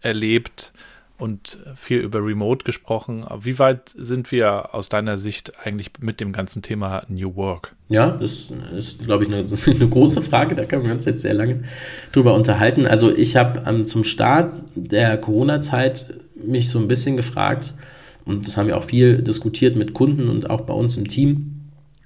erlebt 0.00 0.72
und 1.20 1.58
viel 1.76 1.98
über 1.98 2.24
Remote 2.24 2.64
gesprochen. 2.64 3.26
Wie 3.40 3.58
weit 3.58 3.90
sind 3.96 4.32
wir 4.32 4.74
aus 4.74 4.88
deiner 4.88 5.18
Sicht 5.18 5.52
eigentlich 5.64 5.90
mit 6.00 6.20
dem 6.20 6.32
ganzen 6.32 6.62
Thema 6.62 7.04
New 7.08 7.36
Work? 7.36 7.74
Ja, 7.88 8.12
das 8.12 8.50
ist, 8.76 9.04
glaube 9.04 9.24
ich, 9.24 9.32
eine, 9.32 9.46
eine, 9.66 9.88
große 9.88 10.22
Frage. 10.22 10.54
Da 10.54 10.64
können 10.64 10.84
wir 10.84 10.92
uns 10.92 11.04
jetzt 11.04 11.22
sehr 11.22 11.34
lange 11.34 11.64
drüber 12.12 12.34
unterhalten. 12.34 12.86
Also 12.86 13.14
ich 13.14 13.36
habe 13.36 13.62
ähm, 13.66 13.84
zum 13.84 14.04
Start 14.04 14.54
der 14.74 15.18
Corona-Zeit 15.18 16.06
mich 16.46 16.70
so 16.70 16.78
ein 16.78 16.88
bisschen 16.88 17.16
gefragt, 17.16 17.74
und 18.24 18.46
das 18.46 18.56
haben 18.56 18.66
wir 18.66 18.76
auch 18.76 18.84
viel 18.84 19.22
diskutiert 19.22 19.76
mit 19.76 19.94
Kunden 19.94 20.28
und 20.28 20.50
auch 20.50 20.62
bei 20.62 20.74
uns 20.74 20.96
im 20.96 21.08
Team, 21.08 21.62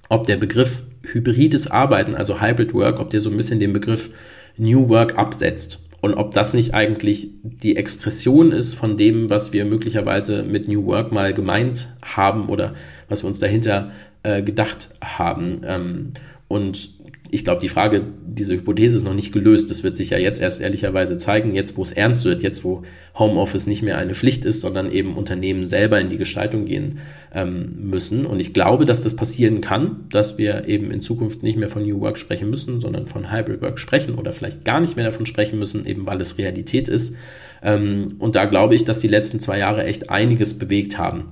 ob 0.09 0.25
der 0.27 0.37
Begriff 0.37 0.83
hybrides 1.03 1.67
Arbeiten, 1.67 2.15
also 2.15 2.41
Hybrid 2.41 2.73
Work, 2.73 2.99
ob 2.99 3.09
der 3.09 3.21
so 3.21 3.29
ein 3.29 3.37
bisschen 3.37 3.59
den 3.59 3.73
Begriff 3.73 4.11
New 4.57 4.89
Work 4.89 5.17
absetzt 5.17 5.85
und 6.01 6.13
ob 6.13 6.31
das 6.31 6.53
nicht 6.53 6.73
eigentlich 6.73 7.29
die 7.41 7.75
Expression 7.75 8.51
ist 8.51 8.75
von 8.75 8.97
dem, 8.97 9.29
was 9.29 9.53
wir 9.53 9.65
möglicherweise 9.65 10.43
mit 10.43 10.67
New 10.67 10.85
Work 10.85 11.11
mal 11.11 11.33
gemeint 11.33 11.87
haben 12.03 12.47
oder 12.49 12.75
was 13.09 13.23
wir 13.23 13.27
uns 13.27 13.39
dahinter 13.39 13.91
äh, 14.23 14.41
gedacht 14.41 14.89
haben. 15.01 15.61
Ähm, 15.65 16.11
und 16.47 16.89
ich 17.31 17.43
glaube, 17.43 17.61
die 17.61 17.69
Frage, 17.69 18.03
diese 18.25 18.53
Hypothese 18.53 18.97
ist 18.97 19.03
noch 19.03 19.13
nicht 19.13 19.31
gelöst. 19.31 19.69
Das 19.69 19.83
wird 19.83 19.95
sich 19.95 20.11
ja 20.11 20.17
jetzt 20.17 20.39
erst 20.39 20.61
ehrlicherweise 20.61 21.17
zeigen, 21.17 21.55
jetzt 21.55 21.75
wo 21.75 21.81
es 21.81 21.91
ernst 21.91 22.25
wird, 22.25 22.41
jetzt 22.41 22.63
wo 22.63 22.83
Homeoffice 23.17 23.67
nicht 23.67 23.81
mehr 23.81 23.97
eine 23.97 24.13
Pflicht 24.13 24.45
ist, 24.45 24.61
sondern 24.61 24.91
eben 24.91 25.15
Unternehmen 25.15 25.65
selber 25.65 25.99
in 25.99 26.09
die 26.09 26.17
Gestaltung 26.17 26.65
gehen 26.65 26.99
ähm, 27.33 27.89
müssen. 27.89 28.25
Und 28.25 28.39
ich 28.39 28.53
glaube, 28.53 28.85
dass 28.85 29.03
das 29.03 29.15
passieren 29.15 29.61
kann, 29.61 30.05
dass 30.09 30.37
wir 30.37 30.67
eben 30.67 30.91
in 30.91 31.01
Zukunft 31.01 31.41
nicht 31.41 31.57
mehr 31.57 31.69
von 31.69 31.83
New 31.83 31.99
Work 32.01 32.17
sprechen 32.17 32.49
müssen, 32.49 32.79
sondern 32.79 33.07
von 33.07 33.31
Hybrid 33.31 33.61
Work 33.61 33.79
sprechen 33.79 34.15
oder 34.15 34.31
vielleicht 34.31 34.63
gar 34.63 34.79
nicht 34.79 34.95
mehr 34.95 35.05
davon 35.05 35.25
sprechen 35.25 35.57
müssen, 35.57 35.85
eben 35.85 36.05
weil 36.05 36.21
es 36.21 36.37
Realität 36.37 36.87
ist. 36.87 37.15
Ähm, 37.63 38.15
und 38.19 38.35
da 38.35 38.45
glaube 38.45 38.75
ich, 38.75 38.85
dass 38.85 38.99
die 38.99 39.07
letzten 39.07 39.39
zwei 39.39 39.57
Jahre 39.57 39.85
echt 39.85 40.09
einiges 40.09 40.57
bewegt 40.57 40.97
haben, 40.97 41.29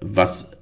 was 0.00 0.52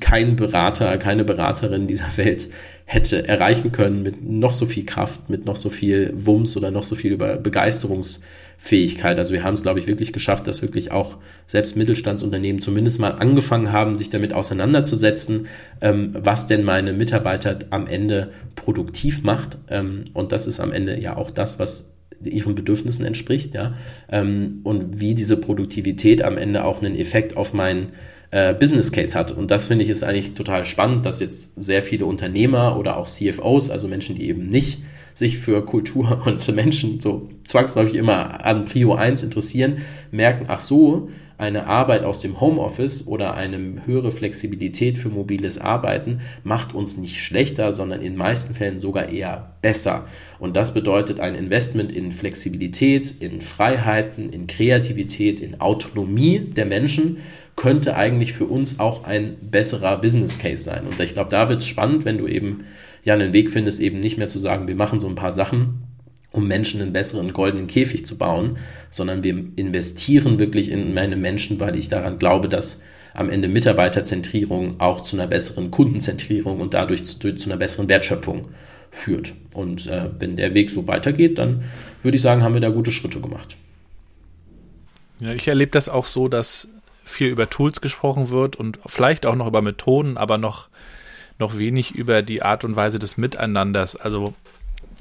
kein 0.00 0.36
Berater, 0.36 0.98
keine 0.98 1.24
Beraterin 1.24 1.86
dieser 1.86 2.16
Welt 2.16 2.48
hätte 2.88 3.26
erreichen 3.26 3.72
können 3.72 4.04
mit 4.04 4.22
noch 4.22 4.52
so 4.52 4.64
viel 4.64 4.86
Kraft, 4.86 5.28
mit 5.28 5.44
noch 5.44 5.56
so 5.56 5.70
viel 5.70 6.12
Wumms 6.14 6.56
oder 6.56 6.70
noch 6.70 6.84
so 6.84 6.94
viel 6.94 7.12
über 7.12 7.36
Begeisterungsfähigkeit. 7.36 9.18
Also 9.18 9.32
wir 9.32 9.42
haben 9.42 9.54
es, 9.54 9.62
glaube 9.62 9.80
ich, 9.80 9.88
wirklich 9.88 10.12
geschafft, 10.12 10.46
dass 10.46 10.62
wirklich 10.62 10.92
auch 10.92 11.16
selbst 11.48 11.76
Mittelstandsunternehmen 11.76 12.62
zumindest 12.62 13.00
mal 13.00 13.10
angefangen 13.10 13.72
haben, 13.72 13.96
sich 13.96 14.08
damit 14.08 14.32
auseinanderzusetzen, 14.32 15.48
ähm, 15.80 16.14
was 16.16 16.46
denn 16.46 16.62
meine 16.62 16.92
Mitarbeiter 16.92 17.58
am 17.70 17.88
Ende 17.88 18.30
produktiv 18.54 19.24
macht. 19.24 19.58
Ähm, 19.68 20.04
und 20.12 20.30
das 20.30 20.46
ist 20.46 20.60
am 20.60 20.70
Ende 20.70 21.00
ja 21.00 21.16
auch 21.16 21.32
das, 21.32 21.58
was 21.58 21.90
ihren 22.22 22.54
Bedürfnissen 22.54 23.04
entspricht, 23.04 23.52
ja. 23.52 23.74
Ähm, 24.08 24.60
und 24.62 25.00
wie 25.00 25.14
diese 25.14 25.36
Produktivität 25.36 26.22
am 26.22 26.38
Ende 26.38 26.64
auch 26.64 26.80
einen 26.80 26.96
Effekt 26.96 27.36
auf 27.36 27.52
meinen 27.52 27.88
äh, 28.36 28.52
Business 28.52 28.92
Case 28.92 29.18
hat. 29.18 29.32
Und 29.32 29.50
das 29.50 29.68
finde 29.68 29.84
ich 29.84 29.90
ist 29.90 30.04
eigentlich 30.04 30.34
total 30.34 30.66
spannend, 30.66 31.06
dass 31.06 31.20
jetzt 31.20 31.52
sehr 31.56 31.80
viele 31.80 32.04
Unternehmer 32.04 32.78
oder 32.78 32.98
auch 32.98 33.08
CFOs, 33.08 33.70
also 33.70 33.88
Menschen, 33.88 34.14
die 34.14 34.28
eben 34.28 34.50
nicht 34.50 34.82
sich 35.14 35.38
für 35.38 35.64
Kultur 35.64 36.20
und 36.26 36.54
Menschen 36.54 37.00
so 37.00 37.30
zwangsläufig 37.44 37.94
immer 37.94 38.44
an 38.44 38.66
Prio 38.66 38.94
1 38.94 39.22
interessieren, 39.22 39.78
merken, 40.10 40.44
ach 40.48 40.60
so, 40.60 41.08
eine 41.38 41.66
Arbeit 41.66 42.02
aus 42.04 42.20
dem 42.20 42.40
Homeoffice 42.40 43.06
oder 43.06 43.34
eine 43.34 43.86
höhere 43.86 44.10
Flexibilität 44.10 44.96
für 44.98 45.10
mobiles 45.10 45.58
Arbeiten 45.58 46.20
macht 46.44 46.74
uns 46.74 46.96
nicht 46.96 47.22
schlechter, 47.22 47.72
sondern 47.72 48.00
in 48.00 48.16
meisten 48.16 48.54
Fällen 48.54 48.80
sogar 48.80 49.10
eher 49.10 49.56
besser. 49.60 50.06
Und 50.38 50.56
das 50.56 50.72
bedeutet 50.72 51.20
ein 51.20 51.34
Investment 51.34 51.92
in 51.92 52.12
Flexibilität, 52.12 53.20
in 53.20 53.42
Freiheiten, 53.42 54.30
in 54.30 54.46
Kreativität, 54.46 55.40
in 55.40 55.60
Autonomie 55.60 56.38
der 56.38 56.64
Menschen, 56.64 57.18
könnte 57.56 57.96
eigentlich 57.96 58.34
für 58.34 58.44
uns 58.44 58.78
auch 58.78 59.04
ein 59.04 59.36
besserer 59.40 59.98
Business 59.98 60.38
Case 60.38 60.62
sein. 60.62 60.86
Und 60.86 61.00
ich 61.00 61.14
glaube, 61.14 61.30
da 61.30 61.48
wird 61.48 61.62
es 61.62 61.66
spannend, 61.66 62.04
wenn 62.04 62.18
du 62.18 62.28
eben 62.28 62.64
ja 63.02 63.14
einen 63.14 63.32
Weg 63.32 63.50
findest, 63.50 63.80
eben 63.80 63.98
nicht 63.98 64.18
mehr 64.18 64.28
zu 64.28 64.38
sagen, 64.38 64.68
wir 64.68 64.76
machen 64.76 65.00
so 65.00 65.08
ein 65.08 65.14
paar 65.14 65.32
Sachen, 65.32 65.82
um 66.32 66.46
Menschen 66.46 66.82
einen 66.82 66.92
besseren 66.92 67.32
goldenen 67.32 67.66
Käfig 67.66 68.04
zu 68.04 68.18
bauen, 68.18 68.58
sondern 68.90 69.24
wir 69.24 69.42
investieren 69.56 70.38
wirklich 70.38 70.70
in 70.70 70.92
meine 70.92 71.16
Menschen, 71.16 71.58
weil 71.58 71.78
ich 71.78 71.88
daran 71.88 72.18
glaube, 72.18 72.48
dass 72.48 72.82
am 73.14 73.30
Ende 73.30 73.48
Mitarbeiterzentrierung 73.48 74.78
auch 74.78 75.00
zu 75.00 75.16
einer 75.16 75.26
besseren 75.26 75.70
Kundenzentrierung 75.70 76.60
und 76.60 76.74
dadurch 76.74 77.06
zu, 77.06 77.16
zu 77.34 77.48
einer 77.48 77.56
besseren 77.56 77.88
Wertschöpfung 77.88 78.48
führt. 78.90 79.32
Und 79.54 79.86
äh, 79.86 80.10
wenn 80.18 80.36
der 80.36 80.52
Weg 80.52 80.70
so 80.70 80.86
weitergeht, 80.86 81.38
dann 81.38 81.64
würde 82.02 82.16
ich 82.16 82.22
sagen, 82.22 82.42
haben 82.42 82.52
wir 82.52 82.60
da 82.60 82.68
gute 82.68 82.92
Schritte 82.92 83.20
gemacht. 83.20 83.56
Ja, 85.22 85.32
ich 85.32 85.48
erlebe 85.48 85.70
das 85.70 85.88
auch 85.88 86.04
so, 86.04 86.28
dass 86.28 86.68
viel 87.06 87.28
über 87.28 87.48
Tools 87.48 87.80
gesprochen 87.80 88.30
wird 88.30 88.56
und 88.56 88.78
vielleicht 88.86 89.24
auch 89.24 89.36
noch 89.36 89.46
über 89.46 89.62
Methoden, 89.62 90.16
aber 90.16 90.38
noch, 90.38 90.68
noch 91.38 91.56
wenig 91.56 91.94
über 91.94 92.22
die 92.22 92.42
Art 92.42 92.64
und 92.64 92.76
Weise 92.76 92.98
des 92.98 93.16
Miteinanders. 93.16 93.96
Also 93.96 94.34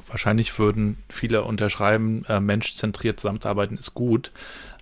wahrscheinlich 0.07 0.57
würden 0.59 0.97
viele 1.09 1.43
unterschreiben, 1.43 2.23
äh, 2.29 2.39
menschzentriert 2.39 3.19
zusammenzuarbeiten 3.19 3.77
ist 3.77 3.95
gut. 3.95 4.31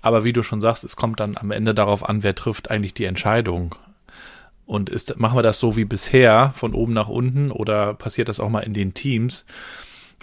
Aber 0.01 0.25
wie 0.25 0.33
du 0.33 0.43
schon 0.43 0.59
sagst, 0.61 0.83
es 0.83 0.97
kommt 0.97 1.21
dann 1.21 1.37
am 1.37 1.51
Ende 1.51 1.73
darauf 1.73 2.07
an, 2.07 2.23
wer 2.23 2.35
trifft 2.35 2.69
eigentlich 2.69 2.93
die 2.93 3.05
Entscheidung. 3.05 3.75
Und 4.65 4.89
ist, 4.89 5.17
machen 5.17 5.37
wir 5.37 5.43
das 5.43 5.59
so 5.59 5.75
wie 5.77 5.85
bisher, 5.85 6.53
von 6.55 6.73
oben 6.73 6.93
nach 6.93 7.07
unten, 7.07 7.51
oder 7.51 7.93
passiert 7.93 8.27
das 8.27 8.41
auch 8.41 8.49
mal 8.49 8.61
in 8.61 8.73
den 8.73 8.93
Teams? 8.93 9.45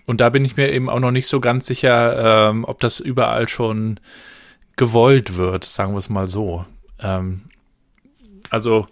Und 0.06 0.20
da 0.20 0.28
bin 0.28 0.44
ich 0.44 0.56
mir 0.56 0.70
eben 0.70 0.90
auch 0.90 1.00
noch 1.00 1.12
nicht 1.12 1.28
so 1.28 1.40
ganz 1.40 1.66
sicher, 1.66 2.50
ähm, 2.50 2.64
ob 2.64 2.80
das 2.80 3.00
überall 3.00 3.48
schon 3.48 4.00
gewollt 4.76 5.36
wird, 5.36 5.64
sagen 5.64 5.92
wir 5.92 5.98
es 5.98 6.08
mal 6.08 6.28
so. 6.28 6.66
Ähm, 7.02 7.42
also, 8.50 8.86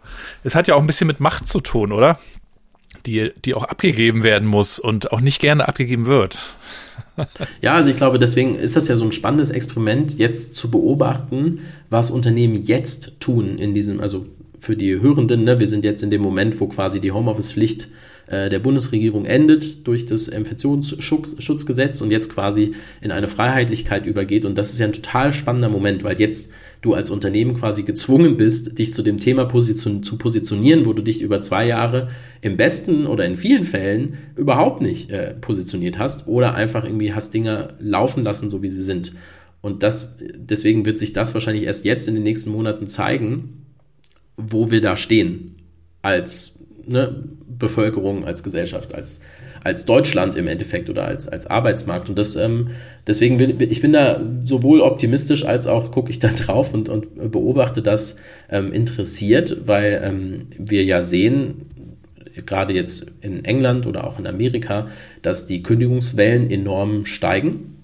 es 0.44 0.54
hat 0.54 0.68
ja 0.68 0.74
auch 0.74 0.80
ein 0.80 0.86
bisschen 0.86 1.06
mit 1.06 1.20
Macht 1.20 1.48
zu 1.48 1.60
tun, 1.60 1.92
oder? 1.92 2.18
Die, 3.06 3.32
die 3.44 3.54
auch 3.54 3.64
abgegeben 3.64 4.22
werden 4.22 4.48
muss 4.48 4.78
und 4.78 5.12
auch 5.12 5.20
nicht 5.20 5.40
gerne 5.40 5.68
abgegeben 5.68 6.06
wird. 6.06 6.38
Ja, 7.60 7.74
also 7.74 7.90
ich 7.90 7.96
glaube, 7.96 8.20
deswegen 8.20 8.54
ist 8.54 8.76
das 8.76 8.86
ja 8.86 8.96
so 8.96 9.04
ein 9.04 9.10
spannendes 9.10 9.50
Experiment, 9.50 10.18
jetzt 10.18 10.54
zu 10.54 10.70
beobachten, 10.70 11.60
was 11.90 12.12
Unternehmen 12.12 12.62
jetzt 12.62 13.20
tun 13.20 13.58
in 13.58 13.74
diesem, 13.74 14.00
also 14.00 14.26
für 14.60 14.76
die 14.76 15.00
Hörenden, 15.00 15.42
ne, 15.42 15.58
wir 15.58 15.66
sind 15.66 15.84
jetzt 15.84 16.02
in 16.04 16.10
dem 16.10 16.22
Moment, 16.22 16.60
wo 16.60 16.68
quasi 16.68 17.00
die 17.00 17.10
Homeoffice-Pflicht 17.10 17.88
äh, 18.26 18.50
der 18.50 18.58
Bundesregierung 18.58 19.24
endet 19.24 19.86
durch 19.86 20.06
das 20.06 20.28
Infektionsschutzgesetz 20.28 22.00
und 22.00 22.10
jetzt 22.10 22.30
quasi 22.32 22.74
in 23.00 23.10
eine 23.10 23.26
Freiheitlichkeit 23.26 24.06
übergeht. 24.06 24.44
Und 24.44 24.56
das 24.56 24.70
ist 24.70 24.78
ja 24.78 24.86
ein 24.86 24.92
total 24.92 25.32
spannender 25.32 25.68
Moment, 25.68 26.04
weil 26.04 26.20
jetzt 26.20 26.50
du 26.80 26.94
als 26.94 27.10
Unternehmen 27.10 27.54
quasi 27.54 27.82
gezwungen 27.82 28.36
bist, 28.36 28.78
dich 28.78 28.92
zu 28.92 29.02
dem 29.02 29.18
Thema 29.18 29.44
position 29.46 30.02
zu 30.02 30.16
positionieren, 30.16 30.86
wo 30.86 30.92
du 30.92 31.02
dich 31.02 31.22
über 31.22 31.40
zwei 31.40 31.66
Jahre 31.66 32.08
im 32.40 32.56
besten 32.56 33.06
oder 33.06 33.24
in 33.24 33.36
vielen 33.36 33.64
Fällen 33.64 34.18
überhaupt 34.36 34.80
nicht 34.80 35.10
äh, 35.10 35.34
positioniert 35.34 35.98
hast 35.98 36.28
oder 36.28 36.54
einfach 36.54 36.84
irgendwie 36.84 37.12
hast 37.12 37.34
Dinge 37.34 37.74
laufen 37.80 38.22
lassen, 38.22 38.48
so 38.48 38.62
wie 38.62 38.70
sie 38.70 38.82
sind. 38.82 39.12
Und 39.60 39.82
das, 39.82 40.16
deswegen 40.36 40.86
wird 40.86 40.98
sich 40.98 41.12
das 41.12 41.34
wahrscheinlich 41.34 41.64
erst 41.64 41.84
jetzt 41.84 42.06
in 42.06 42.14
den 42.14 42.22
nächsten 42.22 42.50
Monaten 42.50 42.86
zeigen, 42.86 43.66
wo 44.36 44.70
wir 44.70 44.80
da 44.80 44.96
stehen 44.96 45.56
als 46.00 46.58
ne, 46.86 47.24
Bevölkerung, 47.58 48.24
als 48.24 48.44
Gesellschaft, 48.44 48.94
als, 48.94 49.18
als 49.64 49.84
Deutschland 49.84 50.36
im 50.36 50.46
Endeffekt 50.46 50.88
oder 50.88 51.04
als, 51.04 51.28
als 51.28 51.46
Arbeitsmarkt. 51.46 52.08
Und 52.08 52.18
das, 52.18 52.36
ähm, 52.36 52.70
deswegen 53.06 53.38
bin 53.38 53.70
ich 53.70 53.80
bin 53.80 53.92
da 53.92 54.20
sowohl 54.44 54.80
optimistisch 54.80 55.44
als 55.44 55.66
auch 55.66 55.90
gucke 55.90 56.10
ich 56.10 56.18
da 56.18 56.28
drauf 56.36 56.74
und, 56.74 56.88
und 56.88 57.30
beobachte 57.30 57.82
das 57.82 58.16
ähm, 58.50 58.72
interessiert, 58.72 59.66
weil 59.66 60.00
ähm, 60.04 60.46
wir 60.58 60.84
ja 60.84 61.02
sehen, 61.02 61.66
gerade 62.46 62.72
jetzt 62.72 63.06
in 63.20 63.44
England 63.44 63.86
oder 63.86 64.06
auch 64.06 64.18
in 64.18 64.26
Amerika, 64.26 64.88
dass 65.22 65.46
die 65.46 65.62
Kündigungswellen 65.62 66.50
enorm 66.50 67.06
steigen. 67.06 67.74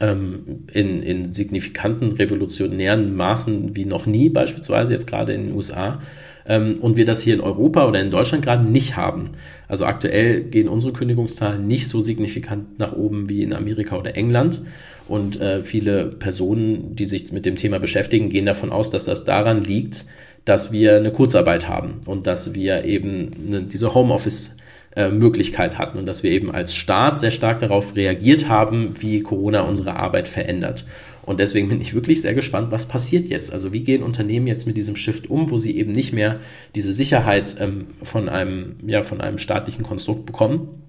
Ähm, 0.00 0.64
in, 0.72 1.02
in 1.02 1.32
signifikanten 1.32 2.12
revolutionären 2.12 3.16
Maßen 3.16 3.74
wie 3.74 3.84
noch 3.84 4.06
nie, 4.06 4.28
beispielsweise 4.28 4.92
jetzt 4.92 5.08
gerade 5.08 5.32
in 5.32 5.46
den 5.46 5.56
USA 5.56 6.00
ähm, 6.48 6.78
und 6.80 6.96
wir 6.96 7.04
das 7.04 7.22
hier 7.22 7.34
in 7.34 7.40
Europa 7.40 7.86
oder 7.86 8.00
in 8.00 8.10
Deutschland 8.10 8.44
gerade 8.44 8.64
nicht 8.64 8.96
haben. 8.96 9.30
Also 9.68 9.84
aktuell 9.84 10.40
gehen 10.42 10.68
unsere 10.68 10.92
Kündigungszahlen 10.92 11.66
nicht 11.66 11.88
so 11.88 12.00
signifikant 12.00 12.78
nach 12.78 12.92
oben 12.92 13.28
wie 13.28 13.42
in 13.42 13.52
Amerika 13.52 13.96
oder 13.96 14.16
England. 14.16 14.62
Und 15.06 15.40
äh, 15.40 15.60
viele 15.60 16.06
Personen, 16.06 16.96
die 16.96 17.06
sich 17.06 17.32
mit 17.32 17.46
dem 17.46 17.56
Thema 17.56 17.78
beschäftigen, 17.78 18.28
gehen 18.28 18.46
davon 18.46 18.70
aus, 18.70 18.90
dass 18.90 19.04
das 19.04 19.24
daran 19.24 19.62
liegt, 19.62 20.04
dass 20.44 20.72
wir 20.72 20.96
eine 20.96 21.12
Kurzarbeit 21.12 21.68
haben 21.68 22.00
und 22.06 22.26
dass 22.26 22.54
wir 22.54 22.84
eben 22.84 23.30
eine, 23.46 23.62
diese 23.62 23.94
Homeoffice 23.94 24.56
äh, 24.98 25.10
Möglichkeit 25.10 25.78
hatten 25.78 25.96
und 25.96 26.06
dass 26.06 26.24
wir 26.24 26.32
eben 26.32 26.50
als 26.50 26.74
Staat 26.74 27.20
sehr 27.20 27.30
stark 27.30 27.60
darauf 27.60 27.94
reagiert 27.94 28.48
haben, 28.48 29.00
wie 29.00 29.22
Corona 29.22 29.60
unsere 29.60 29.94
Arbeit 29.94 30.26
verändert. 30.26 30.84
Und 31.22 31.38
deswegen 31.38 31.68
bin 31.68 31.80
ich 31.80 31.94
wirklich 31.94 32.20
sehr 32.20 32.34
gespannt, 32.34 32.72
was 32.72 32.88
passiert 32.88 33.28
jetzt. 33.28 33.52
Also 33.52 33.72
wie 33.72 33.84
gehen 33.84 34.02
Unternehmen 34.02 34.48
jetzt 34.48 34.66
mit 34.66 34.76
diesem 34.76 34.96
Shift 34.96 35.30
um, 35.30 35.50
wo 35.50 35.58
sie 35.58 35.78
eben 35.78 35.92
nicht 35.92 36.12
mehr 36.12 36.40
diese 36.74 36.92
Sicherheit 36.92 37.54
ähm, 37.60 37.86
von, 38.02 38.28
einem, 38.28 38.74
ja, 38.84 39.02
von 39.02 39.20
einem 39.20 39.38
staatlichen 39.38 39.84
Konstrukt 39.84 40.26
bekommen. 40.26 40.82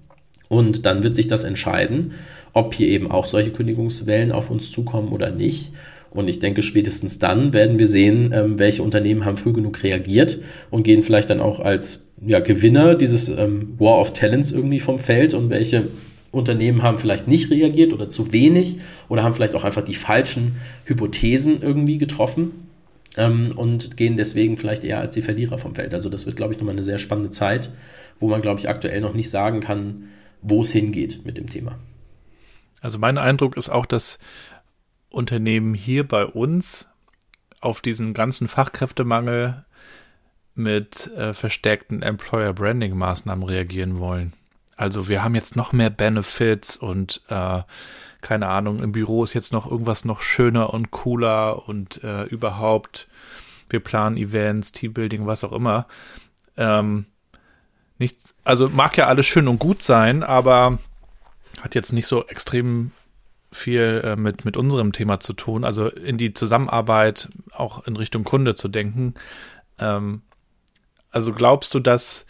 Und 0.48 0.86
dann 0.86 1.04
wird 1.04 1.14
sich 1.14 1.28
das 1.28 1.44
entscheiden, 1.44 2.14
ob 2.52 2.74
hier 2.74 2.88
eben 2.88 3.12
auch 3.12 3.26
solche 3.26 3.52
Kündigungswellen 3.52 4.32
auf 4.32 4.50
uns 4.50 4.72
zukommen 4.72 5.12
oder 5.12 5.30
nicht. 5.30 5.70
Und 6.10 6.28
ich 6.28 6.40
denke, 6.40 6.62
spätestens 6.62 7.18
dann 7.18 7.52
werden 7.52 7.78
wir 7.78 7.86
sehen, 7.86 8.32
ähm, 8.34 8.58
welche 8.58 8.82
Unternehmen 8.82 9.24
haben 9.24 9.36
früh 9.36 9.52
genug 9.52 9.82
reagiert 9.82 10.40
und 10.70 10.82
gehen 10.82 11.02
vielleicht 11.02 11.30
dann 11.30 11.40
auch 11.40 11.60
als 11.60 12.08
ja, 12.26 12.40
Gewinner 12.40 12.96
dieses 12.96 13.28
ähm, 13.28 13.74
War 13.78 14.00
of 14.00 14.12
Talents 14.12 14.50
irgendwie 14.50 14.80
vom 14.80 14.98
Feld 14.98 15.34
und 15.34 15.50
welche 15.50 15.88
Unternehmen 16.32 16.82
haben 16.82 16.98
vielleicht 16.98 17.28
nicht 17.28 17.50
reagiert 17.50 17.92
oder 17.92 18.08
zu 18.08 18.32
wenig 18.32 18.78
oder 19.08 19.22
haben 19.22 19.34
vielleicht 19.34 19.54
auch 19.54 19.64
einfach 19.64 19.84
die 19.84 19.94
falschen 19.94 20.56
Hypothesen 20.84 21.62
irgendwie 21.62 21.98
getroffen 21.98 22.68
ähm, 23.16 23.52
und 23.56 23.96
gehen 23.96 24.16
deswegen 24.16 24.56
vielleicht 24.56 24.84
eher 24.84 25.00
als 25.00 25.14
die 25.14 25.22
Verlierer 25.22 25.58
vom 25.58 25.74
Feld. 25.74 25.94
Also 25.94 26.08
das 26.08 26.26
wird, 26.26 26.36
glaube 26.36 26.52
ich, 26.52 26.60
nochmal 26.60 26.74
eine 26.74 26.82
sehr 26.82 26.98
spannende 26.98 27.30
Zeit, 27.30 27.70
wo 28.20 28.28
man, 28.28 28.42
glaube 28.42 28.60
ich, 28.60 28.68
aktuell 28.68 29.00
noch 29.00 29.14
nicht 29.14 29.30
sagen 29.30 29.60
kann, 29.60 30.08
wo 30.42 30.62
es 30.62 30.70
hingeht 30.70 31.24
mit 31.24 31.36
dem 31.36 31.48
Thema. 31.48 31.78
Also 32.80 32.98
mein 32.98 33.18
Eindruck 33.18 33.56
ist 33.56 33.68
auch, 33.68 33.84
dass 33.84 34.18
Unternehmen 35.10 35.74
hier 35.74 36.06
bei 36.06 36.24
uns 36.24 36.88
auf 37.60 37.80
diesen 37.80 38.14
ganzen 38.14 38.48
Fachkräftemangel 38.48 39.64
mit 40.54 41.08
äh, 41.16 41.34
verstärkten 41.34 42.02
Employer 42.02 42.52
Branding 42.52 42.96
Maßnahmen 42.96 43.44
reagieren 43.44 43.98
wollen. 43.98 44.32
Also 44.76 45.08
wir 45.08 45.22
haben 45.22 45.34
jetzt 45.34 45.56
noch 45.56 45.72
mehr 45.72 45.90
Benefits 45.90 46.76
und 46.76 47.22
äh, 47.28 47.62
keine 48.22 48.48
Ahnung, 48.48 48.80
im 48.80 48.92
Büro 48.92 49.24
ist 49.24 49.34
jetzt 49.34 49.52
noch 49.52 49.70
irgendwas 49.70 50.04
noch 50.04 50.20
schöner 50.22 50.72
und 50.72 50.90
cooler 50.90 51.68
und 51.68 52.02
äh, 52.02 52.24
überhaupt, 52.24 53.08
wir 53.68 53.80
planen 53.80 54.16
Events, 54.16 54.72
Teambuilding, 54.72 55.26
was 55.26 55.44
auch 55.44 55.52
immer. 55.52 55.86
Ähm, 56.56 57.06
nichts, 57.98 58.34
also 58.44 58.68
mag 58.68 58.96
ja 58.96 59.06
alles 59.06 59.26
schön 59.26 59.48
und 59.48 59.58
gut 59.58 59.82
sein, 59.82 60.22
aber 60.22 60.78
hat 61.60 61.74
jetzt 61.74 61.92
nicht 61.92 62.06
so 62.06 62.26
extrem 62.26 62.92
viel 63.52 64.02
äh, 64.04 64.16
mit, 64.16 64.44
mit 64.44 64.56
unserem 64.56 64.92
Thema 64.92 65.20
zu 65.20 65.32
tun, 65.32 65.64
also 65.64 65.88
in 65.88 66.16
die 66.16 66.34
Zusammenarbeit 66.34 67.28
auch 67.52 67.86
in 67.86 67.96
Richtung 67.96 68.24
Kunde 68.24 68.54
zu 68.54 68.68
denken. 68.68 69.14
Ähm, 69.78 70.22
also 71.10 71.32
glaubst 71.32 71.74
du, 71.74 71.80
dass 71.80 72.26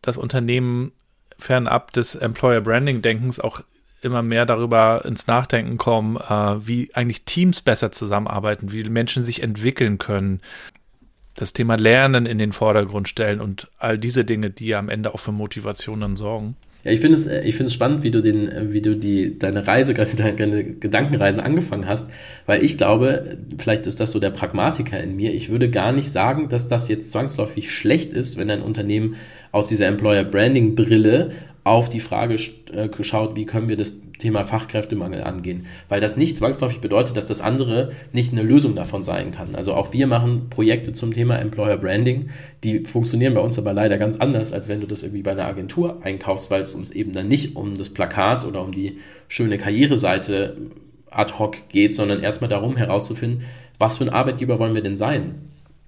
das 0.00 0.16
Unternehmen 0.16 0.92
fernab 1.38 1.92
des 1.92 2.14
Employer 2.14 2.60
Branding 2.60 3.02
Denkens 3.02 3.40
auch 3.40 3.62
immer 4.00 4.22
mehr 4.22 4.46
darüber 4.46 5.04
ins 5.04 5.26
Nachdenken 5.26 5.78
kommen, 5.78 6.16
äh, 6.16 6.66
wie 6.66 6.94
eigentlich 6.94 7.24
Teams 7.24 7.62
besser 7.62 7.90
zusammenarbeiten, 7.90 8.70
wie 8.70 8.84
Menschen 8.84 9.24
sich 9.24 9.42
entwickeln 9.42 9.98
können, 9.98 10.40
das 11.34 11.52
Thema 11.52 11.76
Lernen 11.76 12.26
in 12.26 12.38
den 12.38 12.52
Vordergrund 12.52 13.08
stellen 13.08 13.40
und 13.40 13.68
all 13.78 13.98
diese 13.98 14.24
Dinge, 14.24 14.50
die 14.50 14.66
ja 14.66 14.78
am 14.78 14.88
Ende 14.88 15.14
auch 15.14 15.20
für 15.20 15.32
Motivationen 15.32 16.16
sorgen. 16.16 16.56
Ja, 16.84 16.92
ich 16.92 17.00
finde 17.00 17.16
es, 17.16 17.26
ich 17.26 17.56
finde 17.56 17.68
es 17.68 17.72
spannend, 17.72 18.02
wie 18.02 18.10
du 18.10 18.20
den, 18.20 18.72
wie 18.72 18.82
du 18.82 18.94
die, 18.94 19.38
deine 19.38 19.66
Reise, 19.66 19.94
deine 20.16 20.64
Gedankenreise 20.64 21.42
angefangen 21.42 21.88
hast, 21.88 22.10
weil 22.46 22.62
ich 22.62 22.76
glaube, 22.76 23.38
vielleicht 23.58 23.86
ist 23.86 24.00
das 24.00 24.12
so 24.12 24.20
der 24.20 24.30
Pragmatiker 24.30 25.02
in 25.02 25.16
mir. 25.16 25.32
Ich 25.32 25.48
würde 25.48 25.70
gar 25.70 25.92
nicht 25.92 26.10
sagen, 26.10 26.50
dass 26.50 26.68
das 26.68 26.88
jetzt 26.88 27.10
zwangsläufig 27.10 27.72
schlecht 27.72 28.12
ist, 28.12 28.36
wenn 28.36 28.50
ein 28.50 28.62
Unternehmen 28.62 29.16
aus 29.50 29.68
dieser 29.68 29.86
Employer 29.86 30.24
Branding 30.24 30.74
Brille 30.74 31.32
auf 31.64 31.88
die 31.88 32.00
Frage 32.00 32.36
äh, 32.72 32.88
geschaut, 32.88 33.36
wie 33.36 33.46
können 33.46 33.68
wir 33.68 33.76
das 33.76 34.00
Thema 34.18 34.44
Fachkräftemangel 34.44 35.22
angehen. 35.22 35.66
Weil 35.88 36.00
das 36.00 36.16
nicht 36.16 36.36
zwangsläufig 36.36 36.80
bedeutet, 36.80 37.16
dass 37.16 37.26
das 37.26 37.40
andere 37.40 37.92
nicht 38.12 38.32
eine 38.32 38.42
Lösung 38.42 38.76
davon 38.76 39.02
sein 39.02 39.32
kann. 39.32 39.54
Also 39.54 39.74
auch 39.74 39.92
wir 39.92 40.06
machen 40.06 40.50
Projekte 40.50 40.92
zum 40.92 41.12
Thema 41.12 41.38
Employer 41.38 41.78
Branding, 41.78 42.30
die 42.62 42.84
funktionieren 42.84 43.34
bei 43.34 43.40
uns 43.40 43.58
aber 43.58 43.72
leider 43.72 43.98
ganz 43.98 44.18
anders, 44.18 44.52
als 44.52 44.68
wenn 44.68 44.80
du 44.80 44.86
das 44.86 45.02
irgendwie 45.02 45.22
bei 45.22 45.32
einer 45.32 45.46
Agentur 45.46 46.00
einkaufst, 46.02 46.50
weil 46.50 46.62
es 46.62 46.74
uns 46.74 46.90
eben 46.90 47.12
dann 47.12 47.28
nicht 47.28 47.56
um 47.56 47.76
das 47.76 47.88
Plakat 47.88 48.44
oder 48.44 48.62
um 48.62 48.72
die 48.72 48.98
schöne 49.28 49.58
Karriereseite 49.58 50.56
ad 51.10 51.34
hoc 51.38 51.68
geht, 51.70 51.94
sondern 51.94 52.22
erstmal 52.22 52.50
darum 52.50 52.76
herauszufinden, 52.76 53.44
was 53.78 53.98
für 53.98 54.04
ein 54.04 54.10
Arbeitgeber 54.10 54.58
wollen 54.58 54.74
wir 54.74 54.82
denn 54.82 54.96
sein? 54.96 55.34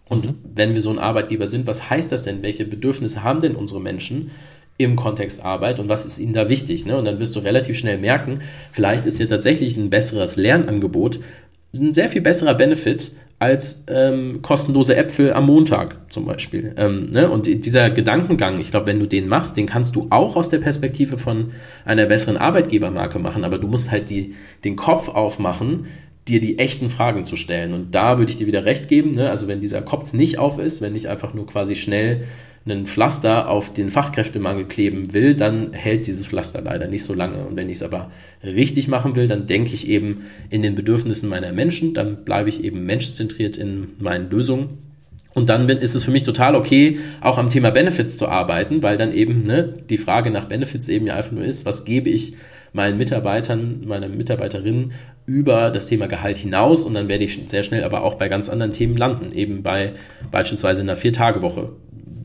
Und 0.09 0.25
mhm. 0.25 0.35
wenn 0.55 0.75
wir 0.75 0.81
so 0.81 0.91
ein 0.91 0.99
Arbeitgeber 0.99 1.47
sind, 1.47 1.67
was 1.67 1.91
heißt 1.91 2.13
das 2.13 2.23
denn? 2.23 2.43
Welche 2.43 2.65
Bedürfnisse 2.65 3.23
haben 3.23 3.41
denn 3.41 3.57
unsere 3.57 3.81
Menschen? 3.81 4.31
Im 4.79 4.97
Kontext 4.97 5.45
Arbeit 5.45 5.79
und 5.79 5.89
was 5.89 6.05
ist 6.05 6.19
ihnen 6.19 6.33
da 6.33 6.49
wichtig. 6.49 6.85
Ne? 6.85 6.97
Und 6.97 7.05
dann 7.07 7.19
wirst 7.19 7.35
du 7.35 7.41
relativ 7.41 7.79
schnell 7.79 7.99
merken, 7.99 8.41
vielleicht 8.73 9.07
ist 9.07 9.17
hier 9.17 9.29
tatsächlich 9.29 9.77
ein 9.77 9.91
besseres 9.91 10.37
Lernangebot 10.37 11.21
ein 11.79 11.93
sehr 11.93 12.09
viel 12.09 12.23
besserer 12.23 12.55
Benefit 12.55 13.13
als 13.39 13.85
ähm, 13.89 14.41
kostenlose 14.41 14.97
Äpfel 14.97 15.33
am 15.35 15.47
Montag 15.47 16.11
zum 16.11 16.25
Beispiel. 16.25 16.73
Ähm, 16.79 17.09
ne? 17.09 17.31
Und 17.31 17.47
dieser 17.47 17.91
Gedankengang, 17.91 18.59
ich 18.61 18.71
glaube, 18.71 18.87
wenn 18.87 18.99
du 18.99 19.07
den 19.07 19.29
machst, 19.29 19.59
den 19.59 19.67
kannst 19.67 19.95
du 19.95 20.07
auch 20.09 20.37
aus 20.37 20.49
der 20.49 20.59
Perspektive 20.59 21.19
von 21.19 21.53
einer 21.85 22.07
besseren 22.07 22.39
Arbeitgebermarke 22.39 23.19
machen, 23.19 23.45
aber 23.45 23.59
du 23.59 23.67
musst 23.67 23.91
halt 23.91 24.09
die, 24.09 24.35
den 24.65 24.77
Kopf 24.77 25.11
aufmachen, 25.11 25.87
dir 26.29 26.41
die 26.41 26.59
echten 26.59 26.89
Fragen 26.89 27.25
zu 27.25 27.37
stellen. 27.37 27.75
Und 27.75 27.95
da 27.95 28.19
würde 28.19 28.31
ich 28.31 28.39
dir 28.39 28.47
wieder 28.47 28.65
recht 28.65 28.89
geben. 28.89 29.13
Ne? 29.13 29.29
Also 29.29 29.49
wenn 29.49 29.61
dieser 29.61 29.83
Kopf 29.83 30.15
nicht 30.15 30.39
auf 30.39 30.59
ist, 30.59 30.81
wenn 30.81 30.97
ich 30.97 31.09
einfach 31.09 31.35
nur 31.35 31.47
quasi 31.47 31.77
schnell 31.77 32.25
ein 32.67 32.87
Pflaster 32.87 33.49
auf 33.49 33.73
den 33.73 33.91
Fachkräftemangel 33.91 34.65
kleben 34.65 35.15
will, 35.15 35.35
dann 35.35 35.73
hält 35.73 36.07
dieses 36.07 36.27
Pflaster 36.27 36.61
leider 36.61 36.89
nicht 36.89 37.05
so 37.05 37.15
lange. 37.15 37.47
Und 37.47 37.57
wenn 37.57 37.69
ich 37.69 37.77
es 37.77 37.83
aber 37.83 38.11
richtig 38.43 38.89
machen 38.89 39.15
will, 39.15 39.29
dann 39.29 39.47
denke 39.47 39.75
ich 39.75 39.89
eben 39.89 40.27
in 40.51 40.63
den 40.63 40.75
Bedürfnissen 40.75 41.29
meiner 41.29 41.53
Menschen, 41.53 41.95
dann 41.95 42.25
bleibe 42.25 42.49
ich 42.49 42.65
eben 42.65 42.85
menschzentriert 42.85 43.57
in 43.57 43.91
meinen 43.99 44.31
Lösungen. 44.31 44.79
Und 45.33 45.49
dann 45.49 45.69
ist 45.69 45.95
es 45.95 46.03
für 46.03 46.11
mich 46.11 46.23
total 46.23 46.57
okay, 46.57 46.99
auch 47.21 47.39
am 47.39 47.51
Thema 47.51 47.71
Benefits 47.71 48.17
zu 48.17 48.27
arbeiten, 48.27 48.83
weil 48.83 48.97
dann 48.97 49.13
eben 49.13 49.45
ne, 49.45 49.75
die 49.89 49.99
Frage 49.99 50.31
nach 50.31 50.47
Benefits 50.47 50.89
eben 50.89 51.07
ja 51.07 51.15
einfach 51.15 51.33
nur 51.33 51.45
ist, 51.45 51.67
was 51.67 51.85
gebe 51.85 52.09
ich 52.09 52.35
meinen 52.73 52.99
Mitarbeitern, 52.99 53.83
meiner 53.87 54.09
Mitarbeiterin 54.09 54.93
über 55.25 55.71
das 55.71 55.89
Thema 55.89 56.07
Gehalt 56.07 56.39
hinaus 56.39 56.85
und 56.85 56.95
dann 56.95 57.09
werde 57.09 57.25
ich 57.25 57.39
sehr 57.49 57.63
schnell 57.63 57.85
aber 57.85 58.03
auch 58.03 58.15
bei 58.15 58.29
ganz 58.29 58.49
anderen 58.49 58.73
Themen 58.73 58.97
landen, 58.97 59.33
eben 59.33 59.63
bei 59.63 59.93
beispielsweise 60.31 60.83
einer 60.83 60.97
Vier-Tage-Woche 60.97 61.73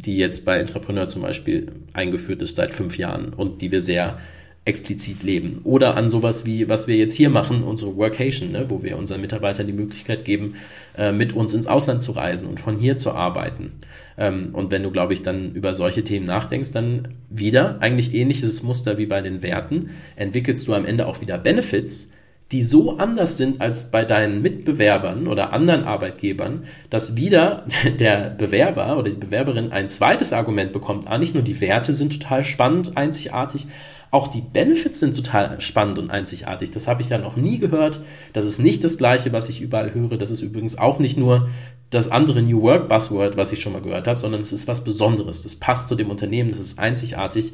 die 0.02 0.18
jetzt 0.18 0.46
bei 0.46 0.58
Entrepreneur 0.58 1.08
zum 1.08 1.22
Beispiel 1.22 1.72
eingeführt 1.94 2.42
ist 2.42 2.56
seit 2.56 2.74
fünf 2.74 2.98
Jahren 2.98 3.34
und 3.34 3.62
die 3.62 3.72
wir 3.72 3.82
sehr 3.82 4.20
explizit 4.64 5.24
leben. 5.24 5.62
Oder 5.64 5.98
an 5.98 6.08
sowas 6.08 6.46
wie, 6.46 6.70
was 6.70 6.88
wir 6.88 6.96
jetzt 6.96 7.16
hier 7.16 7.30
machen, 7.30 7.64
unsere 7.64 7.96
Workation, 7.98 8.52
ne, 8.52 8.66
wo 8.70 8.84
wir 8.84 8.98
unseren 8.98 9.22
Mitarbeitern 9.22 9.66
die 9.66 9.74
Möglichkeit 9.74 10.24
geben, 10.24 10.56
äh, 10.96 11.12
mit 11.12 11.34
uns 11.34 11.54
ins 11.54 11.66
Ausland 11.66 12.04
zu 12.04 12.12
reisen 12.12 12.48
und 12.48 12.60
von 12.60 12.78
hier 12.78 12.98
zu 12.98 13.12
arbeiten. 13.12 13.72
Ähm, 14.18 14.50
und 14.54 14.72
wenn 14.72 14.84
du, 14.84 14.92
glaube 14.92 15.14
ich, 15.14 15.24
dann 15.24 15.54
über 15.54 15.74
solche 15.74 16.04
Themen 16.04 16.28
nachdenkst, 16.28 16.74
dann 16.74 17.08
wieder 17.30 17.82
eigentlich 17.82 18.14
ähnliches 18.14 18.62
Muster 18.62 19.00
wie 19.00 19.08
bei 19.08 19.22
den 19.22 19.42
Werten, 19.42 19.90
entwickelst 20.16 20.68
du 20.68 20.76
am 20.76 20.86
Ende 20.86 21.08
auch 21.08 21.22
wieder 21.22 21.40
Benefits, 21.40 22.12
die 22.52 22.64
so 22.64 22.98
anders 22.98 23.38
sind 23.38 23.62
als 23.62 23.92
bei 23.92 24.04
deinen 24.04 24.42
Mitbewerbern 24.42 25.28
oder 25.28 25.54
anderen 25.54 25.86
Arbeitgebern, 25.86 26.66
dass 26.90 27.16
wieder 27.16 27.66
der 28.00 28.32
Bewerber 28.32 28.98
oder 28.98 29.10
die 29.10 29.18
Bewerberin 29.18 29.72
ein 29.72 29.90
zweites 29.90 30.34
Argument 30.34 30.74
bekommt. 30.74 31.08
Ah, 31.08 31.18
nicht 31.18 31.34
nur 31.34 31.44
die 31.44 31.62
Werte 31.62 31.94
sind 31.94 32.22
total 32.22 32.44
spannend, 32.44 32.98
einzigartig, 32.98 33.68
auch 34.12 34.28
die 34.28 34.42
Benefits 34.42 35.00
sind 35.00 35.16
total 35.16 35.62
spannend 35.62 35.98
und 35.98 36.12
einzigartig. 36.12 36.72
Das 36.72 36.86
habe 36.86 37.02
ich 37.02 37.08
ja 37.08 37.18
noch 37.18 37.38
nie 37.38 37.60
gehört. 37.60 38.02
Das 38.34 38.46
ist 38.46 38.60
nicht 38.60 38.84
das 38.84 38.98
Gleiche, 38.98 39.32
was 39.32 39.48
ich 39.48 39.62
überall 39.62 39.94
höre. 39.94 40.18
Das 40.18 40.32
ist 40.32 40.42
übrigens 40.42 40.78
auch 40.78 41.00
nicht 41.00 41.18
nur 41.18 41.48
das 41.92 42.10
andere 42.10 42.42
New 42.42 42.62
Work 42.62 42.90
Buzzword, 42.90 43.38
was 43.38 43.54
ich 43.54 43.62
schon 43.62 43.72
mal 43.72 43.82
gehört 43.82 44.08
habe, 44.08 44.20
sondern 44.20 44.42
es 44.42 44.52
ist 44.52 44.68
was 44.68 44.84
Besonderes. 44.84 45.44
Das 45.44 45.56
passt 45.56 45.88
zu 45.88 45.96
dem 45.96 46.10
Unternehmen, 46.10 46.52
das 46.52 46.60
ist 46.60 46.78
einzigartig. 46.78 47.54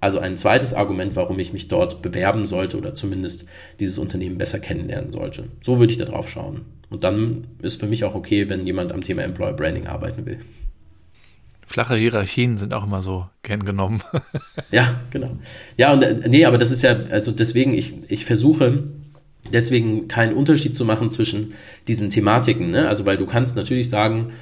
Also 0.00 0.18
ein 0.18 0.36
zweites 0.36 0.74
Argument, 0.74 1.16
warum 1.16 1.38
ich 1.38 1.52
mich 1.52 1.68
dort 1.68 2.02
bewerben 2.02 2.46
sollte 2.46 2.76
oder 2.76 2.94
zumindest 2.94 3.46
dieses 3.80 3.98
Unternehmen 3.98 4.38
besser 4.38 4.58
kennenlernen 4.58 5.12
sollte. 5.12 5.44
So 5.62 5.78
würde 5.78 5.92
ich 5.92 5.98
da 5.98 6.04
drauf 6.04 6.28
schauen. 6.28 6.62
Und 6.90 7.02
dann 7.02 7.46
ist 7.62 7.80
für 7.80 7.86
mich 7.86 8.04
auch 8.04 8.14
okay, 8.14 8.48
wenn 8.48 8.66
jemand 8.66 8.92
am 8.92 9.00
Thema 9.00 9.22
Employer 9.22 9.54
Branding 9.54 9.86
arbeiten 9.86 10.26
will. 10.26 10.38
Flache 11.66 11.96
Hierarchien 11.96 12.56
sind 12.56 12.72
auch 12.72 12.84
immer 12.84 13.02
so 13.02 13.26
gern 13.42 13.64
genommen. 13.64 14.02
ja, 14.70 15.00
genau. 15.10 15.36
Ja, 15.76 15.92
und 15.92 16.02
äh, 16.02 16.28
nee, 16.28 16.44
aber 16.44 16.58
das 16.58 16.70
ist 16.70 16.82
ja, 16.82 16.96
also 17.10 17.32
deswegen, 17.32 17.74
ich, 17.74 17.94
ich 18.08 18.24
versuche 18.24 18.84
deswegen 19.52 20.06
keinen 20.06 20.34
Unterschied 20.34 20.76
zu 20.76 20.84
machen 20.84 21.10
zwischen 21.10 21.54
diesen 21.88 22.10
Thematiken. 22.10 22.70
Ne? 22.70 22.88
Also, 22.88 23.04
weil 23.04 23.16
du 23.16 23.26
kannst 23.26 23.56
natürlich 23.56 23.88
sagen, 23.88 24.32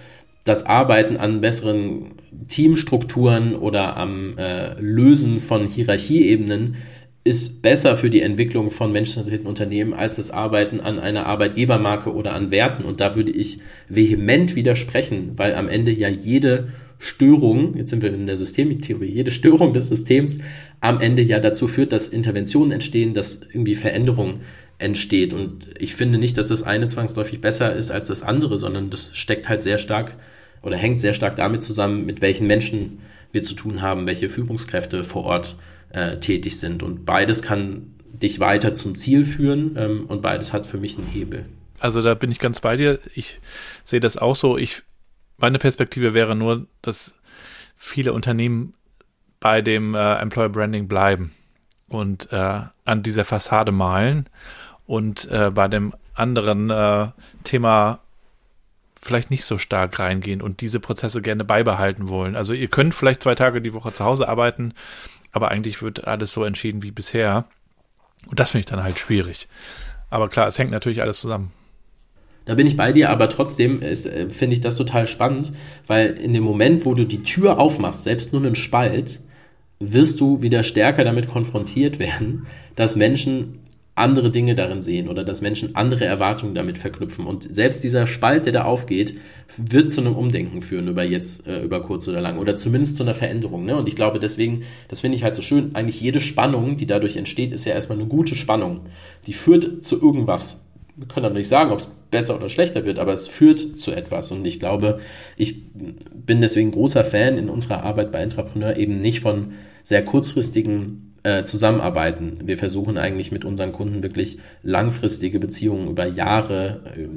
das 0.45 0.67
Arbeiten 0.67 1.17
an 1.17 1.41
besseren 1.41 2.13
Teamstrukturen 2.49 3.55
oder 3.57 3.97
am 3.97 4.37
äh, 4.37 4.79
Lösen 4.81 5.41
von 5.41 5.67
Hierarchieebenen 5.67 6.77
ist 7.25 7.63
besser 7.63 7.97
für 7.97 8.11
die 8.11 8.21
Entwicklung 8.21 8.71
von 8.71 8.93
menschenzentrierten 8.93 9.47
Unternehmen 9.47 9.95
als 9.95 10.17
das 10.17 10.31
Arbeiten 10.31 10.81
an 10.81 10.99
einer 10.99 11.25
Arbeitgebermarke 11.25 12.13
oder 12.13 12.35
an 12.35 12.51
Werten. 12.51 12.85
Und 12.85 13.01
da 13.01 13.17
würde 13.17 13.33
ich 13.33 13.61
vehement 13.89 14.55
widersprechen, 14.55 15.33
weil 15.37 15.55
am 15.55 15.69
Ende 15.69 15.91
ja 15.91 16.09
jede 16.09 16.69
Störung, 16.99 17.77
jetzt 17.77 17.91
sind 17.91 18.03
wir 18.03 18.13
in 18.13 18.27
der 18.27 18.37
Systemiktheorie, 18.37 19.11
jede 19.11 19.31
Störung 19.31 19.73
des 19.73 19.89
Systems 19.89 20.39
am 20.81 21.01
Ende 21.01 21.23
ja 21.23 21.41
dazu 21.41 21.67
führt, 21.67 21.93
dass 21.93 22.09
Interventionen 22.09 22.73
entstehen, 22.73 23.15
dass 23.15 23.41
irgendwie 23.43 23.75
Veränderung 23.75 24.41
entsteht. 24.77 25.33
Und 25.33 25.69
ich 25.79 25.95
finde 25.95 26.19
nicht, 26.19 26.37
dass 26.37 26.49
das 26.49 26.63
eine 26.63 26.89
zwangsläufig 26.89 27.41
besser 27.41 27.75
ist 27.75 27.91
als 27.91 28.09
das 28.09 28.23
andere, 28.23 28.59
sondern 28.59 28.91
das 28.91 29.11
steckt 29.15 29.49
halt 29.49 29.63
sehr 29.63 29.79
stark 29.79 30.17
oder 30.65 30.77
hängt 30.77 30.99
sehr 30.99 31.13
stark 31.13 31.37
damit 31.37 31.63
zusammen, 31.63 32.07
mit 32.07 32.21
welchen 32.21 32.47
Menschen 32.47 33.01
wir 33.33 33.43
zu 33.43 33.55
tun 33.55 33.83
haben, 33.83 34.07
welche 34.07 34.29
Führungskräfte 34.29 35.05
vor 35.05 35.25
Ort 35.25 35.57
äh, 35.91 36.19
tätig 36.19 36.59
sind. 36.59 36.83
Und 36.83 37.05
beides 37.05 37.43
kann 37.43 37.95
dich 38.13 38.41
weiter 38.41 38.75
zum 38.75 38.97
Ziel 38.97 39.25
führen 39.25 39.77
ähm, 39.77 40.07
und 40.07 40.23
beides 40.23 40.53
hat 40.53 40.67
für 40.67 40.79
mich 40.79 40.97
einen 40.97 41.07
Hebel. 41.07 41.47
Also 41.79 42.01
da 42.01 42.15
bin 42.15 42.31
ich 42.31 42.39
ganz 42.39 42.61
bei 42.61 42.77
dir. 42.77 42.99
Ich 43.15 43.41
sehe 43.83 44.01
das 44.01 44.17
auch 44.17 44.37
so. 44.37 44.57
Ich, 44.57 44.83
meine 45.37 45.59
Perspektive 45.59 46.15
wäre 46.15 46.35
nur, 46.35 46.67
dass 46.81 47.15
viele 47.77 48.13
Unternehmen 48.13 48.75
bei 49.41 49.61
dem 49.61 49.95
äh, 49.95 50.15
Employer 50.15 50.49
Branding 50.49 50.89
bleiben 50.89 51.33
und 51.89 52.33
äh, 52.33 52.61
an 52.85 53.03
dieser 53.03 53.25
Fassade 53.25 53.73
malen 53.73 54.29
und 54.87 55.31
äh, 55.31 55.51
bei 55.51 55.69
dem 55.69 55.93
anderen 56.15 56.71
äh, 56.71 57.09
Thema 57.43 58.01
vielleicht 59.05 59.31
nicht 59.31 59.45
so 59.45 59.59
stark 59.59 59.99
reingehen 59.99 60.41
und 60.41 60.61
diese 60.61 60.81
Prozesse 60.81 61.23
gerne 61.23 61.45
beibehalten 61.45 62.09
wollen. 62.09 62.37
Also 62.37 62.55
ihr 62.55 62.69
könnt 62.69 62.95
vielleicht 62.95 63.23
zwei 63.23 63.35
Tage 63.35 63.61
die 63.61 63.75
Woche 63.75 63.93
zu 63.93 64.05
Hause 64.05 64.29
arbeiten, 64.29 64.73
aber 65.33 65.51
eigentlich 65.51 65.83
wird 65.83 66.07
alles 66.07 66.33
so 66.33 66.45
entschieden 66.45 66.83
wie 66.83 66.91
bisher. 66.91 67.45
Und 68.29 68.41
das 68.41 68.51
finde 68.53 68.61
ich 68.61 68.67
dann 68.67 68.83
halt 68.83 68.99
schwierig. 68.99 69.49
Aber 70.11 70.29
klar, 70.29 70.49
es 70.49 70.59
hängt 70.59 70.71
natürlich 70.71 71.03
alles 71.03 71.21
zusammen. 71.21 71.53
Da 72.47 72.55
bin 72.55 72.67
ich 72.67 72.77
bei 72.77 72.93
dir, 72.93 73.11
aber 73.11 73.29
trotzdem 73.29 73.83
äh, 73.83 73.95
finde 73.95 74.55
ich 74.55 74.61
das 74.61 74.77
total 74.77 75.07
spannend, 75.07 75.53
weil 75.87 76.11
in 76.11 76.33
dem 76.33 76.45
Moment, 76.45 76.85
wo 76.85 76.95
du 76.95 77.05
die 77.05 77.23
Tür 77.23 77.59
aufmachst, 77.59 78.05
selbst 78.05 78.33
nur 78.33 78.43
einen 78.43 78.55
Spalt, 78.55 79.21
wirst 79.81 80.21
du 80.21 80.43
wieder 80.43 80.63
stärker 80.63 81.05
damit 81.05 81.29
konfrontiert 81.29 81.99
werden, 81.99 82.47
dass 82.77 82.97
Menschen 82.97 83.61
andere 83.97 84.31
Dinge 84.31 84.57
darin 84.57 84.81
sehen 84.81 85.09
oder 85.09 85.23
dass 85.25 85.41
Menschen 85.41 85.77
andere 85.77 86.05
Erwartungen 86.05 86.55
damit 86.55 86.79
verknüpfen. 86.79 87.27
Und 87.27 87.55
selbst 87.55 87.85
dieser 87.85 88.09
Spalt, 88.09 88.45
der 88.45 88.53
da 88.53 88.65
aufgeht, 88.65 89.17
wird 89.57 89.93
zu 89.93 90.01
einem 90.01 90.17
Umdenken 90.17 90.63
führen 90.63 90.89
über 90.89 91.05
jetzt, 91.05 91.47
äh, 91.47 91.63
über 91.63 91.83
kurz 91.83 92.09
oder 92.09 92.21
lang 92.21 92.39
oder 92.39 92.57
zumindest 92.57 92.97
zu 92.97 93.05
einer 93.05 93.15
Veränderung. 93.15 93.65
Ne? 93.65 93.77
Und 93.77 93.89
ich 93.89 93.95
glaube 93.95 94.19
deswegen, 94.19 94.65
das 94.89 95.01
finde 95.01 95.17
ich 95.17 95.23
halt 95.23 95.37
so 95.37 95.43
schön, 95.43 95.77
eigentlich 95.77 96.01
jede 96.01 96.21
Spannung, 96.21 96.77
die 96.77 96.87
dadurch 96.87 97.17
entsteht, 97.17 97.53
ist 97.53 97.67
ja 97.67 97.75
erstmal 97.75 97.99
eine 97.99 98.09
gute 98.09 98.35
Spannung. 98.35 98.81
Die 99.29 99.33
führt 99.33 99.85
zu 99.85 100.03
irgendwas. 100.03 100.61
Wir 100.97 101.07
können 101.07 101.25
dann 101.25 101.35
nicht 101.35 101.49
sagen, 101.49 101.71
ob 101.71 101.79
es 101.79 101.89
besser 102.11 102.37
oder 102.37 102.49
schlechter 102.49 102.85
wird, 102.85 102.99
aber 102.99 103.13
es 103.13 103.29
führt 103.29 103.81
zu 103.81 103.93
etwas. 103.93 104.33
Und 104.33 104.45
ich 104.45 104.59
glaube, 104.59 105.01
ich 105.37 105.73
bin 105.73 106.41
deswegen 106.41 106.73
großer 106.73 107.05
Fan 107.05 107.39
in 107.39 107.49
unserer 107.49 107.85
Arbeit 107.85 108.11
bei 108.11 108.19
Entrepreneur 108.19 108.77
eben 108.77 108.99
nicht 108.99 109.21
von 109.21 109.53
sehr 109.85 110.05
kurzfristigen 110.05 111.14
äh, 111.25 111.45
zusammenarbeiten. 111.45 112.39
Wir 112.45 112.57
versuchen 112.59 112.99
eigentlich 112.99 113.33
mit 113.33 113.45
unseren 113.45 113.73
Kunden 113.73 114.03
wirklich 114.03 114.39
langfristige 114.63 115.39
Beziehungen 115.39 115.89
über 115.89 116.07
Jahre, 116.07 116.83
äh, 116.97 117.09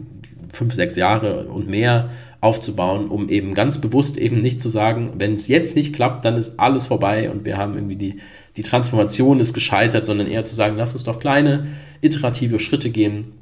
fünf, 0.52 0.74
sechs 0.74 0.96
Jahre 0.96 1.48
und 1.48 1.70
mehr 1.70 2.10
aufzubauen, 2.40 3.10
um 3.10 3.30
eben 3.30 3.54
ganz 3.54 3.80
bewusst 3.82 4.18
eben 4.18 4.40
nicht 4.40 4.62
zu 4.62 4.70
sagen, 4.70 5.14
wenn 5.18 5.34
es 5.34 5.48
jetzt 5.48 5.76
nicht 5.76 5.94
klappt, 5.94 6.24
dann 6.24 6.38
ist 6.38 6.60
alles 6.60 6.88
vorbei 6.88 7.30
und 7.30 7.46
wir 7.46 7.58
haben 7.58 7.76
irgendwie 7.76 7.96
die, 7.96 8.20
die 8.56 8.64
Transformation 8.64 9.40
ist 9.40 9.54
gescheitert, 9.54 10.06
sondern 10.06 10.28
eher 10.28 10.44
zu 10.44 10.56
sagen, 10.56 10.78
lass 10.78 10.94
uns 10.94 11.04
doch 11.04 11.20
kleine, 11.20 11.68
iterative 12.02 12.60
Schritte 12.60 12.90
gehen, 12.90 13.34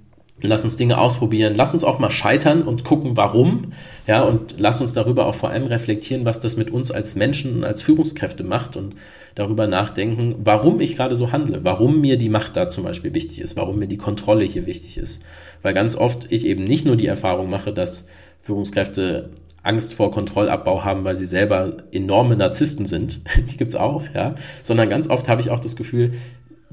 lass 0.47 0.63
uns 0.63 0.77
Dinge 0.77 0.97
ausprobieren, 0.97 1.53
lass 1.55 1.73
uns 1.73 1.83
auch 1.83 1.99
mal 1.99 2.11
scheitern 2.11 2.63
und 2.63 2.83
gucken, 2.83 3.17
warum, 3.17 3.73
ja, 4.07 4.23
und 4.23 4.55
lass 4.57 4.81
uns 4.81 4.93
darüber 4.93 5.25
auch 5.25 5.35
vor 5.35 5.49
allem 5.49 5.65
reflektieren, 5.65 6.25
was 6.25 6.39
das 6.39 6.57
mit 6.57 6.71
uns 6.71 6.91
als 6.91 7.15
Menschen 7.15 7.57
und 7.57 7.63
als 7.63 7.81
Führungskräfte 7.81 8.43
macht 8.43 8.77
und 8.77 8.95
darüber 9.35 9.67
nachdenken, 9.67 10.35
warum 10.39 10.79
ich 10.79 10.95
gerade 10.95 11.15
so 11.15 11.31
handle, 11.31 11.63
warum 11.63 12.01
mir 12.01 12.17
die 12.17 12.29
Macht 12.29 12.55
da 12.55 12.69
zum 12.69 12.83
Beispiel 12.83 13.13
wichtig 13.13 13.41
ist, 13.41 13.55
warum 13.55 13.79
mir 13.79 13.87
die 13.87 13.97
Kontrolle 13.97 14.45
hier 14.45 14.65
wichtig 14.65 14.97
ist. 14.97 15.21
Weil 15.61 15.73
ganz 15.73 15.95
oft 15.95 16.31
ich 16.31 16.45
eben 16.45 16.63
nicht 16.63 16.85
nur 16.85 16.95
die 16.95 17.07
Erfahrung 17.07 17.49
mache, 17.49 17.73
dass 17.73 18.07
Führungskräfte 18.41 19.31
Angst 19.65 19.95
vor 19.95 20.11
Kontrollabbau 20.11 20.85
haben, 20.85 21.03
weil 21.03 21.15
sie 21.15 21.25
selber 21.25 21.77
enorme 21.91 22.35
Narzissten 22.35 22.85
sind, 22.85 23.21
die 23.51 23.57
gibt's 23.57 23.75
auch, 23.75 24.03
ja, 24.13 24.35
sondern 24.63 24.89
ganz 24.89 25.09
oft 25.09 25.27
habe 25.27 25.41
ich 25.41 25.49
auch 25.49 25.59
das 25.59 25.75
Gefühl, 25.75 26.13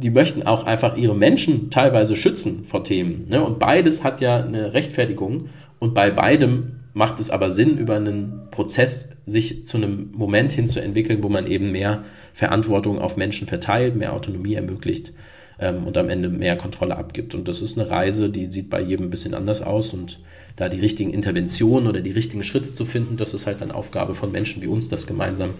die 0.02 0.10
möchten 0.10 0.42
auch 0.42 0.64
einfach 0.64 0.96
ihre 0.96 1.14
Menschen 1.14 1.70
teilweise 1.70 2.16
schützen 2.16 2.64
vor 2.64 2.84
Themen. 2.84 3.26
Ne? 3.28 3.42
Und 3.42 3.58
beides 3.58 4.02
hat 4.02 4.20
ja 4.20 4.42
eine 4.42 4.74
Rechtfertigung 4.74 5.48
und 5.78 5.94
bei 5.94 6.10
beidem 6.10 6.80
macht 6.94 7.20
es 7.20 7.30
aber 7.30 7.50
Sinn, 7.50 7.78
über 7.78 7.96
einen 7.96 8.48
Prozess 8.50 9.08
sich 9.24 9.64
zu 9.64 9.78
einem 9.78 10.10
Moment 10.12 10.52
hin 10.52 10.68
zu 10.68 10.80
entwickeln, 10.80 11.22
wo 11.22 11.28
man 11.28 11.46
eben 11.46 11.72
mehr 11.72 12.04
Verantwortung 12.34 12.98
auf 12.98 13.16
Menschen 13.16 13.46
verteilt, 13.46 13.96
mehr 13.96 14.12
Autonomie 14.12 14.54
ermöglicht 14.54 15.12
ähm, 15.58 15.86
und 15.86 15.96
am 15.96 16.10
Ende 16.10 16.28
mehr 16.28 16.56
Kontrolle 16.56 16.96
abgibt. 16.96 17.34
Und 17.34 17.48
das 17.48 17.62
ist 17.62 17.78
eine 17.78 17.88
Reise, 17.88 18.28
die 18.28 18.50
sieht 18.50 18.68
bei 18.68 18.80
jedem 18.80 19.06
ein 19.06 19.10
bisschen 19.10 19.34
anders 19.34 19.62
aus 19.62 19.94
und 19.94 20.20
da 20.56 20.68
die 20.68 20.80
richtigen 20.80 21.14
Interventionen 21.14 21.88
oder 21.88 22.00
die 22.00 22.10
richtigen 22.10 22.42
Schritte 22.42 22.72
zu 22.72 22.84
finden, 22.84 23.16
das 23.16 23.32
ist 23.32 23.46
halt 23.46 23.62
dann 23.62 23.70
Aufgabe 23.70 24.14
von 24.14 24.30
Menschen 24.30 24.60
wie 24.60 24.66
uns, 24.66 24.88
das 24.88 25.06
gemeinsam 25.06 25.54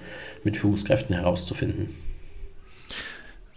mit 0.45 0.59
Führungskräften 0.59 1.17
herauszufinden. 1.17 2.12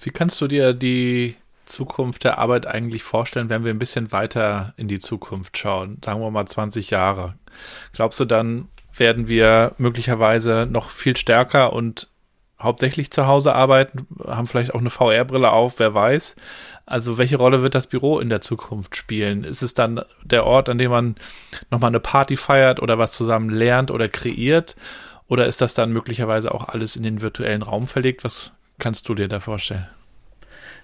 Wie 0.05 0.11
kannst 0.11 0.39
du 0.39 0.45
dir 0.45 0.73
die 0.73 1.35
Zukunft 1.65 2.25
der 2.25 2.37
Arbeit 2.37 2.67
eigentlich 2.67 3.01
vorstellen, 3.01 3.49
wenn 3.49 3.63
wir 3.63 3.73
ein 3.73 3.79
bisschen 3.79 4.11
weiter 4.11 4.75
in 4.77 4.87
die 4.87 4.99
Zukunft 4.99 5.57
schauen? 5.57 5.97
Sagen 6.05 6.21
wir 6.21 6.29
mal 6.29 6.45
20 6.45 6.91
Jahre. 6.91 7.33
Glaubst 7.91 8.19
du, 8.19 8.25
dann 8.25 8.67
werden 8.95 9.27
wir 9.27 9.73
möglicherweise 9.79 10.67
noch 10.69 10.91
viel 10.91 11.17
stärker 11.17 11.73
und 11.73 12.07
hauptsächlich 12.59 13.09
zu 13.09 13.25
Hause 13.25 13.55
arbeiten, 13.55 14.05
haben 14.27 14.45
vielleicht 14.45 14.75
auch 14.75 14.79
eine 14.79 14.91
VR-Brille 14.91 15.51
auf, 15.51 15.79
wer 15.79 15.95
weiß. 15.95 16.35
Also 16.85 17.17
welche 17.17 17.37
Rolle 17.37 17.63
wird 17.63 17.73
das 17.73 17.87
Büro 17.87 18.19
in 18.19 18.29
der 18.29 18.41
Zukunft 18.41 18.95
spielen? 18.95 19.43
Ist 19.43 19.63
es 19.63 19.73
dann 19.73 20.01
der 20.23 20.45
Ort, 20.45 20.69
an 20.69 20.77
dem 20.77 20.91
man 20.91 21.15
nochmal 21.71 21.89
eine 21.89 21.99
Party 21.99 22.37
feiert 22.37 22.79
oder 22.79 22.99
was 22.99 23.13
zusammen 23.13 23.49
lernt 23.49 23.89
oder 23.89 24.07
kreiert? 24.07 24.75
Oder 25.27 25.47
ist 25.47 25.61
das 25.61 25.73
dann 25.73 25.91
möglicherweise 25.91 26.53
auch 26.53 26.69
alles 26.69 26.95
in 26.95 27.01
den 27.01 27.21
virtuellen 27.21 27.63
Raum 27.63 27.87
verlegt? 27.87 28.23
Was 28.23 28.54
kannst 28.79 29.07
du 29.09 29.15
dir 29.15 29.27
da 29.27 29.39
vorstellen? 29.39 29.87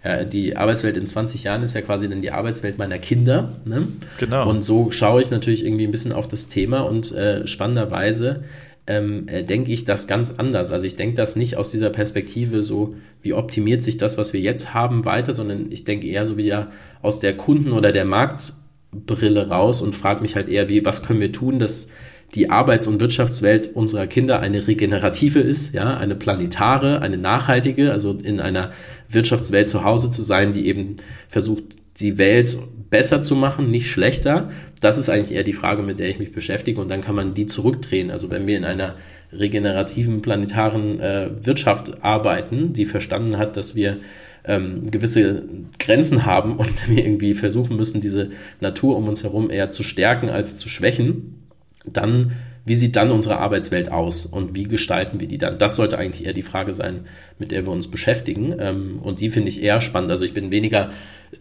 Ja, 0.03 0.23
die 0.23 0.57
Arbeitswelt 0.57 0.97
in 0.97 1.05
20 1.05 1.43
Jahren 1.43 1.61
ist 1.61 1.75
ja 1.75 1.81
quasi 1.81 2.09
dann 2.09 2.21
die 2.21 2.31
Arbeitswelt 2.31 2.77
meiner 2.79 2.97
Kinder. 2.97 3.53
Ne? 3.65 3.87
Genau. 4.19 4.49
Und 4.49 4.63
so 4.63 4.89
schaue 4.91 5.21
ich 5.21 5.29
natürlich 5.29 5.63
irgendwie 5.63 5.85
ein 5.85 5.91
bisschen 5.91 6.11
auf 6.11 6.27
das 6.27 6.47
Thema 6.47 6.79
und 6.79 7.11
äh, 7.11 7.45
spannenderweise 7.47 8.43
ähm, 8.87 9.27
äh, 9.27 9.43
denke 9.43 9.71
ich 9.71 9.85
das 9.85 10.07
ganz 10.07 10.31
anders. 10.37 10.71
Also 10.71 10.85
ich 10.85 10.95
denke 10.95 11.15
das 11.15 11.35
nicht 11.35 11.55
aus 11.55 11.69
dieser 11.69 11.91
Perspektive 11.91 12.63
so, 12.63 12.95
wie 13.21 13.33
optimiert 13.33 13.83
sich 13.83 13.97
das, 13.97 14.17
was 14.17 14.33
wir 14.33 14.39
jetzt 14.39 14.73
haben, 14.73 15.05
weiter, 15.05 15.33
sondern 15.33 15.71
ich 15.71 15.83
denke 15.83 16.07
eher 16.07 16.25
so 16.25 16.35
wieder 16.35 16.71
aus 17.03 17.19
der 17.19 17.37
Kunden- 17.37 17.73
oder 17.73 17.91
der 17.91 18.05
Marktbrille 18.05 19.49
raus 19.49 19.81
und 19.81 19.93
frage 19.93 20.23
mich 20.23 20.35
halt 20.35 20.49
eher, 20.49 20.67
wie, 20.67 20.83
was 20.83 21.03
können 21.03 21.21
wir 21.21 21.31
tun, 21.31 21.59
dass 21.59 21.89
die 22.35 22.49
Arbeits- 22.49 22.87
und 22.87 22.99
Wirtschaftswelt 23.01 23.75
unserer 23.75 24.07
Kinder 24.07 24.39
eine 24.39 24.67
regenerative 24.67 25.39
ist, 25.39 25.73
ja, 25.73 25.97
eine 25.97 26.15
planetare, 26.15 27.01
eine 27.01 27.17
nachhaltige, 27.17 27.91
also 27.91 28.13
in 28.13 28.39
einer 28.39 28.71
Wirtschaftswelt 29.09 29.69
zu 29.69 29.83
Hause 29.83 30.11
zu 30.11 30.21
sein, 30.21 30.53
die 30.53 30.67
eben 30.67 30.97
versucht, 31.27 31.63
die 31.99 32.17
Welt 32.17 32.57
besser 32.89 33.21
zu 33.21 33.35
machen, 33.35 33.69
nicht 33.69 33.89
schlechter. 33.89 34.49
Das 34.79 34.97
ist 34.97 35.09
eigentlich 35.09 35.35
eher 35.35 35.43
die 35.43 35.53
Frage, 35.53 35.83
mit 35.83 35.99
der 35.99 36.09
ich 36.09 36.19
mich 36.19 36.31
beschäftige 36.31 36.79
und 36.79 36.89
dann 36.89 37.01
kann 37.01 37.15
man 37.15 37.33
die 37.33 37.47
zurückdrehen. 37.47 38.11
Also 38.11 38.29
wenn 38.29 38.47
wir 38.47 38.57
in 38.57 38.65
einer 38.65 38.95
regenerativen 39.33 40.21
planetaren 40.21 40.99
äh, 40.99 41.29
Wirtschaft 41.45 42.03
arbeiten, 42.03 42.73
die 42.73 42.85
verstanden 42.85 43.37
hat, 43.37 43.55
dass 43.57 43.75
wir 43.75 43.97
ähm, 44.43 44.89
gewisse 44.89 45.43
Grenzen 45.79 46.25
haben 46.25 46.57
und 46.57 46.71
wir 46.89 47.03
irgendwie 47.05 47.33
versuchen 47.33 47.75
müssen, 47.75 48.01
diese 48.01 48.29
Natur 48.59 48.97
um 48.97 49.07
uns 49.07 49.23
herum 49.23 49.49
eher 49.49 49.69
zu 49.69 49.83
stärken 49.83 50.29
als 50.29 50.57
zu 50.57 50.69
schwächen, 50.69 51.40
dann 51.85 52.33
wie 52.63 52.75
sieht 52.75 52.95
dann 52.95 53.09
unsere 53.09 53.39
Arbeitswelt 53.39 53.91
aus 53.91 54.25
und 54.25 54.55
wie 54.55 54.65
gestalten 54.65 55.19
wir 55.19 55.27
die 55.27 55.39
dann? 55.39 55.57
Das 55.57 55.75
sollte 55.75 55.97
eigentlich 55.97 56.25
eher 56.25 56.33
die 56.33 56.43
Frage 56.43 56.73
sein, 56.73 57.05
mit 57.39 57.51
der 57.51 57.65
wir 57.65 57.71
uns 57.71 57.89
beschäftigen. 57.89 58.55
Ähm, 58.59 58.99
und 59.01 59.19
die 59.19 59.31
finde 59.31 59.49
ich 59.49 59.63
eher 59.63 59.81
spannend. 59.81 60.11
Also 60.11 60.25
ich 60.25 60.33
bin 60.33 60.51
weniger 60.51 60.91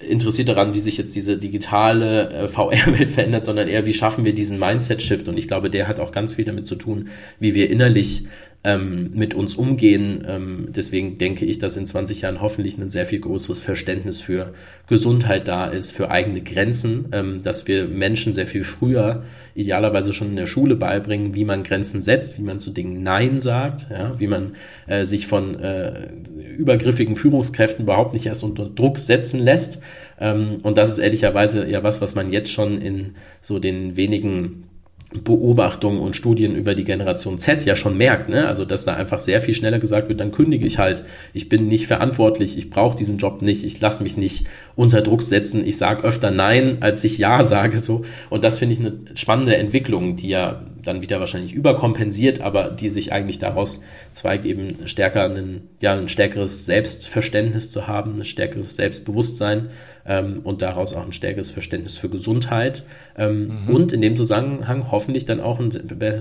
interessiert 0.08 0.48
daran, 0.48 0.72
wie 0.72 0.78
sich 0.78 0.96
jetzt 0.96 1.14
diese 1.16 1.36
digitale 1.36 2.30
äh, 2.30 2.48
VR-Welt 2.48 3.10
verändert, 3.10 3.44
sondern 3.44 3.68
eher, 3.68 3.86
wie 3.86 3.92
schaffen 3.92 4.24
wir 4.24 4.34
diesen 4.34 4.58
Mindset-Shift. 4.58 5.28
Und 5.28 5.36
ich 5.36 5.48
glaube, 5.48 5.68
der 5.68 5.88
hat 5.88 6.00
auch 6.00 6.12
ganz 6.12 6.34
viel 6.34 6.44
damit 6.44 6.66
zu 6.66 6.76
tun, 6.76 7.08
wie 7.38 7.54
wir 7.54 7.68
innerlich 7.68 8.26
ähm, 8.62 9.10
mit 9.14 9.34
uns 9.34 9.56
umgehen. 9.56 10.24
Ähm, 10.28 10.68
deswegen 10.68 11.16
denke 11.16 11.46
ich, 11.46 11.58
dass 11.58 11.76
in 11.76 11.86
20 11.86 12.22
Jahren 12.22 12.42
hoffentlich 12.42 12.76
ein 12.76 12.90
sehr 12.90 13.06
viel 13.06 13.20
größeres 13.20 13.60
Verständnis 13.60 14.20
für 14.20 14.52
Gesundheit 14.86 15.48
da 15.48 15.66
ist, 15.66 15.92
für 15.92 16.10
eigene 16.10 16.42
Grenzen, 16.42 17.06
ähm, 17.12 17.42
dass 17.42 17.66
wir 17.66 17.86
Menschen 17.86 18.34
sehr 18.34 18.46
viel 18.46 18.64
früher 18.64 19.24
idealerweise 19.54 20.12
schon 20.12 20.28
in 20.28 20.36
der 20.36 20.46
Schule 20.46 20.76
beibringen, 20.76 21.34
wie 21.34 21.44
man 21.44 21.62
Grenzen 21.62 22.02
setzt, 22.02 22.38
wie 22.38 22.42
man 22.42 22.58
zu 22.58 22.70
Dingen 22.70 23.02
Nein 23.02 23.40
sagt, 23.40 23.86
ja, 23.90 24.18
wie 24.20 24.26
man 24.26 24.54
äh, 24.86 25.04
sich 25.04 25.26
von 25.26 25.58
äh, 25.58 26.08
übergriffigen 26.56 27.16
Führungskräften 27.16 27.84
überhaupt 27.84 28.12
nicht 28.12 28.26
erst 28.26 28.44
unter 28.44 28.68
Druck 28.68 28.98
setzen 28.98 29.40
lässt. 29.40 29.80
Ähm, 30.20 30.60
und 30.62 30.76
das 30.76 30.90
ist 30.90 30.98
ehrlicherweise 30.98 31.66
ja 31.66 31.82
was, 31.82 32.00
was 32.02 32.14
man 32.14 32.30
jetzt 32.30 32.52
schon 32.52 32.80
in 32.80 33.14
so 33.40 33.58
den 33.58 33.96
wenigen 33.96 34.69
Beobachtungen 35.12 35.98
und 35.98 36.14
Studien 36.14 36.54
über 36.54 36.76
die 36.76 36.84
Generation 36.84 37.40
Z 37.40 37.64
ja 37.64 37.74
schon 37.74 37.96
merkt, 37.96 38.28
ne? 38.28 38.46
Also 38.46 38.64
dass 38.64 38.84
da 38.84 38.94
einfach 38.94 39.20
sehr 39.20 39.40
viel 39.40 39.54
schneller 39.54 39.80
gesagt 39.80 40.08
wird, 40.08 40.20
dann 40.20 40.30
kündige 40.30 40.64
ich 40.64 40.78
halt, 40.78 41.04
ich 41.32 41.48
bin 41.48 41.66
nicht 41.66 41.88
verantwortlich, 41.88 42.56
ich 42.56 42.70
brauche 42.70 42.96
diesen 42.96 43.18
Job 43.18 43.42
nicht, 43.42 43.64
ich 43.64 43.80
lasse 43.80 44.04
mich 44.04 44.16
nicht 44.16 44.46
unter 44.76 45.02
Druck 45.02 45.22
setzen, 45.22 45.66
ich 45.66 45.78
sage 45.78 46.04
öfter 46.04 46.30
Nein, 46.30 46.78
als 46.80 47.02
ich 47.02 47.18
Ja 47.18 47.42
sage 47.44 47.78
so. 47.78 48.04
Und 48.28 48.44
das 48.44 48.60
finde 48.60 48.74
ich 48.74 48.80
eine 48.80 48.92
spannende 49.14 49.56
Entwicklung, 49.56 50.14
die 50.14 50.28
ja 50.28 50.62
dann 50.84 51.02
wieder 51.02 51.18
wahrscheinlich 51.18 51.54
überkompensiert, 51.54 52.40
aber 52.40 52.64
die 52.68 52.88
sich 52.88 53.12
eigentlich 53.12 53.40
daraus 53.40 53.80
zweigt, 54.12 54.44
eben 54.44 54.86
stärker 54.86 55.24
ein, 55.24 55.62
ja, 55.80 55.92
ein 55.92 56.08
stärkeres 56.08 56.66
Selbstverständnis 56.66 57.70
zu 57.70 57.88
haben, 57.88 58.20
ein 58.20 58.24
stärkeres 58.24 58.76
Selbstbewusstsein 58.76 59.70
ähm, 60.10 60.40
und 60.42 60.60
daraus 60.60 60.92
auch 60.92 61.06
ein 61.06 61.12
stärkeres 61.12 61.52
Verständnis 61.52 61.96
für 61.96 62.08
Gesundheit 62.08 62.82
ähm, 63.16 63.62
mhm. 63.66 63.74
und 63.74 63.92
in 63.92 64.02
dem 64.02 64.16
Zusammenhang 64.16 64.90
hoffentlich 64.90 65.24
dann 65.24 65.40
auch 65.40 65.60
ein 65.60 65.70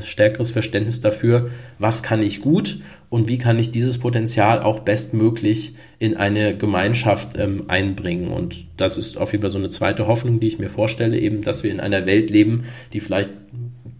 stärkeres 0.03 0.51
Verständnis 0.51 1.01
dafür, 1.01 1.49
was 1.79 2.03
kann 2.03 2.21
ich 2.21 2.39
gut 2.39 2.81
und 3.09 3.27
wie 3.27 3.39
kann 3.39 3.57
ich 3.57 3.71
dieses 3.71 3.97
Potenzial 3.97 4.61
auch 4.61 4.81
bestmöglich 4.81 5.73
in 5.97 6.15
eine 6.15 6.55
Gemeinschaft 6.55 7.35
ähm, 7.35 7.63
einbringen. 7.67 8.27
Und 8.27 8.65
das 8.77 8.99
ist 8.99 9.17
auf 9.17 9.31
jeden 9.31 9.41
Fall 9.41 9.49
so 9.49 9.57
eine 9.57 9.71
zweite 9.71 10.05
Hoffnung, 10.05 10.39
die 10.39 10.47
ich 10.47 10.59
mir 10.59 10.69
vorstelle, 10.69 11.17
eben, 11.17 11.41
dass 11.41 11.63
wir 11.63 11.71
in 11.71 11.79
einer 11.79 12.05
Welt 12.05 12.29
leben, 12.29 12.65
die 12.93 12.99
vielleicht 12.99 13.31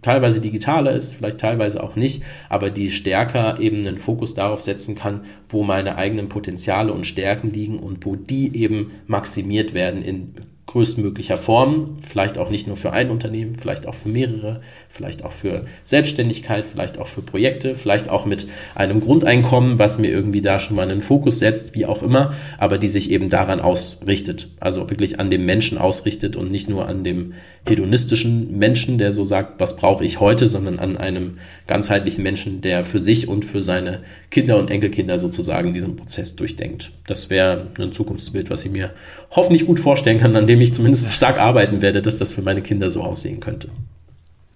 teilweise 0.02 0.40
digitaler 0.40 0.92
ist, 0.92 1.14
vielleicht 1.14 1.38
teilweise 1.38 1.82
auch 1.82 1.96
nicht, 1.96 2.22
aber 2.48 2.70
die 2.70 2.90
stärker 2.90 3.58
eben 3.60 3.86
einen 3.86 3.98
Fokus 3.98 4.34
darauf 4.34 4.62
setzen 4.62 4.94
kann, 4.94 5.24
wo 5.48 5.62
meine 5.62 5.96
eigenen 5.96 6.28
Potenziale 6.28 6.92
und 6.92 7.06
Stärken 7.06 7.52
liegen 7.52 7.78
und 7.78 8.04
wo 8.04 8.16
die 8.16 8.56
eben 8.56 8.92
maximiert 9.06 9.74
werden 9.74 10.02
in 10.02 10.34
größtmöglicher 10.66 11.36
Form, 11.36 11.98
vielleicht 12.00 12.38
auch 12.38 12.48
nicht 12.48 12.68
nur 12.68 12.76
für 12.76 12.92
ein 12.92 13.10
Unternehmen, 13.10 13.56
vielleicht 13.56 13.88
auch 13.88 13.94
für 13.94 14.08
mehrere, 14.08 14.60
vielleicht 14.90 15.24
auch 15.24 15.32
für 15.32 15.66
Selbstständigkeit, 15.84 16.64
vielleicht 16.64 16.98
auch 16.98 17.06
für 17.06 17.22
Projekte, 17.22 17.74
vielleicht 17.74 18.08
auch 18.10 18.26
mit 18.26 18.48
einem 18.74 19.00
Grundeinkommen, 19.00 19.78
was 19.78 19.98
mir 19.98 20.10
irgendwie 20.10 20.42
da 20.42 20.58
schon 20.58 20.76
mal 20.76 20.90
einen 20.90 21.00
Fokus 21.00 21.38
setzt, 21.38 21.74
wie 21.74 21.86
auch 21.86 22.02
immer, 22.02 22.34
aber 22.58 22.76
die 22.76 22.88
sich 22.88 23.10
eben 23.10 23.30
daran 23.30 23.60
ausrichtet, 23.60 24.48
also 24.58 24.90
wirklich 24.90 25.20
an 25.20 25.30
dem 25.30 25.46
Menschen 25.46 25.78
ausrichtet 25.78 26.34
und 26.34 26.50
nicht 26.50 26.68
nur 26.68 26.88
an 26.88 27.04
dem 27.04 27.34
hedonistischen 27.68 28.58
Menschen, 28.58 28.98
der 28.98 29.12
so 29.12 29.22
sagt, 29.22 29.60
was 29.60 29.76
brauche 29.76 30.04
ich 30.04 30.18
heute, 30.18 30.48
sondern 30.48 30.78
an 30.80 30.96
einem 30.96 31.38
ganzheitlichen 31.68 32.22
Menschen, 32.22 32.60
der 32.60 32.84
für 32.84 32.98
sich 32.98 33.28
und 33.28 33.44
für 33.44 33.62
seine 33.62 34.00
Kinder 34.30 34.58
und 34.58 34.70
Enkelkinder 34.70 35.18
sozusagen 35.18 35.72
diesen 35.72 35.94
Prozess 35.94 36.34
durchdenkt. 36.34 36.90
Das 37.06 37.30
wäre 37.30 37.68
ein 37.78 37.92
Zukunftsbild, 37.92 38.50
was 38.50 38.64
ich 38.64 38.72
mir 38.72 38.90
hoffentlich 39.30 39.66
gut 39.66 39.78
vorstellen 39.78 40.18
kann, 40.18 40.34
an 40.34 40.48
dem 40.48 40.60
ich 40.60 40.74
zumindest 40.74 41.12
stark 41.12 41.38
arbeiten 41.38 41.80
werde, 41.80 42.02
dass 42.02 42.18
das 42.18 42.32
für 42.32 42.42
meine 42.42 42.62
Kinder 42.62 42.90
so 42.90 43.02
aussehen 43.02 43.38
könnte. 43.38 43.68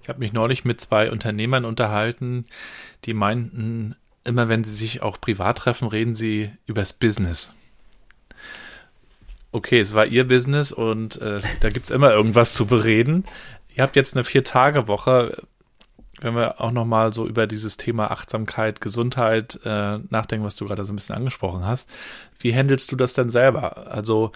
Ich 0.05 0.09
habe 0.09 0.21
mich 0.21 0.33
neulich 0.33 0.65
mit 0.65 0.81
zwei 0.81 1.11
Unternehmern 1.11 1.65
unterhalten, 1.65 2.45
die 3.05 3.15
meinten, 3.15 3.97
immer 4.23 4.49
wenn 4.49 4.63
sie 4.63 4.75
sich 4.75 5.03
auch 5.03 5.21
privat 5.21 5.59
treffen, 5.59 5.89
reden 5.89 6.15
sie 6.15 6.53
übers 6.67 6.93
Business 6.93 7.53
okay, 9.55 9.79
es 9.79 9.95
war 9.95 10.07
ihr 10.07 10.27
Business 10.27 10.73
und 10.73 11.21
äh, 11.23 11.41
da 11.61 11.71
gibt 11.71 11.87
es 11.87 11.91
immer 11.93 12.11
irgendwas 12.11 12.55
zu 12.55 12.67
bereden. 12.67 13.25
Ihr 13.75 13.85
habt 13.85 13.97
jetzt 13.97 14.15
eine 14.17 14.25
Vier-Tage-Woche. 14.25 15.43
Wenn 16.21 16.35
wir 16.35 16.61
auch 16.61 16.73
nochmal 16.73 17.13
so 17.13 17.27
über 17.27 17.47
dieses 17.47 17.77
Thema 17.77 18.11
Achtsamkeit, 18.11 18.81
Gesundheit 18.81 19.61
äh, 19.65 19.99
nachdenken, 20.11 20.45
was 20.45 20.57
du 20.57 20.67
gerade 20.67 20.85
so 20.85 20.93
ein 20.93 20.97
bisschen 20.97 21.15
angesprochen 21.15 21.65
hast. 21.65 21.89
Wie 22.39 22.55
handelst 22.55 22.91
du 22.91 22.97
das 22.97 23.15
denn 23.15 23.31
selber? 23.31 23.89
Also 23.89 24.33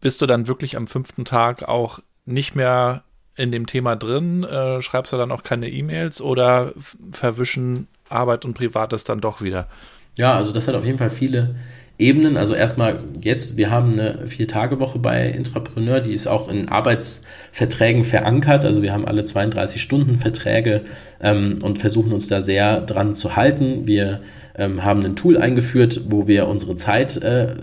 bist 0.00 0.20
du 0.20 0.26
dann 0.26 0.48
wirklich 0.48 0.76
am 0.76 0.86
fünften 0.86 1.24
Tag 1.24 1.62
auch 1.68 2.00
nicht 2.26 2.54
mehr 2.54 3.04
in 3.40 3.50
dem 3.50 3.66
Thema 3.66 3.96
drin? 3.96 4.44
Äh, 4.44 4.82
schreibst 4.82 5.12
du 5.12 5.16
dann 5.16 5.32
auch 5.32 5.42
keine 5.42 5.68
E-Mails 5.68 6.20
oder 6.20 6.72
verwischen 7.12 7.88
Arbeit 8.08 8.44
und 8.44 8.54
Privates 8.54 9.04
dann 9.04 9.20
doch 9.20 9.42
wieder? 9.42 9.66
Ja, 10.16 10.36
also 10.36 10.52
das 10.52 10.68
hat 10.68 10.74
auf 10.74 10.84
jeden 10.84 10.98
Fall 10.98 11.10
viele 11.10 11.54
Ebenen. 11.98 12.36
Also 12.36 12.54
erstmal 12.54 13.00
jetzt, 13.20 13.56
wir 13.56 13.70
haben 13.70 13.92
eine 13.92 14.26
Vier-Tage-Woche 14.26 14.98
bei 14.98 15.28
Intrapreneur, 15.28 16.00
die 16.00 16.14
ist 16.14 16.26
auch 16.26 16.48
in 16.48 16.68
Arbeitsverträgen 16.68 18.04
verankert. 18.04 18.64
Also 18.64 18.82
wir 18.82 18.92
haben 18.92 19.06
alle 19.06 19.24
32 19.24 19.80
Stunden 19.80 20.18
Verträge 20.18 20.82
ähm, 21.22 21.58
und 21.62 21.78
versuchen 21.78 22.12
uns 22.12 22.26
da 22.26 22.40
sehr 22.40 22.80
dran 22.80 23.14
zu 23.14 23.36
halten. 23.36 23.86
Wir 23.86 24.22
ähm, 24.56 24.82
haben 24.82 25.04
ein 25.04 25.14
Tool 25.14 25.36
eingeführt, 25.36 26.02
wo 26.08 26.26
wir 26.26 26.48
unsere 26.48 26.74
Zeit 26.74 27.16
äh, 27.18 27.54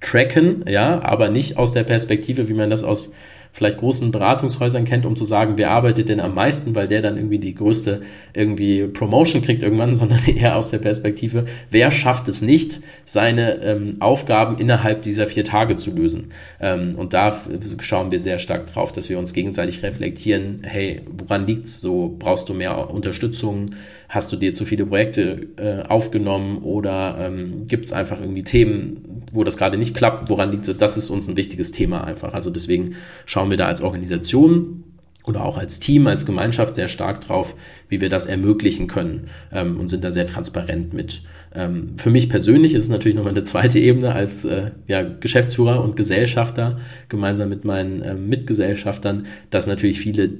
tracken, 0.00 0.64
ja, 0.68 1.02
aber 1.02 1.28
nicht 1.28 1.56
aus 1.56 1.72
der 1.72 1.84
Perspektive, 1.84 2.48
wie 2.48 2.54
man 2.54 2.70
das 2.70 2.84
aus 2.84 3.10
vielleicht 3.54 3.78
großen 3.78 4.10
Beratungshäusern 4.10 4.84
kennt, 4.84 5.06
um 5.06 5.14
zu 5.14 5.24
sagen, 5.24 5.54
wer 5.56 5.70
arbeitet 5.70 6.08
denn 6.08 6.18
am 6.18 6.34
meisten, 6.34 6.74
weil 6.74 6.88
der 6.88 7.02
dann 7.02 7.16
irgendwie 7.16 7.38
die 7.38 7.54
größte 7.54 8.02
irgendwie 8.32 8.88
Promotion 8.88 9.42
kriegt 9.42 9.62
irgendwann, 9.62 9.94
sondern 9.94 10.18
eher 10.26 10.56
aus 10.56 10.72
der 10.72 10.78
Perspektive, 10.78 11.46
wer 11.70 11.92
schafft 11.92 12.26
es 12.26 12.42
nicht, 12.42 12.80
seine 13.04 13.62
ähm, 13.62 13.96
Aufgaben 14.00 14.58
innerhalb 14.58 15.02
dieser 15.02 15.28
vier 15.28 15.44
Tage 15.44 15.76
zu 15.76 15.94
lösen. 15.94 16.32
Ähm, 16.60 16.96
und 16.96 17.14
da 17.14 17.32
schauen 17.80 18.10
wir 18.10 18.18
sehr 18.18 18.40
stark 18.40 18.66
drauf, 18.66 18.90
dass 18.90 19.08
wir 19.08 19.20
uns 19.20 19.32
gegenseitig 19.32 19.84
reflektieren, 19.84 20.62
hey, 20.64 21.02
woran 21.16 21.46
liegt's? 21.46 21.80
So 21.80 22.16
brauchst 22.18 22.48
du 22.48 22.54
mehr 22.54 22.90
Unterstützung? 22.90 23.66
Hast 24.08 24.32
du 24.32 24.36
dir 24.36 24.52
zu 24.52 24.64
viele 24.64 24.84
Projekte 24.86 25.46
äh, 25.56 25.88
aufgenommen 25.88 26.58
oder 26.58 27.18
ähm, 27.20 27.68
gibt 27.68 27.86
es 27.86 27.92
einfach 27.92 28.20
irgendwie 28.20 28.42
Themen, 28.42 29.13
wo 29.34 29.44
das 29.44 29.56
gerade 29.56 29.76
nicht 29.76 29.94
klappt? 29.94 30.30
Woran 30.30 30.52
liegt 30.52 30.68
es? 30.68 30.76
Das 30.76 30.96
ist 30.96 31.10
uns 31.10 31.28
ein 31.28 31.36
wichtiges 31.36 31.72
Thema 31.72 32.04
einfach. 32.04 32.34
Also 32.34 32.50
deswegen 32.50 32.94
schauen 33.26 33.50
wir 33.50 33.56
da 33.56 33.66
als 33.66 33.82
Organisation 33.82 34.84
oder 35.26 35.44
auch 35.44 35.56
als 35.56 35.80
Team, 35.80 36.06
als 36.06 36.26
Gemeinschaft 36.26 36.74
sehr 36.74 36.88
stark 36.88 37.22
drauf, 37.22 37.54
wie 37.88 38.00
wir 38.00 38.08
das 38.08 38.26
ermöglichen 38.26 38.86
können 38.86 39.28
ähm, 39.52 39.78
und 39.80 39.88
sind 39.88 40.04
da 40.04 40.10
sehr 40.10 40.26
transparent 40.26 40.92
mit. 40.92 41.22
Ähm, 41.54 41.94
für 41.96 42.10
mich 42.10 42.28
persönlich 42.28 42.74
ist 42.74 42.84
es 42.84 42.90
natürlich 42.90 43.16
nochmal 43.16 43.32
eine 43.32 43.42
zweite 43.42 43.78
Ebene 43.78 44.12
als 44.12 44.44
äh, 44.44 44.72
ja, 44.86 45.02
Geschäftsführer 45.02 45.82
und 45.82 45.96
Gesellschafter 45.96 46.78
gemeinsam 47.08 47.48
mit 47.48 47.64
meinen 47.64 48.02
äh, 48.02 48.14
Mitgesellschaftern, 48.14 49.26
dass 49.50 49.66
natürlich 49.66 49.98
viele 49.98 50.30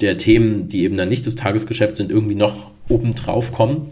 der 0.00 0.18
Themen, 0.18 0.66
die 0.66 0.82
eben 0.82 0.96
dann 0.96 1.08
nicht 1.08 1.26
das 1.26 1.36
Tagesgeschäft 1.36 1.96
sind, 1.96 2.10
irgendwie 2.10 2.34
noch 2.34 2.72
obendrauf 2.88 3.52
kommen 3.52 3.88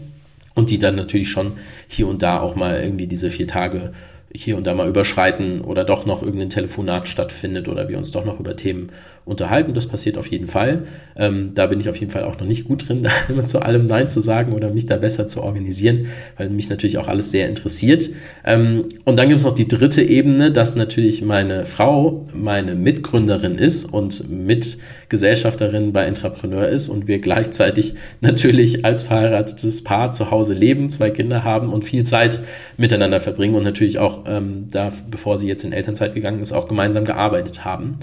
und 0.53 0.69
die 0.69 0.77
dann 0.77 0.95
natürlich 0.95 1.29
schon 1.29 1.53
hier 1.87 2.07
und 2.07 2.21
da 2.21 2.41
auch 2.41 2.55
mal 2.55 2.81
irgendwie 2.81 3.07
diese 3.07 3.31
vier 3.31 3.47
Tage 3.47 3.93
hier 4.35 4.57
und 4.57 4.65
da 4.67 4.73
mal 4.73 4.87
überschreiten 4.87 5.61
oder 5.61 5.83
doch 5.83 6.05
noch 6.05 6.21
irgendein 6.21 6.49
Telefonat 6.49 7.07
stattfindet 7.07 7.67
oder 7.67 7.89
wir 7.89 7.97
uns 7.97 8.11
doch 8.11 8.25
noch 8.25 8.39
über 8.39 8.55
Themen 8.55 8.91
unterhalten. 9.25 9.73
Das 9.73 9.87
passiert 9.87 10.17
auf 10.17 10.27
jeden 10.27 10.47
Fall. 10.47 10.83
Ähm, 11.17 11.51
da 11.55 11.65
bin 11.65 11.79
ich 11.79 11.89
auf 11.89 11.97
jeden 11.97 12.11
Fall 12.11 12.23
auch 12.23 12.39
noch 12.39 12.45
nicht 12.45 12.65
gut 12.65 12.87
drin, 12.87 13.03
da 13.03 13.09
immer 13.27 13.43
zu 13.43 13.61
allem 13.61 13.87
Nein 13.87 14.07
zu 14.07 14.21
sagen 14.21 14.53
oder 14.53 14.69
mich 14.69 14.85
da 14.85 14.97
besser 14.97 15.27
zu 15.27 15.41
organisieren, 15.41 16.07
weil 16.37 16.49
mich 16.49 16.69
natürlich 16.69 16.97
auch 16.99 17.07
alles 17.07 17.31
sehr 17.31 17.49
interessiert. 17.49 18.09
Ähm, 18.45 18.85
und 19.03 19.17
dann 19.17 19.27
gibt 19.27 19.39
es 19.39 19.45
noch 19.45 19.55
die 19.55 19.67
dritte 19.67 20.03
Ebene, 20.03 20.51
dass 20.51 20.75
natürlich 20.75 21.23
meine 21.23 21.65
Frau 21.65 22.27
meine 22.33 22.75
Mitgründerin 22.75 23.55
ist 23.55 23.85
und 23.85 24.29
Mitgesellschafterin 24.29 25.91
bei 25.91 26.05
Entrepreneur 26.05 26.67
ist 26.67 26.87
und 26.89 27.07
wir 27.07 27.19
gleichzeitig 27.19 27.95
natürlich 28.21 28.85
als 28.85 29.03
verheiratetes 29.03 29.83
Paar 29.83 30.11
zu 30.11 30.29
Hause 30.29 30.53
leben, 30.53 30.91
zwei 30.91 31.09
Kinder 31.09 31.43
haben 31.43 31.73
und 31.73 31.83
viel 31.83 32.03
Zeit 32.03 32.41
miteinander 32.77 33.19
verbringen 33.19 33.55
und 33.55 33.63
natürlich 33.63 33.97
auch 33.97 34.25
ähm, 34.27 34.67
da, 34.71 34.89
bevor 35.09 35.39
sie 35.39 35.47
jetzt 35.47 35.63
in 35.63 35.73
Elternzeit 35.73 36.13
gegangen 36.13 36.41
ist, 36.41 36.51
auch 36.51 36.67
gemeinsam 36.67 37.05
gearbeitet 37.05 37.65
haben. 37.65 37.99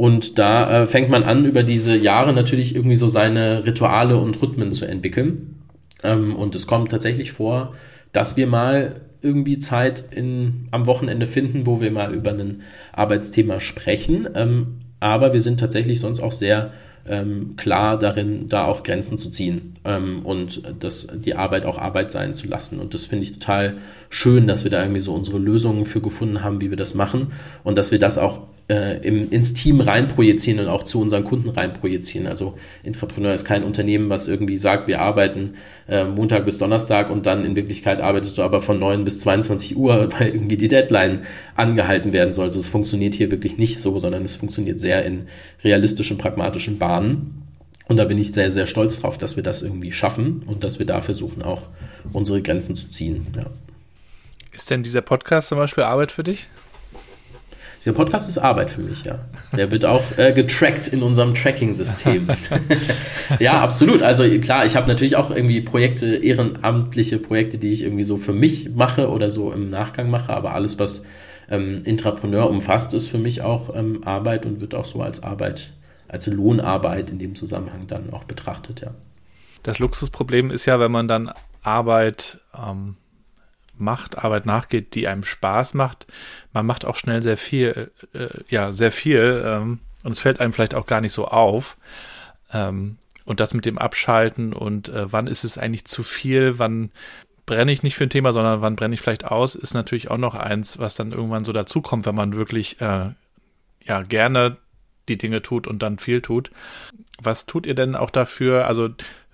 Und 0.00 0.38
da 0.38 0.80
äh, 0.80 0.86
fängt 0.86 1.10
man 1.10 1.24
an, 1.24 1.44
über 1.44 1.62
diese 1.62 1.94
Jahre 1.94 2.32
natürlich 2.32 2.74
irgendwie 2.74 2.96
so 2.96 3.06
seine 3.06 3.66
Rituale 3.66 4.16
und 4.16 4.40
Rhythmen 4.40 4.72
zu 4.72 4.86
entwickeln. 4.86 5.56
Ähm, 6.02 6.36
und 6.36 6.54
es 6.54 6.66
kommt 6.66 6.90
tatsächlich 6.90 7.32
vor, 7.32 7.74
dass 8.10 8.34
wir 8.34 8.46
mal 8.46 9.02
irgendwie 9.20 9.58
Zeit 9.58 10.04
in, 10.10 10.68
am 10.70 10.86
Wochenende 10.86 11.26
finden, 11.26 11.66
wo 11.66 11.82
wir 11.82 11.90
mal 11.90 12.14
über 12.14 12.30
ein 12.30 12.62
Arbeitsthema 12.92 13.60
sprechen. 13.60 14.26
Ähm, 14.34 14.78
aber 15.00 15.34
wir 15.34 15.42
sind 15.42 15.60
tatsächlich 15.60 16.00
sonst 16.00 16.20
auch 16.20 16.32
sehr 16.32 16.72
ähm, 17.08 17.54
klar 17.56 17.98
darin, 17.98 18.48
da 18.48 18.64
auch 18.64 18.82
Grenzen 18.82 19.18
zu 19.18 19.30
ziehen 19.30 19.74
ähm, 19.84 20.24
und 20.24 20.62
das, 20.80 21.06
die 21.12 21.34
Arbeit 21.34 21.64
auch 21.64 21.78
Arbeit 21.78 22.10
sein 22.10 22.34
zu 22.34 22.46
lassen. 22.46 22.78
Und 22.78 22.94
das 22.94 23.06
finde 23.06 23.24
ich 23.24 23.32
total 23.32 23.78
schön, 24.08 24.46
dass 24.46 24.64
wir 24.64 24.70
da 24.70 24.82
irgendwie 24.82 25.00
so 25.00 25.14
unsere 25.14 25.38
Lösungen 25.38 25.84
für 25.84 26.00
gefunden 26.00 26.42
haben, 26.42 26.60
wie 26.60 26.70
wir 26.70 26.76
das 26.76 26.94
machen 26.94 27.32
und 27.64 27.78
dass 27.78 27.90
wir 27.90 27.98
das 27.98 28.18
auch 28.18 28.42
äh, 28.70 28.98
im, 29.06 29.30
ins 29.30 29.52
Team 29.52 29.80
reinprojizieren 29.80 30.60
und 30.60 30.68
auch 30.68 30.84
zu 30.84 31.00
unseren 31.00 31.24
Kunden 31.24 31.48
reinprojizieren. 31.48 32.28
Also 32.28 32.54
Entrepreneur 32.84 33.34
ist 33.34 33.44
kein 33.44 33.64
Unternehmen, 33.64 34.10
was 34.10 34.28
irgendwie 34.28 34.58
sagt, 34.58 34.86
wir 34.86 35.00
arbeiten 35.00 35.54
äh, 35.88 36.04
Montag 36.04 36.44
bis 36.44 36.58
Donnerstag 36.58 37.10
und 37.10 37.26
dann 37.26 37.44
in 37.44 37.56
Wirklichkeit 37.56 38.00
arbeitest 38.00 38.38
du 38.38 38.42
aber 38.42 38.60
von 38.60 38.78
9 38.78 39.02
bis 39.02 39.18
22 39.20 39.76
Uhr, 39.76 40.08
weil 40.18 40.28
irgendwie 40.28 40.56
die 40.56 40.68
Deadline 40.68 41.22
angehalten 41.56 42.12
werden 42.12 42.32
soll. 42.32 42.46
Also 42.46 42.60
es 42.60 42.68
funktioniert 42.68 43.14
hier 43.14 43.32
wirklich 43.32 43.58
nicht 43.58 43.80
so, 43.80 43.98
sondern 43.98 44.24
es 44.24 44.36
funktioniert 44.36 44.78
sehr 44.78 45.04
in 45.04 45.22
realistischen, 45.64 46.16
pragmatischen 46.16 46.78
Bahnen. 46.90 47.42
Und 47.88 47.96
da 47.96 48.04
bin 48.04 48.18
ich 48.18 48.32
sehr, 48.32 48.50
sehr 48.50 48.66
stolz 48.66 49.00
drauf, 49.00 49.18
dass 49.18 49.36
wir 49.36 49.42
das 49.42 49.62
irgendwie 49.62 49.92
schaffen 49.92 50.42
und 50.46 50.62
dass 50.64 50.78
wir 50.78 50.86
da 50.86 51.00
versuchen, 51.00 51.42
auch 51.42 51.62
unsere 52.12 52.40
Grenzen 52.40 52.76
zu 52.76 52.88
ziehen. 52.90 53.26
Ja. 53.34 53.46
Ist 54.52 54.70
denn 54.70 54.82
dieser 54.82 55.00
Podcast 55.00 55.48
zum 55.48 55.58
Beispiel 55.58 55.84
Arbeit 55.84 56.12
für 56.12 56.22
dich? 56.22 56.48
Dieser 57.80 57.94
Podcast 57.94 58.28
ist 58.28 58.38
Arbeit 58.38 58.70
für 58.70 58.82
mich, 58.82 59.04
ja. 59.04 59.20
Der 59.56 59.70
wird 59.70 59.86
auch 59.86 60.02
äh, 60.18 60.32
getrackt 60.32 60.88
in 60.88 61.02
unserem 61.02 61.34
Tracking-System. 61.34 62.28
ja, 63.38 63.60
absolut. 63.60 64.02
Also 64.02 64.24
klar, 64.38 64.66
ich 64.66 64.76
habe 64.76 64.86
natürlich 64.86 65.16
auch 65.16 65.30
irgendwie 65.30 65.60
Projekte, 65.60 66.16
ehrenamtliche 66.16 67.18
Projekte, 67.18 67.56
die 67.56 67.72
ich 67.72 67.82
irgendwie 67.82 68.04
so 68.04 68.18
für 68.18 68.34
mich 68.34 68.70
mache 68.74 69.08
oder 69.08 69.30
so 69.30 69.50
im 69.52 69.70
Nachgang 69.70 70.10
mache, 70.10 70.32
aber 70.32 70.52
alles, 70.54 70.78
was 70.78 71.06
ähm, 71.48 71.82
Intrapreneur 71.84 72.50
umfasst, 72.50 72.92
ist 72.94 73.06
für 73.08 73.18
mich 73.18 73.42
auch 73.42 73.74
ähm, 73.74 74.04
Arbeit 74.04 74.44
und 74.44 74.60
wird 74.60 74.74
auch 74.74 74.84
so 74.84 75.00
als 75.00 75.22
Arbeit 75.22 75.72
als 76.10 76.26
Lohnarbeit 76.26 77.10
in 77.10 77.18
dem 77.18 77.34
Zusammenhang 77.34 77.86
dann 77.86 78.12
auch 78.12 78.24
betrachtet, 78.24 78.80
ja. 78.80 78.92
Das 79.62 79.78
Luxusproblem 79.78 80.50
ist 80.50 80.66
ja, 80.66 80.80
wenn 80.80 80.90
man 80.90 81.06
dann 81.06 81.32
Arbeit 81.62 82.40
ähm, 82.56 82.96
macht, 83.76 84.18
Arbeit 84.18 84.46
nachgeht, 84.46 84.94
die 84.94 85.06
einem 85.06 85.22
Spaß 85.22 85.74
macht, 85.74 86.06
man 86.52 86.66
macht 86.66 86.84
auch 86.84 86.96
schnell 86.96 87.22
sehr 87.22 87.36
viel, 87.36 87.90
äh, 88.14 88.28
ja, 88.48 88.72
sehr 88.72 88.90
viel 88.90 89.42
ähm, 89.44 89.80
und 90.02 90.12
es 90.12 90.20
fällt 90.20 90.40
einem 90.40 90.52
vielleicht 90.52 90.74
auch 90.74 90.86
gar 90.86 91.00
nicht 91.00 91.12
so 91.12 91.28
auf. 91.28 91.76
Ähm, 92.52 92.96
und 93.26 93.38
das 93.38 93.54
mit 93.54 93.66
dem 93.66 93.78
Abschalten 93.78 94.52
und 94.52 94.88
äh, 94.88 95.12
wann 95.12 95.26
ist 95.26 95.44
es 95.44 95.58
eigentlich 95.58 95.84
zu 95.84 96.02
viel, 96.02 96.58
wann 96.58 96.90
brenne 97.46 97.70
ich 97.70 97.82
nicht 97.82 97.94
für 97.94 98.04
ein 98.04 98.10
Thema, 98.10 98.32
sondern 98.32 98.62
wann 98.62 98.76
brenne 98.76 98.94
ich 98.94 99.02
vielleicht 99.02 99.26
aus, 99.26 99.54
ist 99.54 99.74
natürlich 99.74 100.10
auch 100.10 100.18
noch 100.18 100.34
eins, 100.34 100.78
was 100.78 100.96
dann 100.96 101.12
irgendwann 101.12 101.44
so 101.44 101.52
dazukommt, 101.52 102.06
wenn 102.06 102.14
man 102.14 102.32
wirklich 102.32 102.80
äh, 102.80 103.10
ja 103.84 104.02
gerne 104.02 104.56
die 105.10 105.18
Dinge 105.18 105.42
tut 105.42 105.66
und 105.66 105.82
dann 105.82 105.98
viel 105.98 106.22
tut. 106.22 106.50
Was 107.22 107.46
tut 107.46 107.66
ihr 107.66 107.74
denn 107.74 107.94
auch 107.94 108.10
dafür? 108.10 108.66
Also 108.66 108.88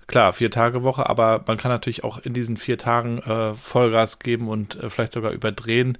klar, 0.07 0.33
vier 0.33 0.51
Tage 0.51 0.83
Woche, 0.83 1.09
aber 1.09 1.43
man 1.47 1.57
kann 1.57 1.71
natürlich 1.71 2.03
auch 2.03 2.17
in 2.19 2.33
diesen 2.33 2.57
vier 2.57 2.77
Tagen 2.77 3.19
äh, 3.19 3.53
Vollgas 3.53 4.19
geben 4.19 4.47
und 4.47 4.81
äh, 4.81 4.89
vielleicht 4.89 5.13
sogar 5.13 5.31
überdrehen. 5.31 5.97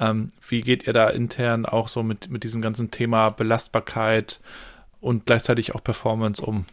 Ähm, 0.00 0.30
wie 0.48 0.60
geht 0.60 0.86
ihr 0.86 0.92
da 0.92 1.08
intern 1.10 1.66
auch 1.66 1.88
so 1.88 2.02
mit, 2.02 2.30
mit 2.30 2.44
diesem 2.44 2.62
ganzen 2.62 2.90
Thema 2.90 3.30
Belastbarkeit 3.30 4.40
und 5.00 5.26
gleichzeitig 5.26 5.74
auch 5.74 5.82
Performance 5.82 6.44
um? 6.44 6.64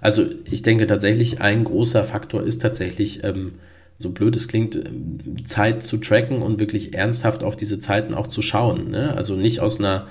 Also 0.00 0.26
ich 0.50 0.62
denke 0.62 0.86
tatsächlich, 0.86 1.40
ein 1.40 1.64
großer 1.64 2.02
Faktor 2.02 2.42
ist 2.42 2.60
tatsächlich, 2.60 3.22
ähm, 3.24 3.52
so 3.98 4.10
blöd 4.10 4.34
es 4.34 4.48
klingt, 4.48 4.74
ähm, 4.74 5.44
Zeit 5.44 5.82
zu 5.82 5.98
tracken 5.98 6.42
und 6.42 6.58
wirklich 6.58 6.94
ernsthaft 6.94 7.44
auf 7.44 7.56
diese 7.56 7.78
Zeiten 7.78 8.14
auch 8.14 8.26
zu 8.26 8.42
schauen. 8.42 8.90
Ne? 8.90 9.14
Also 9.14 9.36
nicht 9.36 9.60
aus 9.60 9.78
einer 9.78 10.08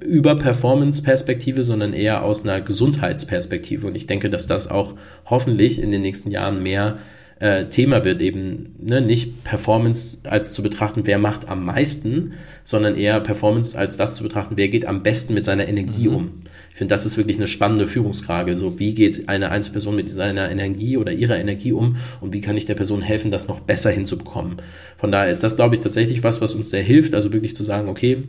Über-Performance-Perspektive, 0.00 1.64
sondern 1.64 1.92
eher 1.92 2.24
aus 2.24 2.42
einer 2.42 2.60
Gesundheitsperspektive. 2.60 3.86
Und 3.86 3.94
ich 3.94 4.06
denke, 4.06 4.30
dass 4.30 4.46
das 4.46 4.68
auch 4.68 4.94
hoffentlich 5.26 5.80
in 5.80 5.90
den 5.90 6.02
nächsten 6.02 6.30
Jahren 6.30 6.62
mehr 6.62 6.98
äh, 7.40 7.66
Thema 7.66 8.04
wird, 8.04 8.20
eben 8.20 8.74
ne, 8.78 9.00
nicht 9.00 9.44
Performance 9.44 10.18
als 10.24 10.52
zu 10.52 10.62
betrachten, 10.62 11.02
wer 11.04 11.18
macht 11.18 11.48
am 11.48 11.64
meisten, 11.64 12.34
sondern 12.62 12.96
eher 12.96 13.20
Performance 13.20 13.76
als 13.76 13.96
das 13.96 14.16
zu 14.16 14.22
betrachten, 14.22 14.56
wer 14.56 14.68
geht 14.68 14.86
am 14.86 15.02
besten 15.02 15.34
mit 15.34 15.44
seiner 15.44 15.68
Energie 15.68 16.08
mhm. 16.08 16.14
um. 16.14 16.30
Ich 16.70 16.78
finde, 16.78 16.92
das 16.92 17.06
ist 17.06 17.16
wirklich 17.16 17.36
eine 17.36 17.46
spannende 17.46 17.86
Führungsfrage. 17.86 18.56
So, 18.56 18.80
wie 18.80 18.94
geht 18.94 19.28
eine 19.28 19.50
Einzelperson 19.50 19.94
mit 19.94 20.10
seiner 20.10 20.50
Energie 20.50 20.96
oder 20.96 21.12
ihrer 21.12 21.38
Energie 21.38 21.72
um 21.72 21.98
und 22.20 22.32
wie 22.32 22.40
kann 22.40 22.56
ich 22.56 22.66
der 22.66 22.74
Person 22.74 23.00
helfen, 23.00 23.30
das 23.30 23.46
noch 23.46 23.60
besser 23.60 23.90
hinzubekommen? 23.90 24.56
Von 24.96 25.12
daher 25.12 25.30
ist 25.30 25.44
das, 25.44 25.54
glaube 25.54 25.76
ich, 25.76 25.82
tatsächlich 25.82 26.24
was, 26.24 26.40
was 26.40 26.54
uns 26.54 26.70
sehr 26.70 26.82
hilft. 26.82 27.14
Also 27.14 27.32
wirklich 27.32 27.54
zu 27.54 27.62
sagen, 27.62 27.88
okay, 27.88 28.24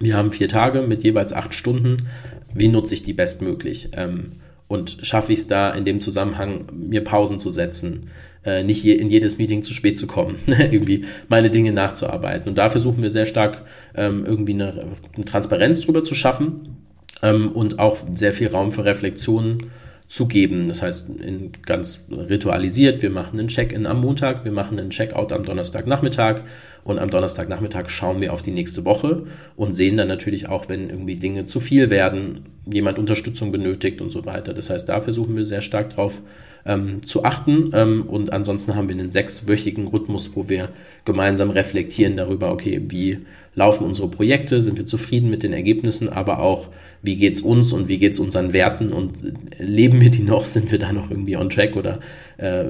wir 0.00 0.16
haben 0.16 0.32
vier 0.32 0.48
Tage 0.48 0.82
mit 0.82 1.02
jeweils 1.02 1.32
acht 1.32 1.54
Stunden. 1.54 2.08
Wie 2.54 2.68
nutze 2.68 2.94
ich 2.94 3.02
die 3.02 3.12
bestmöglich? 3.12 3.90
Ähm, 3.92 4.32
und 4.68 4.98
schaffe 5.02 5.32
ich 5.32 5.40
es 5.40 5.46
da 5.48 5.70
in 5.70 5.84
dem 5.84 6.00
Zusammenhang, 6.00 6.66
mir 6.72 7.02
Pausen 7.02 7.40
zu 7.40 7.50
setzen, 7.50 8.10
äh, 8.44 8.62
nicht 8.62 8.84
je, 8.84 8.92
in 8.92 9.08
jedes 9.08 9.38
Meeting 9.38 9.62
zu 9.62 9.72
spät 9.72 9.98
zu 9.98 10.06
kommen, 10.06 10.36
irgendwie 10.46 11.06
meine 11.28 11.50
Dinge 11.50 11.72
nachzuarbeiten. 11.72 12.48
Und 12.48 12.58
da 12.58 12.68
versuchen 12.68 13.02
wir 13.02 13.10
sehr 13.10 13.26
stark 13.26 13.64
ähm, 13.94 14.24
irgendwie 14.26 14.54
eine, 14.54 14.72
eine 15.14 15.24
Transparenz 15.24 15.80
drüber 15.80 16.02
zu 16.02 16.14
schaffen 16.14 16.76
ähm, 17.22 17.50
und 17.52 17.78
auch 17.78 17.96
sehr 18.14 18.32
viel 18.32 18.48
Raum 18.48 18.72
für 18.72 18.84
Reflexion 18.84 19.70
zu 20.06 20.26
geben. 20.26 20.68
Das 20.68 20.82
heißt, 20.82 21.04
in, 21.20 21.52
ganz 21.64 22.04
ritualisiert, 22.10 23.02
wir 23.02 23.10
machen 23.10 23.38
einen 23.38 23.48
Check-in 23.48 23.86
am 23.86 24.00
Montag, 24.00 24.44
wir 24.44 24.52
machen 24.52 24.78
einen 24.78 24.90
Check-out 24.90 25.32
am 25.32 25.44
Donnerstagnachmittag 25.44 26.42
und 26.88 26.98
am 26.98 27.10
Donnerstagnachmittag 27.10 27.90
schauen 27.90 28.22
wir 28.22 28.32
auf 28.32 28.42
die 28.42 28.50
nächste 28.50 28.86
Woche 28.86 29.24
und 29.56 29.74
sehen 29.74 29.98
dann 29.98 30.08
natürlich 30.08 30.48
auch, 30.48 30.70
wenn 30.70 30.88
irgendwie 30.88 31.16
Dinge 31.16 31.44
zu 31.44 31.60
viel 31.60 31.90
werden, 31.90 32.46
jemand 32.64 32.98
Unterstützung 32.98 33.52
benötigt 33.52 34.00
und 34.00 34.10
so 34.10 34.24
weiter. 34.24 34.54
Das 34.54 34.70
heißt, 34.70 34.88
da 34.88 35.00
versuchen 35.00 35.36
wir 35.36 35.44
sehr 35.44 35.60
stark 35.60 35.90
drauf 35.90 36.22
ähm, 36.64 37.02
zu 37.04 37.24
achten. 37.24 37.72
Ähm, 37.74 38.04
und 38.08 38.32
ansonsten 38.32 38.74
haben 38.74 38.88
wir 38.88 38.96
einen 38.96 39.10
sechswöchigen 39.10 39.86
Rhythmus, 39.86 40.30
wo 40.34 40.48
wir 40.48 40.70
gemeinsam 41.04 41.50
reflektieren 41.50 42.16
darüber, 42.16 42.52
okay, 42.52 42.80
wie 42.88 43.18
laufen 43.54 43.84
unsere 43.84 44.08
Projekte, 44.08 44.62
sind 44.62 44.78
wir 44.78 44.86
zufrieden 44.86 45.28
mit 45.28 45.42
den 45.42 45.52
Ergebnissen, 45.52 46.08
aber 46.08 46.40
auch, 46.40 46.68
wie 47.02 47.16
geht 47.16 47.34
es 47.34 47.42
uns 47.42 47.72
und 47.72 47.88
wie 47.88 47.98
geht 47.98 48.14
es 48.14 48.20
unseren 48.20 48.52
Werten 48.54 48.92
und 48.92 49.12
leben 49.58 50.00
wir 50.00 50.10
die 50.10 50.22
noch, 50.22 50.46
sind 50.46 50.70
wir 50.70 50.78
da 50.78 50.92
noch 50.92 51.10
irgendwie 51.10 51.36
on 51.36 51.50
track 51.50 51.76
oder 51.76 52.00
äh, 52.38 52.66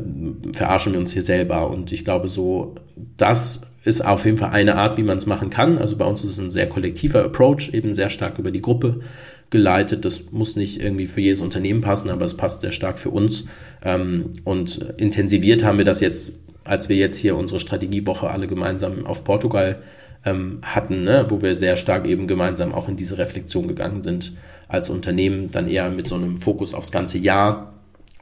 verarschen 0.52 0.92
wir 0.92 1.00
uns 1.00 1.12
hier 1.12 1.22
selber? 1.22 1.70
Und 1.70 1.92
ich 1.92 2.04
glaube, 2.04 2.28
so, 2.28 2.74
das 3.16 3.62
ist 3.88 4.02
auf 4.02 4.26
jeden 4.26 4.36
Fall 4.36 4.50
eine 4.50 4.76
Art, 4.76 4.98
wie 4.98 5.02
man 5.02 5.16
es 5.16 5.24
machen 5.24 5.48
kann. 5.48 5.78
Also 5.78 5.96
bei 5.96 6.04
uns 6.04 6.22
ist 6.22 6.30
es 6.30 6.38
ein 6.38 6.50
sehr 6.50 6.68
kollektiver 6.68 7.24
Approach, 7.24 7.70
eben 7.72 7.94
sehr 7.94 8.10
stark 8.10 8.38
über 8.38 8.50
die 8.50 8.60
Gruppe 8.60 9.00
geleitet. 9.48 10.04
Das 10.04 10.30
muss 10.30 10.56
nicht 10.56 10.80
irgendwie 10.80 11.06
für 11.06 11.22
jedes 11.22 11.40
Unternehmen 11.40 11.80
passen, 11.80 12.10
aber 12.10 12.26
es 12.26 12.36
passt 12.36 12.60
sehr 12.60 12.72
stark 12.72 12.98
für 12.98 13.08
uns. 13.08 13.46
Ähm, 13.82 14.32
und 14.44 14.76
intensiviert 14.98 15.64
haben 15.64 15.78
wir 15.78 15.86
das 15.86 16.00
jetzt, 16.00 16.34
als 16.64 16.90
wir 16.90 16.96
jetzt 16.96 17.16
hier 17.16 17.34
unsere 17.34 17.60
Strategiewoche 17.60 18.28
alle 18.28 18.46
gemeinsam 18.46 19.06
auf 19.06 19.24
Portugal 19.24 19.82
ähm, 20.26 20.58
hatten, 20.62 21.04
ne? 21.04 21.24
wo 21.30 21.40
wir 21.40 21.56
sehr 21.56 21.76
stark 21.76 22.06
eben 22.06 22.26
gemeinsam 22.26 22.74
auch 22.74 22.88
in 22.90 22.96
diese 22.96 23.16
Reflexion 23.16 23.68
gegangen 23.68 24.02
sind 24.02 24.34
als 24.68 24.90
Unternehmen, 24.90 25.50
dann 25.50 25.66
eher 25.66 25.88
mit 25.88 26.06
so 26.06 26.16
einem 26.16 26.42
Fokus 26.42 26.74
aufs 26.74 26.92
ganze 26.92 27.16
Jahr. 27.16 27.72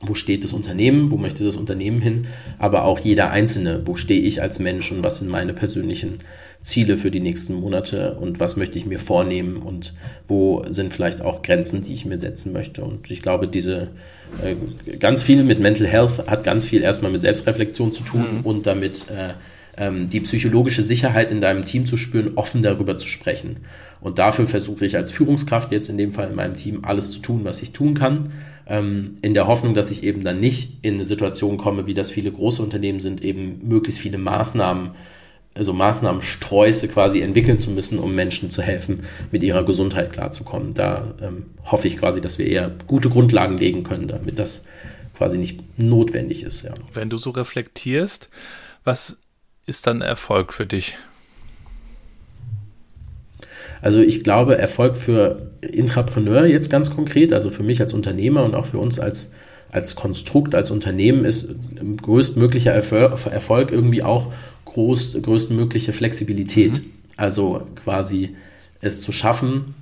Wo 0.03 0.15
steht 0.15 0.45
das 0.45 0.53
Unternehmen? 0.53 1.11
Wo 1.11 1.17
möchte 1.17 1.45
das 1.45 1.57
Unternehmen 1.57 2.03
hin? 2.03 2.27
Aber 2.59 2.85
auch 2.85 2.99
jeder 2.99 3.31
Einzelne. 3.31 3.83
Wo 3.87 3.97
stehe 3.97 4.21
ich 4.21 4.43
als 4.43 4.59
Mensch 4.59 4.93
und 4.93 5.03
was 5.03 5.19
sind 5.19 5.29
meine 5.29 5.55
persönlichen 5.55 6.19
Ziele 6.61 6.97
für 6.97 7.11
die 7.11 7.21
nächsten 7.21 7.55
Monate 7.55 8.15
und 8.15 8.41
was 8.41 8.57
möchte 8.57 8.77
ich 8.77 8.87
mir 8.87 8.99
vornehmen 8.99 9.57
und 9.57 9.95
wo 10.27 10.65
sind 10.69 10.93
vielleicht 10.93 11.23
auch 11.23 11.43
Grenzen, 11.43 11.83
die 11.83 11.95
ich 11.95 12.05
mir 12.05 12.19
setzen 12.19 12.53
möchte. 12.53 12.83
Und 12.83 13.11
ich 13.11 13.23
glaube, 13.23 13.47
diese 13.47 13.89
äh, 14.43 14.57
ganz 14.97 15.23
viel 15.23 15.45
mit 15.45 15.61
Mental 15.61 15.87
Health 15.87 16.27
hat 16.27 16.45
ganz 16.45 16.65
viel 16.65 16.83
erstmal 16.83 17.13
mit 17.13 17.21
Selbstreflexion 17.21 17.93
zu 17.93 18.03
tun 18.03 18.39
mhm. 18.39 18.41
und 18.41 18.67
damit 18.67 19.07
äh, 19.11 19.35
ähm, 19.77 20.09
die 20.09 20.21
psychologische 20.21 20.83
Sicherheit 20.83 21.31
in 21.31 21.41
deinem 21.41 21.65
Team 21.65 21.87
zu 21.87 21.97
spüren, 21.97 22.33
offen 22.35 22.63
darüber 22.63 22.99
zu 22.99 23.07
sprechen. 23.07 23.59
Und 24.01 24.19
dafür 24.19 24.47
versuche 24.47 24.85
ich 24.85 24.97
als 24.97 25.11
Führungskraft 25.11 25.73
jetzt 25.73 25.89
in 25.89 25.99
dem 25.99 26.13
Fall 26.13 26.29
in 26.29 26.35
meinem 26.35 26.57
Team 26.57 26.81
alles 26.85 27.11
zu 27.13 27.21
tun, 27.21 27.41
was 27.45 27.63
ich 27.63 27.73
tun 27.73 27.95
kann, 27.95 28.33
ähm, 28.67 29.17
in 29.23 29.35
der 29.35 29.47
Hoffnung, 29.47 29.75
dass 29.75 29.91
ich 29.91 30.03
eben 30.03 30.23
dann 30.23 30.41
nicht 30.41 30.79
in 30.83 30.95
eine 30.95 31.05
Situation 31.05 31.57
komme, 31.57 31.87
wie 31.87 31.95
das 31.95 32.11
viele 32.11 32.33
große 32.33 32.63
Unternehmen 32.63 33.01
sind, 33.01 33.23
eben 33.23 33.61
möglichst 33.67 34.01
viele 34.01 34.19
Maßnahmen 34.19 34.93
also 35.57 35.73
Maßnahmensträuße 35.73 36.89
quasi 36.89 37.23
entwickeln 37.23 37.59
zu 37.59 37.71
müssen, 37.71 37.99
um 37.99 38.15
Menschen 38.15 38.51
zu 38.51 38.63
helfen, 38.63 39.05
mit 39.33 39.43
ihrer 39.43 39.65
Gesundheit 39.65 40.13
klarzukommen. 40.13 40.75
Da 40.75 41.15
ähm, 41.23 41.47
hoffe 41.65 41.89
ich 41.89 41.97
quasi, 41.97 42.21
dass 42.21 42.39
wir 42.39 42.47
eher 42.47 42.71
gute 42.87 43.09
Grundlagen 43.09 43.57
legen 43.57 43.83
können, 43.83 44.07
damit 44.07 44.39
das 44.39 44.65
quasi 45.17 45.39
nicht 45.39 45.61
notwendig 45.79 46.43
ist. 46.43 46.63
Ja. 46.63 46.75
Wenn 46.93 47.09
du 47.09 47.17
so 47.17 47.31
reflektierst, 47.31 48.29
was 48.85 49.19
ist 49.65 49.87
dann 49.87 50.03
Erfolg 50.03 50.53
für 50.53 50.67
dich? 50.67 50.97
Also 53.83 54.01
ich 54.01 54.25
glaube, 54.25 54.59
Erfolg 54.59 54.97
für 54.97 55.51
Intrapreneur 55.61 56.47
jetzt 56.47 56.71
ganz 56.71 56.91
konkret, 56.91 57.33
also 57.33 57.51
für 57.51 57.63
mich 57.63 57.81
als 57.81 57.93
Unternehmer 57.93 58.45
und 58.45 58.55
auch 58.55 58.67
für 58.67 58.79
uns 58.79 58.99
als, 58.99 59.33
als 59.71 59.95
Konstrukt, 59.95 60.55
als 60.55 60.71
Unternehmen 60.71 61.25
ist 61.25 61.49
größtmöglicher 62.03 62.73
Erfolg 62.73 63.73
irgendwie 63.73 64.03
auch 64.03 64.33
groß, 64.65 65.19
größtmögliche 65.23 65.93
Flexibilität. 65.93 66.75
Mhm. 66.75 66.85
Also 67.17 67.63
quasi 67.83 68.37
es 68.81 69.01
zu 69.01 69.13
schaffen, 69.13 69.75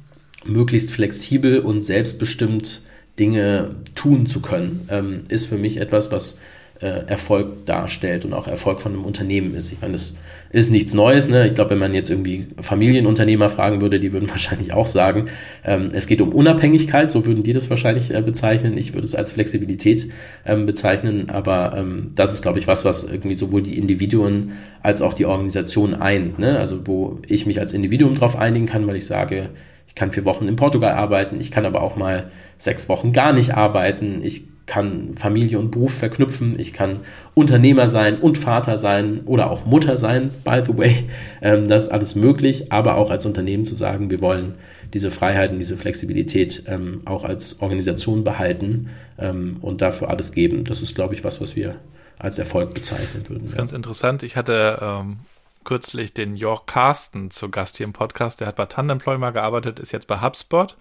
möglichst 0.45 0.93
flexibel 0.93 1.61
und 1.61 1.83
selbstbestimmt 1.83 2.83
Dinge 3.19 3.77
tun 3.95 4.27
zu 4.27 4.41
können, 4.41 4.89
ähm, 4.91 5.23
ist 5.29 5.47
für 5.47 5.57
mich 5.57 5.77
etwas, 5.77 6.11
was 6.11 6.39
äh, 6.81 7.07
Erfolg 7.07 7.67
darstellt 7.67 8.25
und 8.25 8.33
auch 8.33 8.49
Erfolg 8.49 8.81
von 8.81 8.93
einem 8.93 9.05
Unternehmen 9.05 9.55
ist. 9.55 9.73
Ich 9.73 9.81
meine, 9.81 9.93
das 9.93 10.15
ist 10.55 10.71
nichts 10.71 10.95
Neues. 10.95 11.29
Ne? 11.29 11.49
Ich 11.49 11.55
glaube, 11.57 11.71
wenn 11.71 11.79
man 11.79 11.95
jetzt 11.95 12.11
irgendwie 12.11 12.47
Familienunternehmer 12.61 13.49
fragen 13.49 13.81
würde, 13.81 13.99
die 13.99 14.13
würden 14.13 14.31
wahrscheinlich 14.31 14.73
auch 14.73 14.87
sagen, 14.87 15.25
ähm, 15.65 15.91
es 15.93 16.07
geht 16.07 16.21
um 16.21 16.33
Unabhängigkeit, 16.33 17.11
so 17.11 17.27
würden 17.27 17.43
die 17.43 17.53
das 17.53 17.69
wahrscheinlich 17.71 18.15
äh, 18.15 18.23
bezeichnen. 18.23 18.79
Ich 18.79 18.95
würde 18.95 19.05
es 19.05 19.17
als 19.17 19.33
Flexibilität 19.33 20.11
ähm, 20.47 20.65
bezeichnen, 20.65 21.29
aber 21.29 21.75
ähm, 21.77 22.13
das 22.15 22.33
ist, 22.33 22.43
glaube 22.43 22.61
ich, 22.61 22.69
was, 22.69 22.85
was 22.85 23.03
irgendwie 23.03 23.35
sowohl 23.35 23.63
die 23.63 23.77
Individuen 23.77 24.53
als 24.81 25.03
auch 25.03 25.15
die 25.15 25.27
Organisation 25.27 25.93
eint. 25.95 26.39
Ne? 26.39 26.57
Also 26.61 26.87
wo 26.87 27.19
ich 27.27 27.47
mich 27.47 27.59
als 27.59 27.73
Individuum 27.73 28.15
darauf 28.15 28.39
einigen 28.39 28.67
kann, 28.67 28.87
weil 28.87 28.97
ich 28.97 29.07
sage, 29.07 29.51
ich 29.89 29.97
kann 29.97 30.13
vier 30.13 30.25
Wochen 30.25 30.47
in 30.47 30.55
Portugal 30.55 30.93
arbeiten, 30.93 31.41
ich 31.41 31.51
kann 31.51 31.67
aber 31.67 31.83
auch 31.83 31.97
mal 31.97 32.31
sechs 32.59 32.89
Wochen 32.89 33.13
gar 33.13 33.33
nicht 33.33 33.55
arbeiten, 33.55 34.21
ich 34.23 34.45
kann 34.67 35.15
Familie 35.15 35.59
und 35.59 35.71
Beruf 35.71 35.95
verknüpfen, 35.95 36.59
ich 36.59 36.73
kann 36.73 37.01
Unternehmer 37.35 37.89
sein 37.89 38.19
und 38.19 38.39
Vater 38.39 38.79
sein 38.79 39.21
oder 39.27 39.51
auch 39.51 39.67
Mutter 39.67 39.97
sein, 39.97 40.31
by 40.45 40.63
the 40.65 40.77
way. 40.77 41.05
Ähm, 41.43 41.69
das 41.69 41.85
ist 41.85 41.89
alles 41.91 42.15
möglich, 42.15 42.73
aber 42.73 42.97
auch 42.97 43.11
als 43.11 43.27
Unternehmen 43.27 43.67
zu 43.67 43.75
sagen, 43.75 44.11
wir 44.11 44.23
wollen 44.23 44.55
diese 44.95 45.11
Freiheit 45.11 45.51
und 45.51 45.59
diese 45.59 45.77
Flexibilität 45.77 46.63
ähm, 46.67 47.03
auch 47.05 47.25
als 47.25 47.61
Organisation 47.61 48.25
behalten 48.25 48.91
ähm, 49.19 49.59
und 49.61 49.83
dafür 49.83 50.09
alles 50.09 50.33
geben. 50.33 50.65
Das 50.65 50.81
ist, 50.81 50.95
glaube 50.95 51.15
ich, 51.15 51.25
was, 51.25 51.41
was 51.41 51.57
wir 51.57 51.77
als 52.19 52.39
Erfolg 52.39 52.73
bezeichnen 52.73 53.25
würden. 53.29 53.43
Das 53.43 53.51
ist 53.51 53.57
ja. 53.57 53.59
ganz 53.59 53.73
interessant. 53.73 54.23
Ich 54.23 54.37
hatte 54.37 54.79
ähm, 54.81 55.19
kürzlich 55.65 56.15
den 56.15 56.37
Jörg 56.37 56.67
Carsten 56.67 57.31
zu 57.31 57.51
Gast 57.51 57.77
hier 57.77 57.85
im 57.85 57.93
Podcast. 57.93 58.41
Der 58.41 58.47
hat 58.47 58.57
bei 58.57 58.67
Tandemploy 58.67 59.19
mal 59.19 59.33
gearbeitet, 59.33 59.81
ist 59.81 59.93
jetzt 59.93 60.07
bei 60.07 60.21
HubSpot 60.21 60.77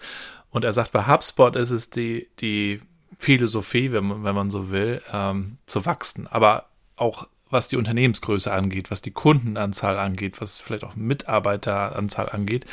Und 0.52 0.64
er 0.64 0.74
sagt, 0.74 0.92
bei 0.92 1.08
HubSpot 1.08 1.56
ist 1.56 1.72
es 1.72 1.90
die, 1.90 2.28
die 2.40 2.80
Philosophie, 3.18 3.92
wenn 3.92 4.06
man, 4.06 4.24
wenn 4.24 4.36
man 4.36 4.50
so 4.50 4.70
will, 4.70 5.02
ähm, 5.12 5.58
zu 5.66 5.86
wachsen. 5.86 6.28
Aber 6.28 6.66
auch 6.96 7.28
was 7.50 7.68
die 7.68 7.78
Unternehmensgröße 7.78 8.52
angeht, 8.52 8.92
was 8.92 9.02
die 9.02 9.12
Kundenanzahl 9.12 9.98
angeht, 9.98 10.42
was 10.42 10.60
vielleicht 10.60 10.84
auch 10.84 10.96
Mitarbeiteranzahl 10.96 12.30
angeht. 12.30 12.66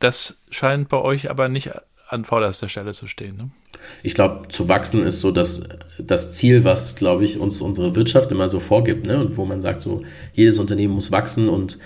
Das 0.00 0.42
scheint 0.50 0.88
bei 0.88 0.98
euch 0.98 1.30
aber 1.30 1.48
nicht 1.48 1.70
an 2.08 2.24
vorderster 2.24 2.68
Stelle 2.68 2.92
zu 2.92 3.06
stehen. 3.06 3.36
Ne? 3.36 3.50
Ich 4.02 4.14
glaube, 4.14 4.48
zu 4.48 4.68
wachsen 4.68 5.04
ist 5.04 5.20
so 5.20 5.32
das, 5.32 5.62
das 5.98 6.34
Ziel, 6.34 6.64
was, 6.64 6.94
glaube 6.96 7.24
ich, 7.24 7.38
uns 7.38 7.60
unsere 7.60 7.96
Wirtschaft 7.96 8.30
immer 8.30 8.48
so 8.48 8.60
vorgibt. 8.60 9.06
Ne? 9.06 9.18
Und 9.18 9.36
wo 9.36 9.44
man 9.44 9.60
sagt, 9.60 9.82
so 9.82 10.04
jedes 10.32 10.58
Unternehmen 10.58 10.94
muss 10.94 11.10
wachsen 11.10 11.48
und 11.48 11.78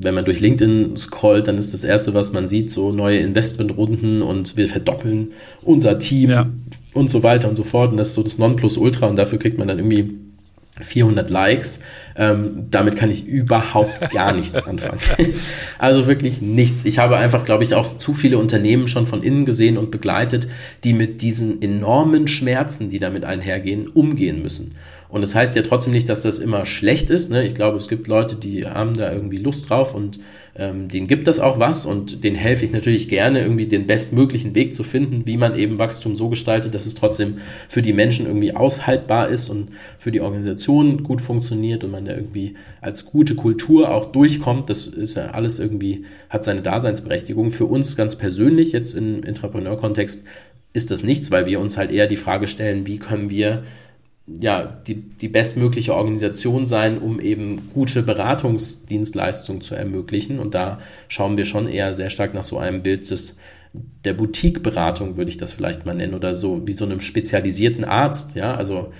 wenn 0.00 0.14
man 0.14 0.24
durch 0.24 0.40
LinkedIn 0.40 0.96
scrollt, 0.96 1.48
dann 1.48 1.58
ist 1.58 1.72
das 1.74 1.84
Erste, 1.84 2.14
was 2.14 2.32
man 2.32 2.48
sieht, 2.48 2.70
so 2.70 2.92
neue 2.92 3.18
Investmentrunden 3.18 4.22
und 4.22 4.56
wir 4.56 4.68
verdoppeln 4.68 5.32
unser 5.62 5.98
Team 5.98 6.30
ja. 6.30 6.50
und 6.94 7.10
so 7.10 7.22
weiter 7.22 7.48
und 7.48 7.56
so 7.56 7.64
fort. 7.64 7.90
Und 7.90 7.98
das 7.98 8.08
ist 8.08 8.14
so 8.14 8.22
das 8.22 8.38
Nonplusultra 8.38 9.06
und 9.06 9.16
dafür 9.16 9.38
kriegt 9.38 9.58
man 9.58 9.68
dann 9.68 9.78
irgendwie 9.78 10.18
400 10.80 11.30
Likes. 11.30 11.80
Ähm, 12.16 12.66
damit 12.70 12.96
kann 12.96 13.10
ich 13.10 13.26
überhaupt 13.26 14.10
gar 14.12 14.34
nichts 14.34 14.66
anfangen. 14.66 15.00
also 15.78 16.06
wirklich 16.06 16.40
nichts. 16.40 16.84
Ich 16.84 16.98
habe 16.98 17.16
einfach, 17.16 17.44
glaube 17.44 17.64
ich, 17.64 17.74
auch 17.74 17.96
zu 17.96 18.14
viele 18.14 18.38
Unternehmen 18.38 18.88
schon 18.88 19.06
von 19.06 19.22
innen 19.22 19.44
gesehen 19.44 19.76
und 19.76 19.90
begleitet, 19.90 20.48
die 20.84 20.92
mit 20.92 21.22
diesen 21.22 21.62
enormen 21.62 22.28
Schmerzen, 22.28 22.88
die 22.88 22.98
damit 22.98 23.24
einhergehen, 23.24 23.88
umgehen 23.88 24.42
müssen. 24.42 24.74
Und 25.08 25.22
das 25.22 25.34
heißt 25.34 25.56
ja 25.56 25.62
trotzdem 25.62 25.94
nicht, 25.94 26.08
dass 26.08 26.22
das 26.22 26.38
immer 26.38 26.66
schlecht 26.66 27.10
ist. 27.10 27.30
Ne? 27.30 27.46
Ich 27.46 27.54
glaube, 27.54 27.78
es 27.78 27.88
gibt 27.88 28.08
Leute, 28.08 28.36
die 28.36 28.66
haben 28.66 28.94
da 28.94 29.10
irgendwie 29.10 29.38
Lust 29.38 29.68
drauf 29.68 29.94
und 29.94 30.20
ähm, 30.54 30.88
denen 30.88 31.06
gibt 31.06 31.26
das 31.26 31.40
auch 31.40 31.58
was 31.58 31.86
und 31.86 32.24
denen 32.24 32.36
helfe 32.36 32.64
ich 32.64 32.72
natürlich 32.72 33.08
gerne, 33.08 33.40
irgendwie 33.40 33.66
den 33.66 33.86
bestmöglichen 33.86 34.54
Weg 34.54 34.74
zu 34.74 34.82
finden, 34.82 35.24
wie 35.24 35.36
man 35.36 35.56
eben 35.56 35.78
Wachstum 35.78 36.16
so 36.16 36.28
gestaltet, 36.28 36.74
dass 36.74 36.84
es 36.84 36.94
trotzdem 36.94 37.38
für 37.68 37.80
die 37.80 37.92
Menschen 37.92 38.26
irgendwie 38.26 38.54
aushaltbar 38.54 39.28
ist 39.28 39.48
und 39.48 39.68
für 39.98 40.10
die 40.10 40.20
Organisation 40.20 41.04
gut 41.04 41.22
funktioniert 41.22 41.84
und 41.84 41.92
man 41.92 42.04
da 42.04 42.14
irgendwie 42.14 42.56
als 42.80 43.06
gute 43.06 43.34
Kultur 43.34 43.90
auch 43.94 44.12
durchkommt. 44.12 44.68
Das 44.68 44.86
ist 44.86 45.16
ja 45.16 45.30
alles 45.30 45.58
irgendwie, 45.58 46.04
hat 46.28 46.44
seine 46.44 46.60
Daseinsberechtigung. 46.60 47.50
Für 47.50 47.66
uns 47.66 47.96
ganz 47.96 48.16
persönlich 48.16 48.72
jetzt 48.72 48.94
im 48.94 49.22
Entrepreneur-Kontext 49.22 50.24
ist 50.74 50.90
das 50.90 51.02
nichts, 51.02 51.30
weil 51.30 51.46
wir 51.46 51.60
uns 51.60 51.78
halt 51.78 51.92
eher 51.92 52.08
die 52.08 52.16
Frage 52.16 52.46
stellen, 52.46 52.86
wie 52.86 52.98
können 52.98 53.30
wir 53.30 53.62
ja, 54.38 54.80
die, 54.86 54.96
die 54.96 55.28
bestmögliche 55.28 55.94
Organisation 55.94 56.66
sein, 56.66 56.98
um 56.98 57.20
eben 57.20 57.70
gute 57.72 58.02
Beratungsdienstleistungen 58.02 59.62
zu 59.62 59.74
ermöglichen. 59.74 60.38
Und 60.38 60.54
da 60.54 60.80
schauen 61.08 61.36
wir 61.36 61.44
schon 61.44 61.68
eher 61.68 61.94
sehr 61.94 62.10
stark 62.10 62.34
nach 62.34 62.42
so 62.42 62.58
einem 62.58 62.82
Bild 62.82 63.10
des, 63.10 63.36
der 64.04 64.14
Boutique-Beratung, 64.14 65.16
würde 65.16 65.30
ich 65.30 65.38
das 65.38 65.52
vielleicht 65.52 65.86
mal 65.86 65.94
nennen, 65.94 66.14
oder 66.14 66.34
so 66.34 66.66
wie 66.66 66.72
so 66.72 66.84
einem 66.84 67.00
spezialisierten 67.00 67.84
Arzt, 67.84 68.34
ja, 68.34 68.54
also 68.54 68.92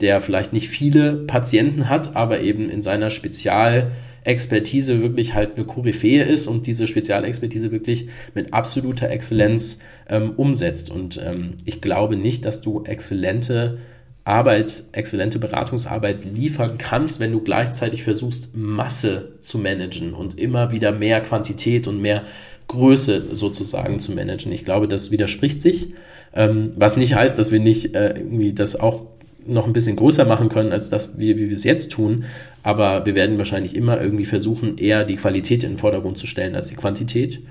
der 0.00 0.20
vielleicht 0.20 0.52
nicht 0.52 0.68
viele 0.68 1.14
Patienten 1.14 1.88
hat, 1.88 2.14
aber 2.14 2.40
eben 2.40 2.68
in 2.68 2.82
seiner 2.82 3.08
Spezialexpertise 3.10 5.00
wirklich 5.00 5.32
halt 5.32 5.56
eine 5.56 5.64
Koryphäe 5.64 6.22
ist 6.22 6.48
und 6.48 6.66
diese 6.66 6.86
Spezialexpertise 6.86 7.70
wirklich 7.70 8.08
mit 8.34 8.52
absoluter 8.52 9.08
Exzellenz 9.08 9.78
ähm, 10.10 10.32
umsetzt. 10.36 10.90
Und 10.90 11.18
ähm, 11.24 11.54
ich 11.64 11.80
glaube 11.80 12.16
nicht, 12.16 12.44
dass 12.44 12.60
du 12.60 12.84
exzellente 12.84 13.78
Arbeit, 14.26 14.82
exzellente 14.90 15.38
Beratungsarbeit 15.38 16.24
liefern 16.24 16.78
kannst, 16.78 17.20
wenn 17.20 17.30
du 17.30 17.40
gleichzeitig 17.40 18.02
versuchst, 18.02 18.56
Masse 18.56 19.32
zu 19.38 19.56
managen 19.58 20.14
und 20.14 20.38
immer 20.38 20.72
wieder 20.72 20.90
mehr 20.90 21.20
Quantität 21.20 21.86
und 21.86 22.02
mehr 22.02 22.22
Größe 22.66 23.34
sozusagen 23.34 24.00
zu 24.00 24.10
managen. 24.10 24.50
Ich 24.50 24.64
glaube, 24.64 24.88
das 24.88 25.12
widerspricht 25.12 25.62
sich, 25.62 25.92
ähm, 26.34 26.72
was 26.74 26.96
nicht 26.96 27.14
heißt, 27.14 27.38
dass 27.38 27.52
wir 27.52 27.60
nicht 27.60 27.94
äh, 27.94 28.14
irgendwie 28.16 28.52
das 28.52 28.74
auch 28.74 29.06
noch 29.46 29.64
ein 29.64 29.72
bisschen 29.72 29.94
größer 29.94 30.24
machen 30.24 30.48
können, 30.48 30.72
als 30.72 30.90
das, 30.90 31.16
wie, 31.16 31.36
wie 31.36 31.48
wir 31.48 31.56
es 31.56 31.62
jetzt 31.62 31.92
tun. 31.92 32.24
Aber 32.64 33.06
wir 33.06 33.14
werden 33.14 33.38
wahrscheinlich 33.38 33.76
immer 33.76 34.00
irgendwie 34.00 34.24
versuchen, 34.24 34.76
eher 34.76 35.04
die 35.04 35.14
Qualität 35.14 35.62
in 35.62 35.72
den 35.72 35.78
Vordergrund 35.78 36.18
zu 36.18 36.26
stellen 36.26 36.56
als 36.56 36.66
die 36.66 36.74
Quantität. 36.74 37.42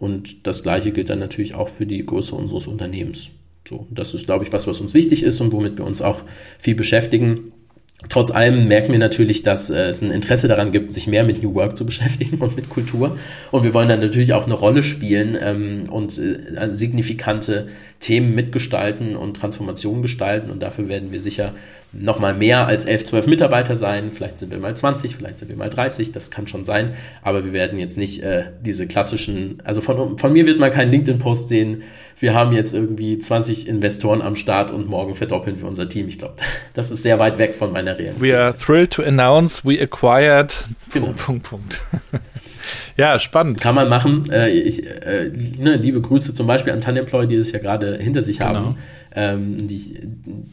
Und 0.00 0.44
das 0.44 0.64
Gleiche 0.64 0.90
gilt 0.90 1.08
dann 1.08 1.20
natürlich 1.20 1.54
auch 1.54 1.68
für 1.68 1.86
die 1.86 2.04
Größe 2.04 2.34
unseres 2.34 2.66
Unternehmens. 2.66 3.30
So, 3.68 3.86
das 3.90 4.14
ist, 4.14 4.26
glaube 4.26 4.44
ich, 4.44 4.52
was, 4.52 4.66
was 4.66 4.80
uns 4.80 4.94
wichtig 4.94 5.22
ist 5.22 5.40
und 5.40 5.52
womit 5.52 5.78
wir 5.78 5.84
uns 5.84 6.00
auch 6.00 6.22
viel 6.58 6.74
beschäftigen. 6.74 7.52
Trotz 8.08 8.30
allem 8.30 8.68
merken 8.68 8.92
wir 8.92 8.98
natürlich, 8.98 9.42
dass 9.42 9.70
äh, 9.70 9.88
es 9.88 10.02
ein 10.02 10.10
Interesse 10.10 10.48
daran 10.48 10.70
gibt, 10.70 10.92
sich 10.92 11.06
mehr 11.06 11.24
mit 11.24 11.42
New 11.42 11.54
Work 11.54 11.76
zu 11.76 11.86
beschäftigen 11.86 12.38
und 12.40 12.54
mit 12.54 12.68
Kultur. 12.68 13.18
Und 13.50 13.64
wir 13.64 13.74
wollen 13.74 13.88
dann 13.88 14.00
natürlich 14.00 14.34
auch 14.34 14.44
eine 14.44 14.54
Rolle 14.54 14.82
spielen 14.82 15.36
ähm, 15.40 15.86
und 15.90 16.16
äh, 16.18 16.70
signifikante 16.70 17.68
Themen 17.98 18.34
mitgestalten 18.34 19.16
und 19.16 19.38
Transformationen 19.38 20.02
gestalten. 20.02 20.50
Und 20.50 20.62
dafür 20.62 20.88
werden 20.88 21.10
wir 21.10 21.20
sicher 21.20 21.54
nochmal 21.92 22.34
mehr 22.34 22.66
als 22.66 22.84
11, 22.84 23.04
12 23.06 23.26
Mitarbeiter 23.28 23.74
sein. 23.74 24.12
Vielleicht 24.12 24.38
sind 24.38 24.52
wir 24.52 24.58
mal 24.58 24.76
20, 24.76 25.16
vielleicht 25.16 25.38
sind 25.38 25.48
wir 25.48 25.56
mal 25.56 25.70
30, 25.70 26.12
das 26.12 26.30
kann 26.30 26.46
schon 26.46 26.64
sein. 26.64 26.94
Aber 27.22 27.44
wir 27.44 27.52
werden 27.54 27.78
jetzt 27.78 27.96
nicht 27.96 28.22
äh, 28.22 28.44
diese 28.60 28.86
klassischen, 28.86 29.62
also 29.64 29.80
von, 29.80 30.18
von 30.18 30.32
mir 30.32 30.46
wird 30.46 30.60
man 30.60 30.70
keinen 30.70 30.90
LinkedIn-Post 30.90 31.48
sehen, 31.48 31.82
wir 32.18 32.34
haben 32.34 32.52
jetzt 32.52 32.72
irgendwie 32.72 33.18
20 33.18 33.68
Investoren 33.68 34.22
am 34.22 34.36
Start 34.36 34.70
und 34.70 34.88
morgen 34.88 35.14
verdoppeln 35.14 35.60
wir 35.60 35.68
unser 35.68 35.88
Team. 35.88 36.08
Ich 36.08 36.18
glaube, 36.18 36.34
das 36.74 36.90
ist 36.90 37.02
sehr 37.02 37.18
weit 37.18 37.38
weg 37.38 37.54
von 37.54 37.72
meiner 37.72 37.98
Realität. 37.98 38.20
We 38.20 38.38
are 38.38 38.54
thrilled 38.56 38.90
to 38.92 39.02
announce 39.02 39.64
we 39.64 39.80
acquired. 39.80 40.64
Genau. 40.92 41.06
Punkt, 41.06 41.20
Punkt, 41.20 41.42
Punkt. 41.44 41.80
ja, 42.96 43.18
spannend. 43.18 43.60
Kann 43.60 43.74
man 43.74 43.88
machen. 43.88 44.30
Äh, 44.30 44.50
ich, 44.50 44.86
äh, 44.86 45.30
ne, 45.58 45.76
liebe 45.76 46.00
Grüße 46.00 46.32
zum 46.32 46.46
Beispiel 46.46 46.72
an 46.72 46.80
Tanemploy, 46.80 47.26
die 47.26 47.36
das 47.36 47.52
ja 47.52 47.58
gerade 47.58 47.98
hinter 47.98 48.22
sich 48.22 48.38
genau. 48.38 48.54
haben. 48.54 48.78
Ähm, 49.16 49.66
die, 49.66 49.98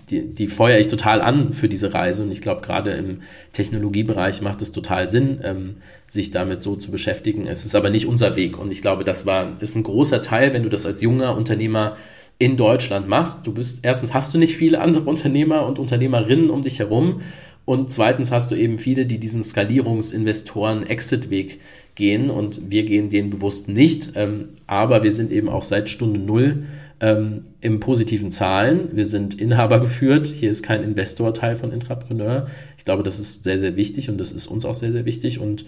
die, 0.10 0.34
die 0.34 0.48
feuere 0.48 0.80
ich 0.80 0.88
total 0.88 1.22
an 1.22 1.54
für 1.54 1.70
diese 1.70 1.94
Reise 1.94 2.24
und 2.24 2.32
ich 2.32 2.42
glaube, 2.42 2.62
gerade 2.62 2.92
im 2.92 3.22
Technologiebereich 3.52 4.42
macht 4.42 4.62
es 4.62 4.72
total 4.72 5.08
Sinn. 5.08 5.40
Ähm, 5.44 5.76
sich 6.14 6.30
damit 6.30 6.62
so 6.62 6.76
zu 6.76 6.92
beschäftigen. 6.92 7.48
Es 7.48 7.66
ist 7.66 7.74
aber 7.76 7.90
nicht 7.90 8.06
unser 8.06 8.36
Weg 8.36 8.60
und 8.60 8.72
ich 8.72 8.84
glaube, 8.84 9.04
das 9.04 9.26
war, 9.26 9.58
ist 9.62 9.76
ein 9.76 9.82
großer 9.82 10.22
Teil, 10.22 10.54
wenn 10.54 10.62
du 10.62 10.70
das 10.70 10.86
als 10.86 11.02
junger 11.02 11.36
Unternehmer 11.36 11.98
in 12.38 12.56
Deutschland 12.56 13.08
machst. 13.08 13.48
Du 13.48 13.54
bist, 13.54 13.80
erstens 13.82 14.14
hast 14.14 14.34
du 14.34 14.38
nicht 14.38 14.56
viele 14.56 14.80
andere 14.80 15.10
Unternehmer 15.10 15.66
und 15.66 15.80
Unternehmerinnen 15.80 16.52
um 16.52 16.62
dich 16.62 16.78
herum 16.78 17.22
und 17.66 17.92
zweitens 17.92 18.32
hast 18.32 18.52
du 18.52 18.56
eben 18.56 18.78
viele, 18.78 19.08
die 19.08 19.18
diesen 19.18 19.44
Skalierungsinvestoren 19.44 20.86
Exit-Weg 20.86 21.60
gehen 21.96 22.30
und 22.30 22.70
wir 22.70 22.84
gehen 22.84 23.10
den 23.10 23.32
bewusst 23.32 23.68
nicht, 23.68 24.12
ähm, 24.16 24.50
aber 24.68 25.02
wir 25.02 25.12
sind 25.12 25.32
eben 25.32 25.50
auch 25.50 25.64
seit 25.64 25.90
Stunde 25.90 26.20
Null 26.20 26.66
ähm, 27.04 27.42
im 27.60 27.82
positiven 27.82 28.32
Zahlen. 28.32 28.96
Wir 28.96 29.06
sind 29.06 29.40
Inhaber 29.40 29.82
geführt. 29.82 30.26
Hier 30.26 30.50
ist 30.50 30.64
kein 30.64 30.82
Investor-Teil 30.82 31.58
von 31.58 31.74
Intrapreneur. 31.74 32.48
Ich 32.78 32.86
glaube, 32.86 33.04
das 33.04 33.20
ist 33.20 33.44
sehr, 33.44 33.60
sehr 33.60 33.76
wichtig 33.76 34.10
und 34.10 34.18
das 34.18 34.32
ist 34.32 34.48
uns 34.48 34.64
auch 34.64 34.74
sehr, 34.74 34.94
sehr 34.94 35.04
wichtig 35.04 35.40
und 35.40 35.66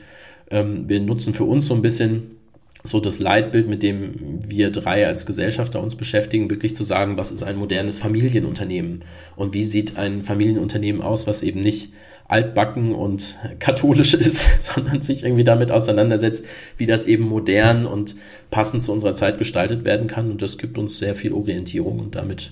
ähm, 0.49 0.87
wir 0.87 1.01
nutzen 1.01 1.33
für 1.33 1.43
uns 1.43 1.67
so 1.67 1.73
ein 1.73 1.81
bisschen 1.81 2.37
so 2.85 3.01
das 3.01 3.19
Leitbild, 3.19 3.67
mit 3.67 3.83
dem 3.83 4.39
wir 4.47 4.71
drei 4.71 5.05
als 5.07 5.25
Gesellschafter 5.25 5.83
uns 5.83 5.95
beschäftigen, 5.95 6.49
wirklich 6.49 6.73
zu 6.73 6.85
sagen, 6.85 7.17
was 7.17 7.33
ist 7.33 7.43
ein 7.43 7.57
modernes 7.57 7.99
Familienunternehmen 7.99 9.03
und 9.35 9.53
wie 9.53 9.63
sieht 9.63 9.97
ein 9.97 10.23
Familienunternehmen 10.23 11.01
aus, 11.01 11.27
was 11.27 11.43
eben 11.43 11.59
nicht 11.59 11.89
altbacken 12.27 12.93
und 12.93 13.37
katholisch 13.59 14.13
ist, 14.15 14.47
sondern 14.59 15.01
sich 15.01 15.23
irgendwie 15.23 15.43
damit 15.43 15.71
auseinandersetzt, 15.71 16.45
wie 16.77 16.85
das 16.85 17.05
eben 17.05 17.25
modern 17.25 17.85
und 17.85 18.15
passend 18.51 18.83
zu 18.83 18.91
unserer 18.91 19.13
Zeit 19.13 19.37
gestaltet 19.37 19.83
werden 19.83 20.07
kann. 20.07 20.31
Und 20.31 20.41
das 20.41 20.57
gibt 20.57 20.77
uns 20.77 20.97
sehr 20.97 21.15
viel 21.15 21.33
Orientierung 21.33 21.99
und 21.99 22.15
damit 22.15 22.51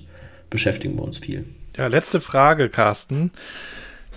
beschäftigen 0.50 0.96
wir 0.96 1.04
uns 1.04 1.18
viel. 1.18 1.46
Ja, 1.76 1.88
letzte 1.88 2.22
Frage, 2.22 2.70
Carsten. 2.70 3.32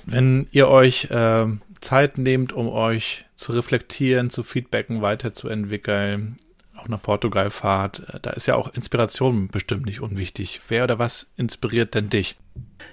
Wenn 0.04 0.46
ihr 0.52 0.68
euch 0.68 1.10
äh, 1.10 1.46
Zeit 1.80 2.18
nehmt, 2.18 2.52
um 2.52 2.68
euch 2.68 3.24
zu 3.34 3.52
reflektieren, 3.52 4.30
zu 4.30 4.42
feedbacken, 4.42 5.02
weiterzuentwickeln, 5.02 6.36
auch 6.76 6.88
nach 6.88 7.02
Portugal 7.02 7.50
fahrt, 7.50 8.06
äh, 8.12 8.20
da 8.20 8.30
ist 8.30 8.46
ja 8.46 8.54
auch 8.56 8.74
Inspiration 8.74 9.48
bestimmt 9.48 9.86
nicht 9.86 10.00
unwichtig. 10.00 10.60
Wer 10.68 10.84
oder 10.84 10.98
was 10.98 11.32
inspiriert 11.36 11.94
denn 11.94 12.10
dich? 12.10 12.36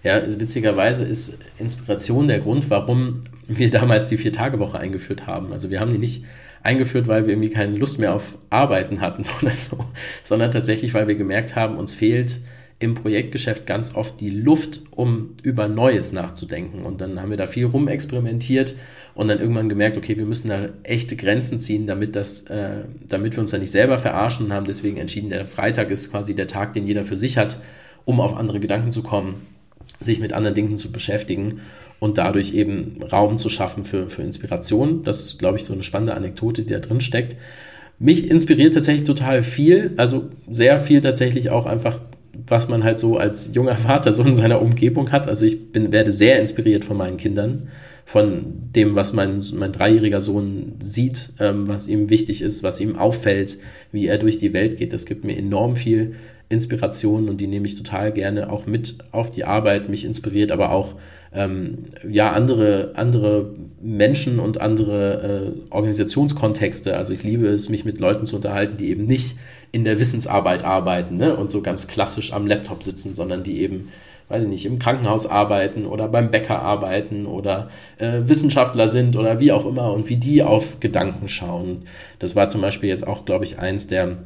Ja, 0.03 0.21
witzigerweise 0.39 1.03
ist 1.05 1.37
Inspiration 1.59 2.27
der 2.27 2.39
Grund, 2.39 2.69
warum 2.69 3.23
wir 3.47 3.69
damals 3.71 4.09
die 4.09 4.17
Vier-Tage-Woche 4.17 4.77
eingeführt 4.77 5.27
haben. 5.27 5.53
Also 5.53 5.69
wir 5.69 5.79
haben 5.79 5.91
die 5.91 5.97
nicht 5.97 6.25
eingeführt, 6.61 7.07
weil 7.07 7.25
wir 7.25 7.33
irgendwie 7.33 7.49
keine 7.49 7.77
Lust 7.77 7.99
mehr 7.99 8.13
auf 8.13 8.37
Arbeiten 8.49 9.01
hatten 9.01 9.25
oder 9.41 9.51
so, 9.51 9.85
sondern 10.23 10.51
tatsächlich, 10.51 10.93
weil 10.93 11.07
wir 11.07 11.15
gemerkt 11.15 11.55
haben, 11.55 11.77
uns 11.77 11.93
fehlt 11.93 12.39
im 12.79 12.95
Projektgeschäft 12.95 13.65
ganz 13.65 13.95
oft 13.95 14.19
die 14.19 14.29
Luft, 14.29 14.81
um 14.91 15.35
über 15.43 15.67
Neues 15.67 16.11
nachzudenken. 16.11 16.83
Und 16.83 16.99
dann 16.99 17.21
haben 17.21 17.29
wir 17.29 17.37
da 17.37 17.45
viel 17.45 17.65
rumexperimentiert 17.65 18.75
und 19.15 19.27
dann 19.29 19.39
irgendwann 19.39 19.69
gemerkt, 19.69 19.95
okay, 19.95 20.17
wir 20.17 20.25
müssen 20.25 20.49
da 20.49 20.69
echte 20.83 21.15
Grenzen 21.15 21.59
ziehen, 21.59 21.87
damit, 21.87 22.15
das, 22.15 22.41
äh, 22.47 22.83
damit 23.07 23.33
wir 23.33 23.41
uns 23.41 23.51
da 23.51 23.57
nicht 23.57 23.71
selber 23.71 23.97
verarschen 23.97 24.47
und 24.47 24.53
haben 24.53 24.65
deswegen 24.65 24.97
entschieden, 24.97 25.29
der 25.29 25.45
Freitag 25.45 25.91
ist 25.91 26.11
quasi 26.11 26.35
der 26.35 26.47
Tag, 26.47 26.73
den 26.73 26.85
jeder 26.85 27.03
für 27.03 27.15
sich 27.15 27.37
hat, 27.37 27.57
um 28.05 28.19
auf 28.19 28.35
andere 28.35 28.59
Gedanken 28.59 28.91
zu 28.91 29.01
kommen, 29.01 29.45
sich 30.03 30.19
mit 30.19 30.33
anderen 30.33 30.55
Dingen 30.55 30.77
zu 30.77 30.91
beschäftigen 30.91 31.61
und 31.99 32.17
dadurch 32.17 32.53
eben 32.53 32.97
Raum 33.11 33.39
zu 33.39 33.49
schaffen 33.49 33.85
für, 33.85 34.09
für 34.09 34.23
Inspiration. 34.23 35.03
Das 35.03 35.21
ist, 35.23 35.39
glaube 35.39 35.57
ich, 35.57 35.63
so 35.63 35.73
eine 35.73 35.83
spannende 35.83 36.15
Anekdote, 36.15 36.63
die 36.63 36.73
da 36.73 36.79
drin 36.79 37.01
steckt. 37.01 37.37
mich 37.97 38.29
inspiriert 38.29 38.73
tatsächlich 38.73 39.05
total 39.05 39.43
viel, 39.43 39.93
also 39.95 40.29
sehr 40.49 40.79
viel 40.79 40.99
tatsächlich 40.99 41.49
auch 41.49 41.65
einfach, 41.65 42.01
was 42.47 42.67
man 42.67 42.83
halt 42.83 42.99
so 42.99 43.17
als 43.17 43.51
junger 43.53 43.77
Vater 43.77 44.11
so 44.11 44.23
in 44.23 44.33
seiner 44.33 44.61
Umgebung 44.61 45.11
hat. 45.11 45.27
Also 45.27 45.45
ich 45.45 45.71
bin, 45.71 45.91
werde 45.91 46.11
sehr 46.11 46.39
inspiriert 46.39 46.83
von 46.83 46.97
meinen 46.97 47.17
Kindern, 47.17 47.69
von 48.05 48.71
dem, 48.75 48.95
was 48.95 49.13
mein, 49.13 49.41
mein 49.53 49.71
dreijähriger 49.71 50.19
Sohn 50.19 50.73
sieht, 50.81 51.29
ähm, 51.39 51.67
was 51.69 51.87
ihm 51.87 52.09
wichtig 52.09 52.41
ist, 52.41 52.63
was 52.63 52.81
ihm 52.81 52.97
auffällt, 52.97 53.57
wie 53.93 54.07
er 54.07 54.17
durch 54.17 54.39
die 54.39 54.51
Welt 54.51 54.77
geht. 54.77 54.91
Das 54.91 55.05
gibt 55.05 55.23
mir 55.23 55.37
enorm 55.37 55.77
viel 55.77 56.15
Inspiration 56.53 57.27
und 57.27 57.41
die 57.41 57.47
nehme 57.47 57.67
ich 57.67 57.75
total 57.75 58.11
gerne 58.11 58.51
auch 58.51 58.65
mit 58.65 58.95
auf 59.11 59.31
die 59.31 59.43
Arbeit. 59.43 59.89
Mich 59.89 60.05
inspiriert 60.05 60.51
aber 60.51 60.71
auch 60.71 60.95
ähm, 61.33 61.85
ja, 62.09 62.31
andere, 62.31 62.91
andere 62.95 63.53
Menschen 63.81 64.39
und 64.39 64.61
andere 64.61 65.55
äh, 65.69 65.73
Organisationskontexte. 65.73 66.95
Also 66.95 67.13
ich 67.13 67.23
liebe 67.23 67.47
es, 67.47 67.69
mich 67.69 67.85
mit 67.85 67.99
Leuten 67.99 68.25
zu 68.25 68.35
unterhalten, 68.35 68.77
die 68.77 68.89
eben 68.89 69.05
nicht 69.05 69.35
in 69.71 69.83
der 69.83 69.99
Wissensarbeit 69.99 70.63
arbeiten 70.63 71.17
ne? 71.17 71.35
und 71.35 71.49
so 71.49 71.61
ganz 71.61 71.87
klassisch 71.87 72.31
am 72.33 72.45
Laptop 72.45 72.83
sitzen, 72.83 73.15
sondern 73.15 73.43
die 73.43 73.61
eben, 73.61 73.89
weiß 74.29 74.43
ich 74.43 74.49
nicht, 74.49 74.65
im 74.65 74.77
Krankenhaus 74.77 75.25
arbeiten 75.25 75.87
oder 75.87 76.07
beim 76.07 76.29
Bäcker 76.29 76.61
arbeiten 76.61 77.25
oder 77.25 77.69
äh, 77.97 78.21
Wissenschaftler 78.25 78.87
sind 78.87 79.17
oder 79.17 79.39
wie 79.39 79.51
auch 79.51 79.65
immer 79.65 79.91
und 79.91 80.09
wie 80.09 80.17
die 80.17 80.43
auf 80.43 80.79
Gedanken 80.79 81.27
schauen. 81.27 81.79
Das 82.19 82.35
war 82.35 82.49
zum 82.49 82.61
Beispiel 82.61 82.89
jetzt 82.89 83.07
auch, 83.07 83.25
glaube 83.25 83.45
ich, 83.45 83.57
eins 83.57 83.87
der 83.87 84.17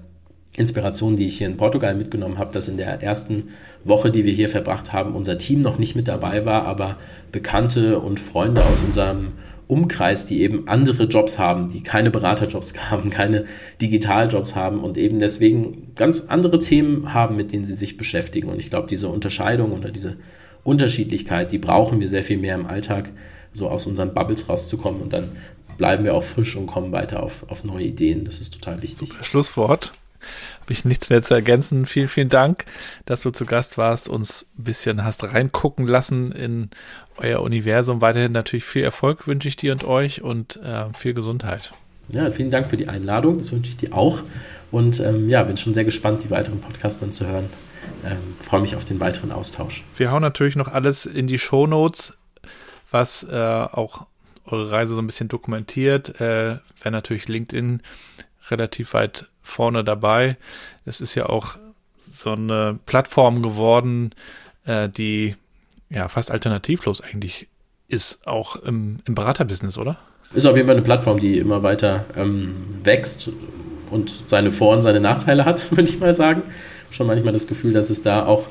Inspiration, 0.58 1.16
die 1.16 1.28
ich 1.28 1.38
hier 1.38 1.48
in 1.48 1.56
Portugal 1.56 1.94
mitgenommen 1.94 2.40
habe, 2.40 2.52
dass 2.52 2.68
in 2.68 2.78
der 2.78 3.02
ersten 3.02 3.50
Woche, 3.84 4.10
die 4.10 4.26
wir 4.26 4.34
hier 4.34 4.50
verbracht 4.50 4.92
haben, 4.92 5.16
unser 5.16 5.38
Team 5.38 5.62
noch 5.62 5.78
nicht 5.78 5.96
mit 5.96 6.08
dabei 6.08 6.46
war, 6.46 6.66
aber 6.66 6.98
Bekannte 7.32 8.00
und 8.00 8.20
Freunde 8.20 8.66
aus 8.66 8.82
unserem 8.82 9.34
Umkreis, 9.68 10.26
die 10.26 10.42
eben 10.42 10.68
andere 10.68 11.04
Jobs 11.04 11.38
haben, 11.38 11.70
die 11.70 11.84
keine 11.84 12.10
Beraterjobs 12.10 12.74
haben, 12.90 13.12
keine 13.12 13.46
Digitaljobs 13.82 14.56
haben 14.56 14.80
und 14.80 14.98
eben 14.98 15.20
deswegen 15.20 15.94
ganz 15.96 16.26
andere 16.28 16.58
Themen 16.58 17.14
haben, 17.14 17.36
mit 17.36 17.52
denen 17.52 17.66
sie 17.66 17.76
sich 17.76 17.96
beschäftigen. 17.96 18.50
Und 18.50 18.60
ich 18.60 18.72
glaube, 18.72 18.88
diese 18.88 19.10
Unterscheidung 19.10 19.74
oder 19.74 19.92
diese 19.92 20.18
Unterschiedlichkeit, 20.64 21.52
die 21.52 21.60
brauchen 21.60 22.00
wir 22.00 22.08
sehr 22.08 22.24
viel 22.24 22.38
mehr 22.38 22.56
im 22.56 22.66
Alltag, 22.66 23.12
so 23.54 23.70
aus 23.70 23.86
unseren 23.86 24.16
Bubbles 24.16 24.50
rauszukommen 24.50 25.02
und 25.02 25.14
dann 25.14 25.30
bleiben 25.78 26.04
wir 26.04 26.16
auch 26.16 26.24
frisch 26.24 26.56
und 26.56 26.66
kommen 26.66 26.92
weiter 26.92 27.22
auf, 27.22 27.46
auf 27.50 27.64
neue 27.64 27.86
Ideen. 27.86 28.26
Das 28.26 28.42
ist 28.42 28.56
total 28.56 28.82
wichtig. 28.82 29.08
Super 29.08 29.24
Schlusswort 29.24 29.92
habe 30.62 30.74
ich 30.74 30.86
nichts 30.86 31.10
mehr 31.10 31.22
zu 31.22 31.34
ergänzen. 31.34 31.86
Vielen, 31.86 32.08
vielen 32.10 32.30
Dank, 32.30 32.66
dass 33.06 33.22
du 33.22 33.32
zu 33.32 33.46
Gast 33.46 33.78
warst, 33.78 34.10
uns 34.10 34.46
ein 34.58 34.64
bisschen 34.64 35.04
hast 35.04 35.24
reingucken 35.24 35.88
lassen 35.88 36.32
in 36.32 36.70
euer 37.18 37.42
Universum. 37.42 38.02
Weiterhin 38.02 38.32
natürlich 38.32 38.66
viel 38.66 38.84
Erfolg 38.84 39.28
wünsche 39.28 39.48
ich 39.48 39.56
dir 39.56 39.72
und 39.72 39.84
euch 39.84 40.22
und 40.22 40.58
äh, 40.58 40.86
viel 40.94 41.14
Gesundheit. 41.14 41.74
Ja, 42.10 42.32
vielen 42.32 42.52
Dank 42.52 42.68
für 42.68 42.78
die 42.78 42.88
Einladung. 42.88 43.40
Das 43.40 43.52
wünsche 43.52 43.70
ich 43.72 43.78
dir 43.78 43.94
auch. 43.94 44.22
Und 44.72 45.00
ähm, 45.00 45.30
ja, 45.30 45.44
bin 45.44 45.58
schon 45.58 45.74
sehr 45.74 45.86
gespannt, 45.86 46.24
die 46.24 46.30
weiteren 46.30 46.62
Podcasts 46.62 47.00
dann 47.00 47.12
zu 47.12 47.28
hören. 47.28 47.50
Ähm, 48.06 48.36
Freue 48.40 48.62
mich 48.62 48.76
auf 48.76 48.86
den 48.86 49.00
weiteren 49.00 49.32
Austausch. 49.32 49.84
Wir 49.96 50.12
hauen 50.12 50.22
natürlich 50.22 50.56
noch 50.56 50.68
alles 50.68 51.06
in 51.06 51.28
die 51.28 51.40
Show 51.40 51.68
Notes, 51.68 52.14
was 52.92 53.24
äh, 53.24 53.36
auch 53.36 54.06
eure 54.46 54.72
Reise 54.72 54.96
so 54.96 55.02
ein 55.02 55.08
bisschen 55.08 55.28
dokumentiert. 55.28 56.22
Äh, 56.22 56.60
Wäre 56.82 56.92
natürlich 56.92 57.28
LinkedIn 57.28 57.82
relativ 58.50 58.94
weit 58.94 59.28
vorne 59.48 59.84
dabei. 59.84 60.38
Es 60.86 61.02
ist 61.02 61.16
ja 61.16 61.28
auch 61.28 61.58
so 62.10 62.32
eine 62.32 62.80
Plattform 62.86 63.42
geworden, 63.42 64.12
äh, 64.66 64.90
die 64.90 65.36
ja 65.90 66.08
fast 66.08 66.32
alternativlos 66.32 67.02
eigentlich 67.02 67.48
ist, 67.88 68.28
auch 68.28 68.58
im, 68.58 68.98
im 69.06 69.16
Beraterbusiness, 69.16 69.78
oder? 69.78 69.98
Ist 70.34 70.46
auf 70.46 70.56
jeden 70.56 70.68
Fall 70.68 70.76
eine 70.76 70.84
Plattform, 70.84 71.20
die 71.20 71.38
immer 71.38 71.64
weiter 71.64 72.06
ähm, 72.16 72.56
wächst 72.84 73.30
und 73.90 74.14
seine 74.28 74.52
Vor- 74.52 74.76
und 74.76 74.82
seine 74.82 75.00
Nachteile 75.00 75.46
hat, 75.46 75.72
würde 75.76 75.90
ich 75.90 76.00
mal 76.00 76.14
sagen. 76.14 76.44
Schon 76.92 77.08
manchmal 77.08 77.34
das 77.34 77.48
Gefühl, 77.48 77.74
dass 77.74 77.90
es 77.90 78.04
da 78.04 78.26
auch, 78.26 78.46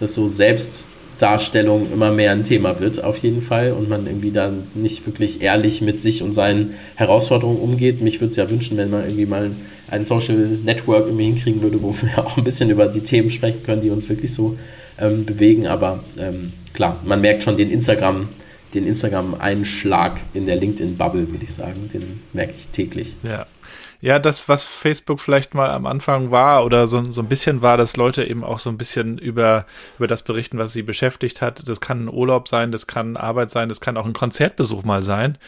dass 0.00 0.14
so 0.14 0.28
Selbstdarstellung 0.28 1.92
immer 1.92 2.12
mehr 2.12 2.32
ein 2.32 2.44
Thema 2.44 2.78
wird, 2.78 3.02
auf 3.02 3.18
jeden 3.18 3.42
Fall, 3.42 3.72
und 3.72 3.88
man 3.88 4.06
irgendwie 4.06 4.30
dann 4.30 4.62
nicht 4.74 5.06
wirklich 5.06 5.42
ehrlich 5.42 5.80
mit 5.80 6.02
sich 6.02 6.22
und 6.22 6.32
seinen 6.32 6.74
Herausforderungen 6.94 7.58
umgeht. 7.58 8.00
Mich 8.02 8.20
würde 8.20 8.30
es 8.30 8.36
ja 8.36 8.48
wünschen, 8.50 8.76
wenn 8.76 8.90
man 8.90 9.02
irgendwie 9.02 9.26
mal 9.26 9.50
ein 9.90 10.04
Social 10.04 10.36
Network 10.36 11.06
irgendwie 11.06 11.24
hinkriegen 11.24 11.62
würde, 11.62 11.82
wo 11.82 11.94
wir 11.94 12.18
auch 12.24 12.36
ein 12.36 12.44
bisschen 12.44 12.70
über 12.70 12.86
die 12.86 13.02
Themen 13.02 13.30
sprechen 13.30 13.62
können, 13.62 13.82
die 13.82 13.90
uns 13.90 14.08
wirklich 14.08 14.32
so 14.32 14.58
ähm, 14.98 15.24
bewegen. 15.24 15.66
Aber 15.66 16.04
ähm, 16.18 16.52
klar, 16.72 17.00
man 17.04 17.20
merkt 17.20 17.42
schon 17.42 17.56
den 17.56 17.70
Instagram, 17.70 18.28
den 18.74 18.86
Instagram-Einschlag 18.86 20.20
in 20.34 20.46
der 20.46 20.56
LinkedIn-Bubble, 20.56 21.30
würde 21.30 21.44
ich 21.44 21.54
sagen. 21.54 21.88
Den 21.92 22.22
merke 22.32 22.54
ich 22.56 22.68
täglich. 22.68 23.14
Ja. 23.22 23.46
Ja, 24.02 24.18
das, 24.18 24.48
was 24.48 24.68
Facebook 24.68 25.20
vielleicht 25.20 25.54
mal 25.54 25.70
am 25.70 25.86
Anfang 25.86 26.30
war 26.30 26.64
oder 26.66 26.86
so, 26.86 27.10
so 27.10 27.22
ein 27.22 27.28
bisschen 27.28 27.62
war, 27.62 27.78
dass 27.78 27.96
Leute 27.96 28.24
eben 28.24 28.44
auch 28.44 28.58
so 28.58 28.68
ein 28.68 28.76
bisschen 28.76 29.16
über, 29.16 29.64
über 29.96 30.06
das 30.06 30.22
berichten, 30.22 30.58
was 30.58 30.74
sie 30.74 30.82
beschäftigt 30.82 31.40
hat. 31.40 31.66
Das 31.66 31.80
kann 31.80 32.04
ein 32.04 32.08
Urlaub 32.12 32.46
sein, 32.46 32.72
das 32.72 32.86
kann 32.86 33.16
Arbeit 33.16 33.50
sein, 33.50 33.70
das 33.70 33.80
kann 33.80 33.96
auch 33.96 34.04
ein 34.04 34.12
Konzertbesuch 34.12 34.84
mal 34.84 35.02
sein. 35.02 35.38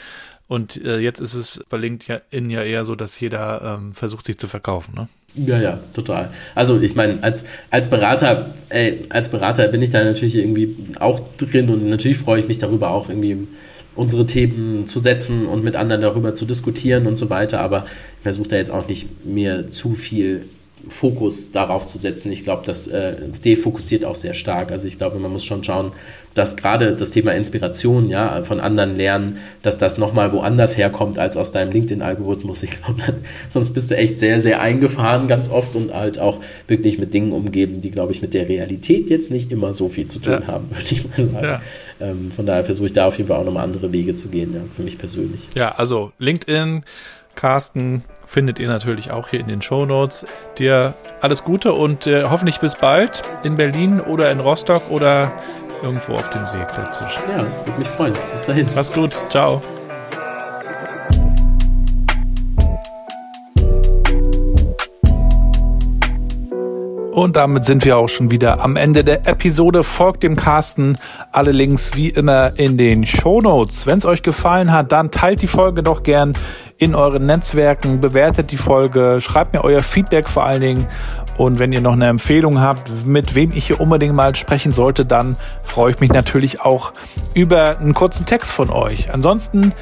Und 0.49 0.83
äh, 0.83 0.99
jetzt 0.99 1.21
ist 1.21 1.35
es 1.35 1.65
bei 1.69 1.77
LinkedIn 1.77 2.51
ja 2.51 2.63
eher 2.63 2.85
so, 2.85 2.95
dass 2.95 3.21
jeder 3.21 3.79
ähm, 3.79 3.93
versucht, 3.93 4.27
sich 4.27 4.39
zu 4.39 4.49
verkaufen, 4.49 4.95
ne? 4.95 5.09
Ja, 5.35 5.61
ja, 5.61 5.79
total. 5.95 6.31
Also 6.55 6.81
ich 6.81 6.95
meine, 6.95 7.23
als, 7.23 7.45
als 7.71 7.89
Berater, 7.89 8.55
äh, 8.71 8.95
als 9.11 9.29
Berater 9.29 9.69
bin 9.69 9.83
ich 9.83 9.91
da 9.91 10.03
natürlich 10.03 10.37
irgendwie 10.37 10.75
auch 10.99 11.21
drin 11.37 11.69
und 11.69 11.89
natürlich 11.89 12.19
freue 12.19 12.41
ich 12.41 12.49
mich 12.49 12.59
darüber 12.59 12.91
auch 12.91 13.11
irgendwie 13.11 13.47
unsere 13.95 14.27
Themen 14.27 14.87
zu 14.87 15.01
setzen 15.01 15.47
und 15.47 15.63
mit 15.63 15.77
anderen 15.77 16.01
darüber 16.01 16.33
zu 16.33 16.47
diskutieren 16.47 17.07
und 17.07 17.17
so 17.17 17.29
weiter. 17.29 17.61
Aber 17.61 17.85
ich 18.19 18.23
versuche 18.23 18.49
da 18.49 18.57
jetzt 18.57 18.71
auch 18.71 18.89
nicht 18.89 19.27
mir 19.27 19.71
zu 19.71 19.93
viel 19.93 20.47
Fokus 20.89 21.53
darauf 21.53 21.87
zu 21.87 21.99
setzen. 21.99 22.33
Ich 22.33 22.45
glaube, 22.45 22.63
das 22.67 22.89
äh, 22.89 23.17
defokussiert 23.45 24.05
auch 24.05 24.15
sehr 24.15 24.35
stark. 24.35 24.73
Also 24.73 24.87
ich 24.87 24.99
glaube, 24.99 25.19
man 25.19 25.33
muss 25.33 25.45
schon 25.45 25.65
schauen, 25.65 25.93
dass 26.35 26.57
gerade 26.57 26.95
das 26.95 27.11
Thema 27.11 27.33
Inspiration, 27.33 28.09
ja, 28.09 28.43
von 28.43 28.61
anderen 28.61 28.97
lernen, 28.97 29.39
dass 29.63 29.79
das 29.79 29.99
nochmal 29.99 30.33
woanders 30.33 30.77
herkommt 30.77 31.19
als 31.19 31.37
aus 31.37 31.53
deinem 31.53 31.73
LinkedIn-Algorithmus. 31.73 32.63
Ich 32.63 32.71
glaube, 32.81 33.03
sonst 33.49 33.71
bist 33.71 33.91
du 33.91 33.97
echt 33.97 34.19
sehr, 34.19 34.41
sehr 34.41 34.61
eingefahren 34.61 35.27
ganz 35.27 35.51
oft 35.51 35.75
und 35.75 35.93
halt 35.93 36.19
auch 36.19 36.41
wirklich 36.69 36.99
mit 36.99 37.13
Dingen 37.13 37.33
umgeben, 37.33 37.81
die, 37.81 37.91
glaube 37.91 38.13
ich, 38.13 38.23
mit 38.23 38.35
der 38.35 38.49
Realität 38.49 39.11
jetzt 39.11 39.31
nicht 39.31 39.51
immer 39.51 39.73
so 39.73 39.89
viel 39.89 40.07
zu 40.07 40.21
tun 40.21 40.39
ja. 40.43 40.47
haben, 40.47 40.71
würde 40.71 40.89
ich 40.91 41.05
mal 41.09 41.17
sagen. 41.17 41.45
Ja. 41.45 41.63
Ähm, 42.01 42.31
von 42.31 42.47
daher 42.47 42.63
versuche 42.63 42.87
ich 42.87 42.93
da 42.93 43.07
auf 43.07 43.19
jeden 43.19 43.29
Fall 43.29 43.41
auch 43.41 43.45
nochmal 43.45 43.65
andere 43.65 43.93
Wege 43.93 44.15
zu 44.15 44.29
gehen, 44.29 44.55
ja, 44.55 44.61
für 44.75 44.83
mich 44.83 44.97
persönlich. 44.97 45.41
Ja, 45.55 45.73
also 45.73 46.13
LinkedIn, 46.19 46.85
Carsten, 47.35 48.05
findet 48.29 48.59
ihr 48.59 48.69
natürlich 48.69 49.11
auch 49.11 49.29
hier 49.29 49.41
in 49.41 49.49
den 49.49 49.63
Show 49.63 49.87
Notes. 49.87 50.27
Dir 50.59 50.95
alles 51.21 51.43
Gute 51.43 51.73
und 51.73 52.07
äh, 52.07 52.25
hoffentlich 52.25 52.61
bis 52.61 52.77
bald 52.77 53.23
in 53.43 53.57
Berlin 53.57 54.01
oder 54.01 54.31
in 54.31 54.39
Rostock 54.39 54.91
oder 54.91 55.33
irgendwo 55.83 56.13
auf 56.13 56.29
dem 56.31 56.43
Weg 56.43 56.69
dazwischen. 56.77 57.23
Ja, 57.29 57.39
würde 57.65 57.79
mich 57.79 57.89
freuen. 57.89 58.15
Bis 58.33 58.45
dahin. 58.45 58.69
Mach's 58.75 58.93
gut. 58.93 59.21
Ciao. 59.31 59.63
Und 67.19 67.35
damit 67.35 67.65
sind 67.65 67.85
wir 67.85 67.97
auch 67.97 68.09
schon 68.09 68.31
wieder 68.31 68.61
am 68.61 68.77
Ende 68.77 69.03
der 69.03 69.27
Episode. 69.27 69.83
Folgt 69.83 70.23
dem 70.23 70.37
Carsten. 70.37 70.97
Alle 71.33 71.51
Links 71.51 71.97
wie 71.97 72.11
immer 72.11 72.57
in 72.61 72.79
den 72.79 73.05
Show 73.05 73.41
Notes. 73.41 73.87
Wenn 73.87 73.99
es 73.99 74.07
euch 74.07 74.23
gefallen 74.23 74.71
hat, 74.71 74.93
dann 74.93 75.11
teilt 75.11 75.43
die 75.43 75.49
Folge 75.49 75.83
doch 75.83 76.05
gern 76.05 76.35
in 76.79 76.95
euren 76.95 77.27
Netzwerken, 77.27 78.01
bewertet 78.01 78.53
die 78.53 78.57
Folge, 78.57 79.21
schreibt 79.21 79.53
mir 79.53 79.65
euer 79.65 79.83
Feedback 79.83 80.29
vor 80.29 80.45
allen 80.45 80.61
Dingen. 80.61 80.87
Und 81.37 81.59
wenn 81.59 81.73
ihr 81.73 81.81
noch 81.81 81.93
eine 81.93 82.07
Empfehlung 82.07 82.61
habt, 82.61 83.05
mit 83.05 83.35
wem 83.35 83.51
ich 83.53 83.67
hier 83.67 83.81
unbedingt 83.81 84.15
mal 84.15 84.35
sprechen 84.37 84.73
sollte, 84.73 85.05
dann 85.05 85.37
freue 85.63 85.93
ich 85.93 86.01
mich 86.01 86.11
natürlich 86.11 86.61
auch 86.61 86.93
über 87.35 87.79
einen 87.79 87.95
kurzen 87.95 88.27
Text 88.27 88.53
von 88.53 88.71
euch. 88.71 89.13
Ansonsten 89.13 89.73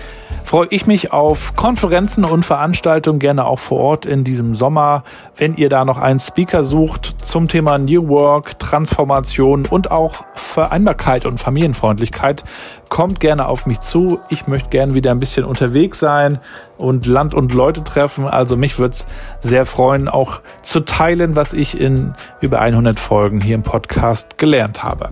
freue 0.47 0.69
ich 0.71 0.87
mich 0.87 1.13
auf 1.13 1.57
Konferenzen 1.57 2.25
und 2.25 2.47
Veranstaltungen, 2.47 3.19
gerne 3.19 3.47
auch 3.47 3.59
vor 3.59 3.81
Ort 3.81 4.07
in 4.07 4.23
diesem 4.23 4.55
Sommer. 4.55 5.03
Wenn 5.37 5.57
ihr 5.57 5.69
da 5.69 5.85
noch 5.85 5.99
einen 5.99 6.21
Speaker 6.21 6.63
sucht 6.63 7.17
zum 7.21 7.49
Thema 7.49 7.79
New 7.79 8.07
Work, 8.09 8.57
Transformation 8.61 9.67
und 9.67 9.91
auch 9.91 10.25
Vereinbarkeit 10.35 11.27
und 11.27 11.41
Familienfreundlichkeit, 11.41 12.45
kommt 12.89 13.19
gerne 13.19 13.49
auf 13.49 13.67
mich 13.67 13.81
zu. 13.81 14.21
Ich 14.29 14.47
möchte 14.47 14.69
gerne 14.69 14.95
wieder 14.95 15.11
ein 15.11 15.19
bisschen 15.19 15.45
unterwegs 15.45 15.99
sein 15.99 16.39
und 16.79 17.07
Land 17.07 17.35
und 17.35 17.53
Leute 17.53 17.83
treffen. 17.83 18.29
Also 18.29 18.57
mich 18.57 18.79
würde 18.79 18.93
es 18.93 19.07
sehr 19.41 19.67
freuen, 19.67 20.09
auch 20.09 20.41
zu 20.63 20.79
teilen, 20.79 21.35
was 21.35 21.55
ich 21.55 21.81
in 21.81 22.15
über 22.41 22.61
100 22.61 23.01
Folgen 23.01 23.41
hier 23.41 23.57
im 23.57 23.65
Podcast 23.65 24.39
gelernt 24.39 24.85
habe. 24.85 25.11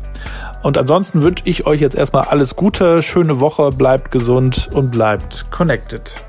Und 0.65 0.79
ansonsten 0.79 1.23
wünsche 1.23 1.45
ich 1.45 1.67
euch 1.67 1.83
jetzt 1.83 1.95
erstmal 1.95 2.25
alles 2.25 2.57
Gute, 2.57 3.03
schöne 3.03 3.39
Woche, 3.39 3.69
bleibt 3.69 4.11
gesund 4.11 4.71
und 4.73 4.91
bleibt 4.91 5.51
connected. 5.51 6.25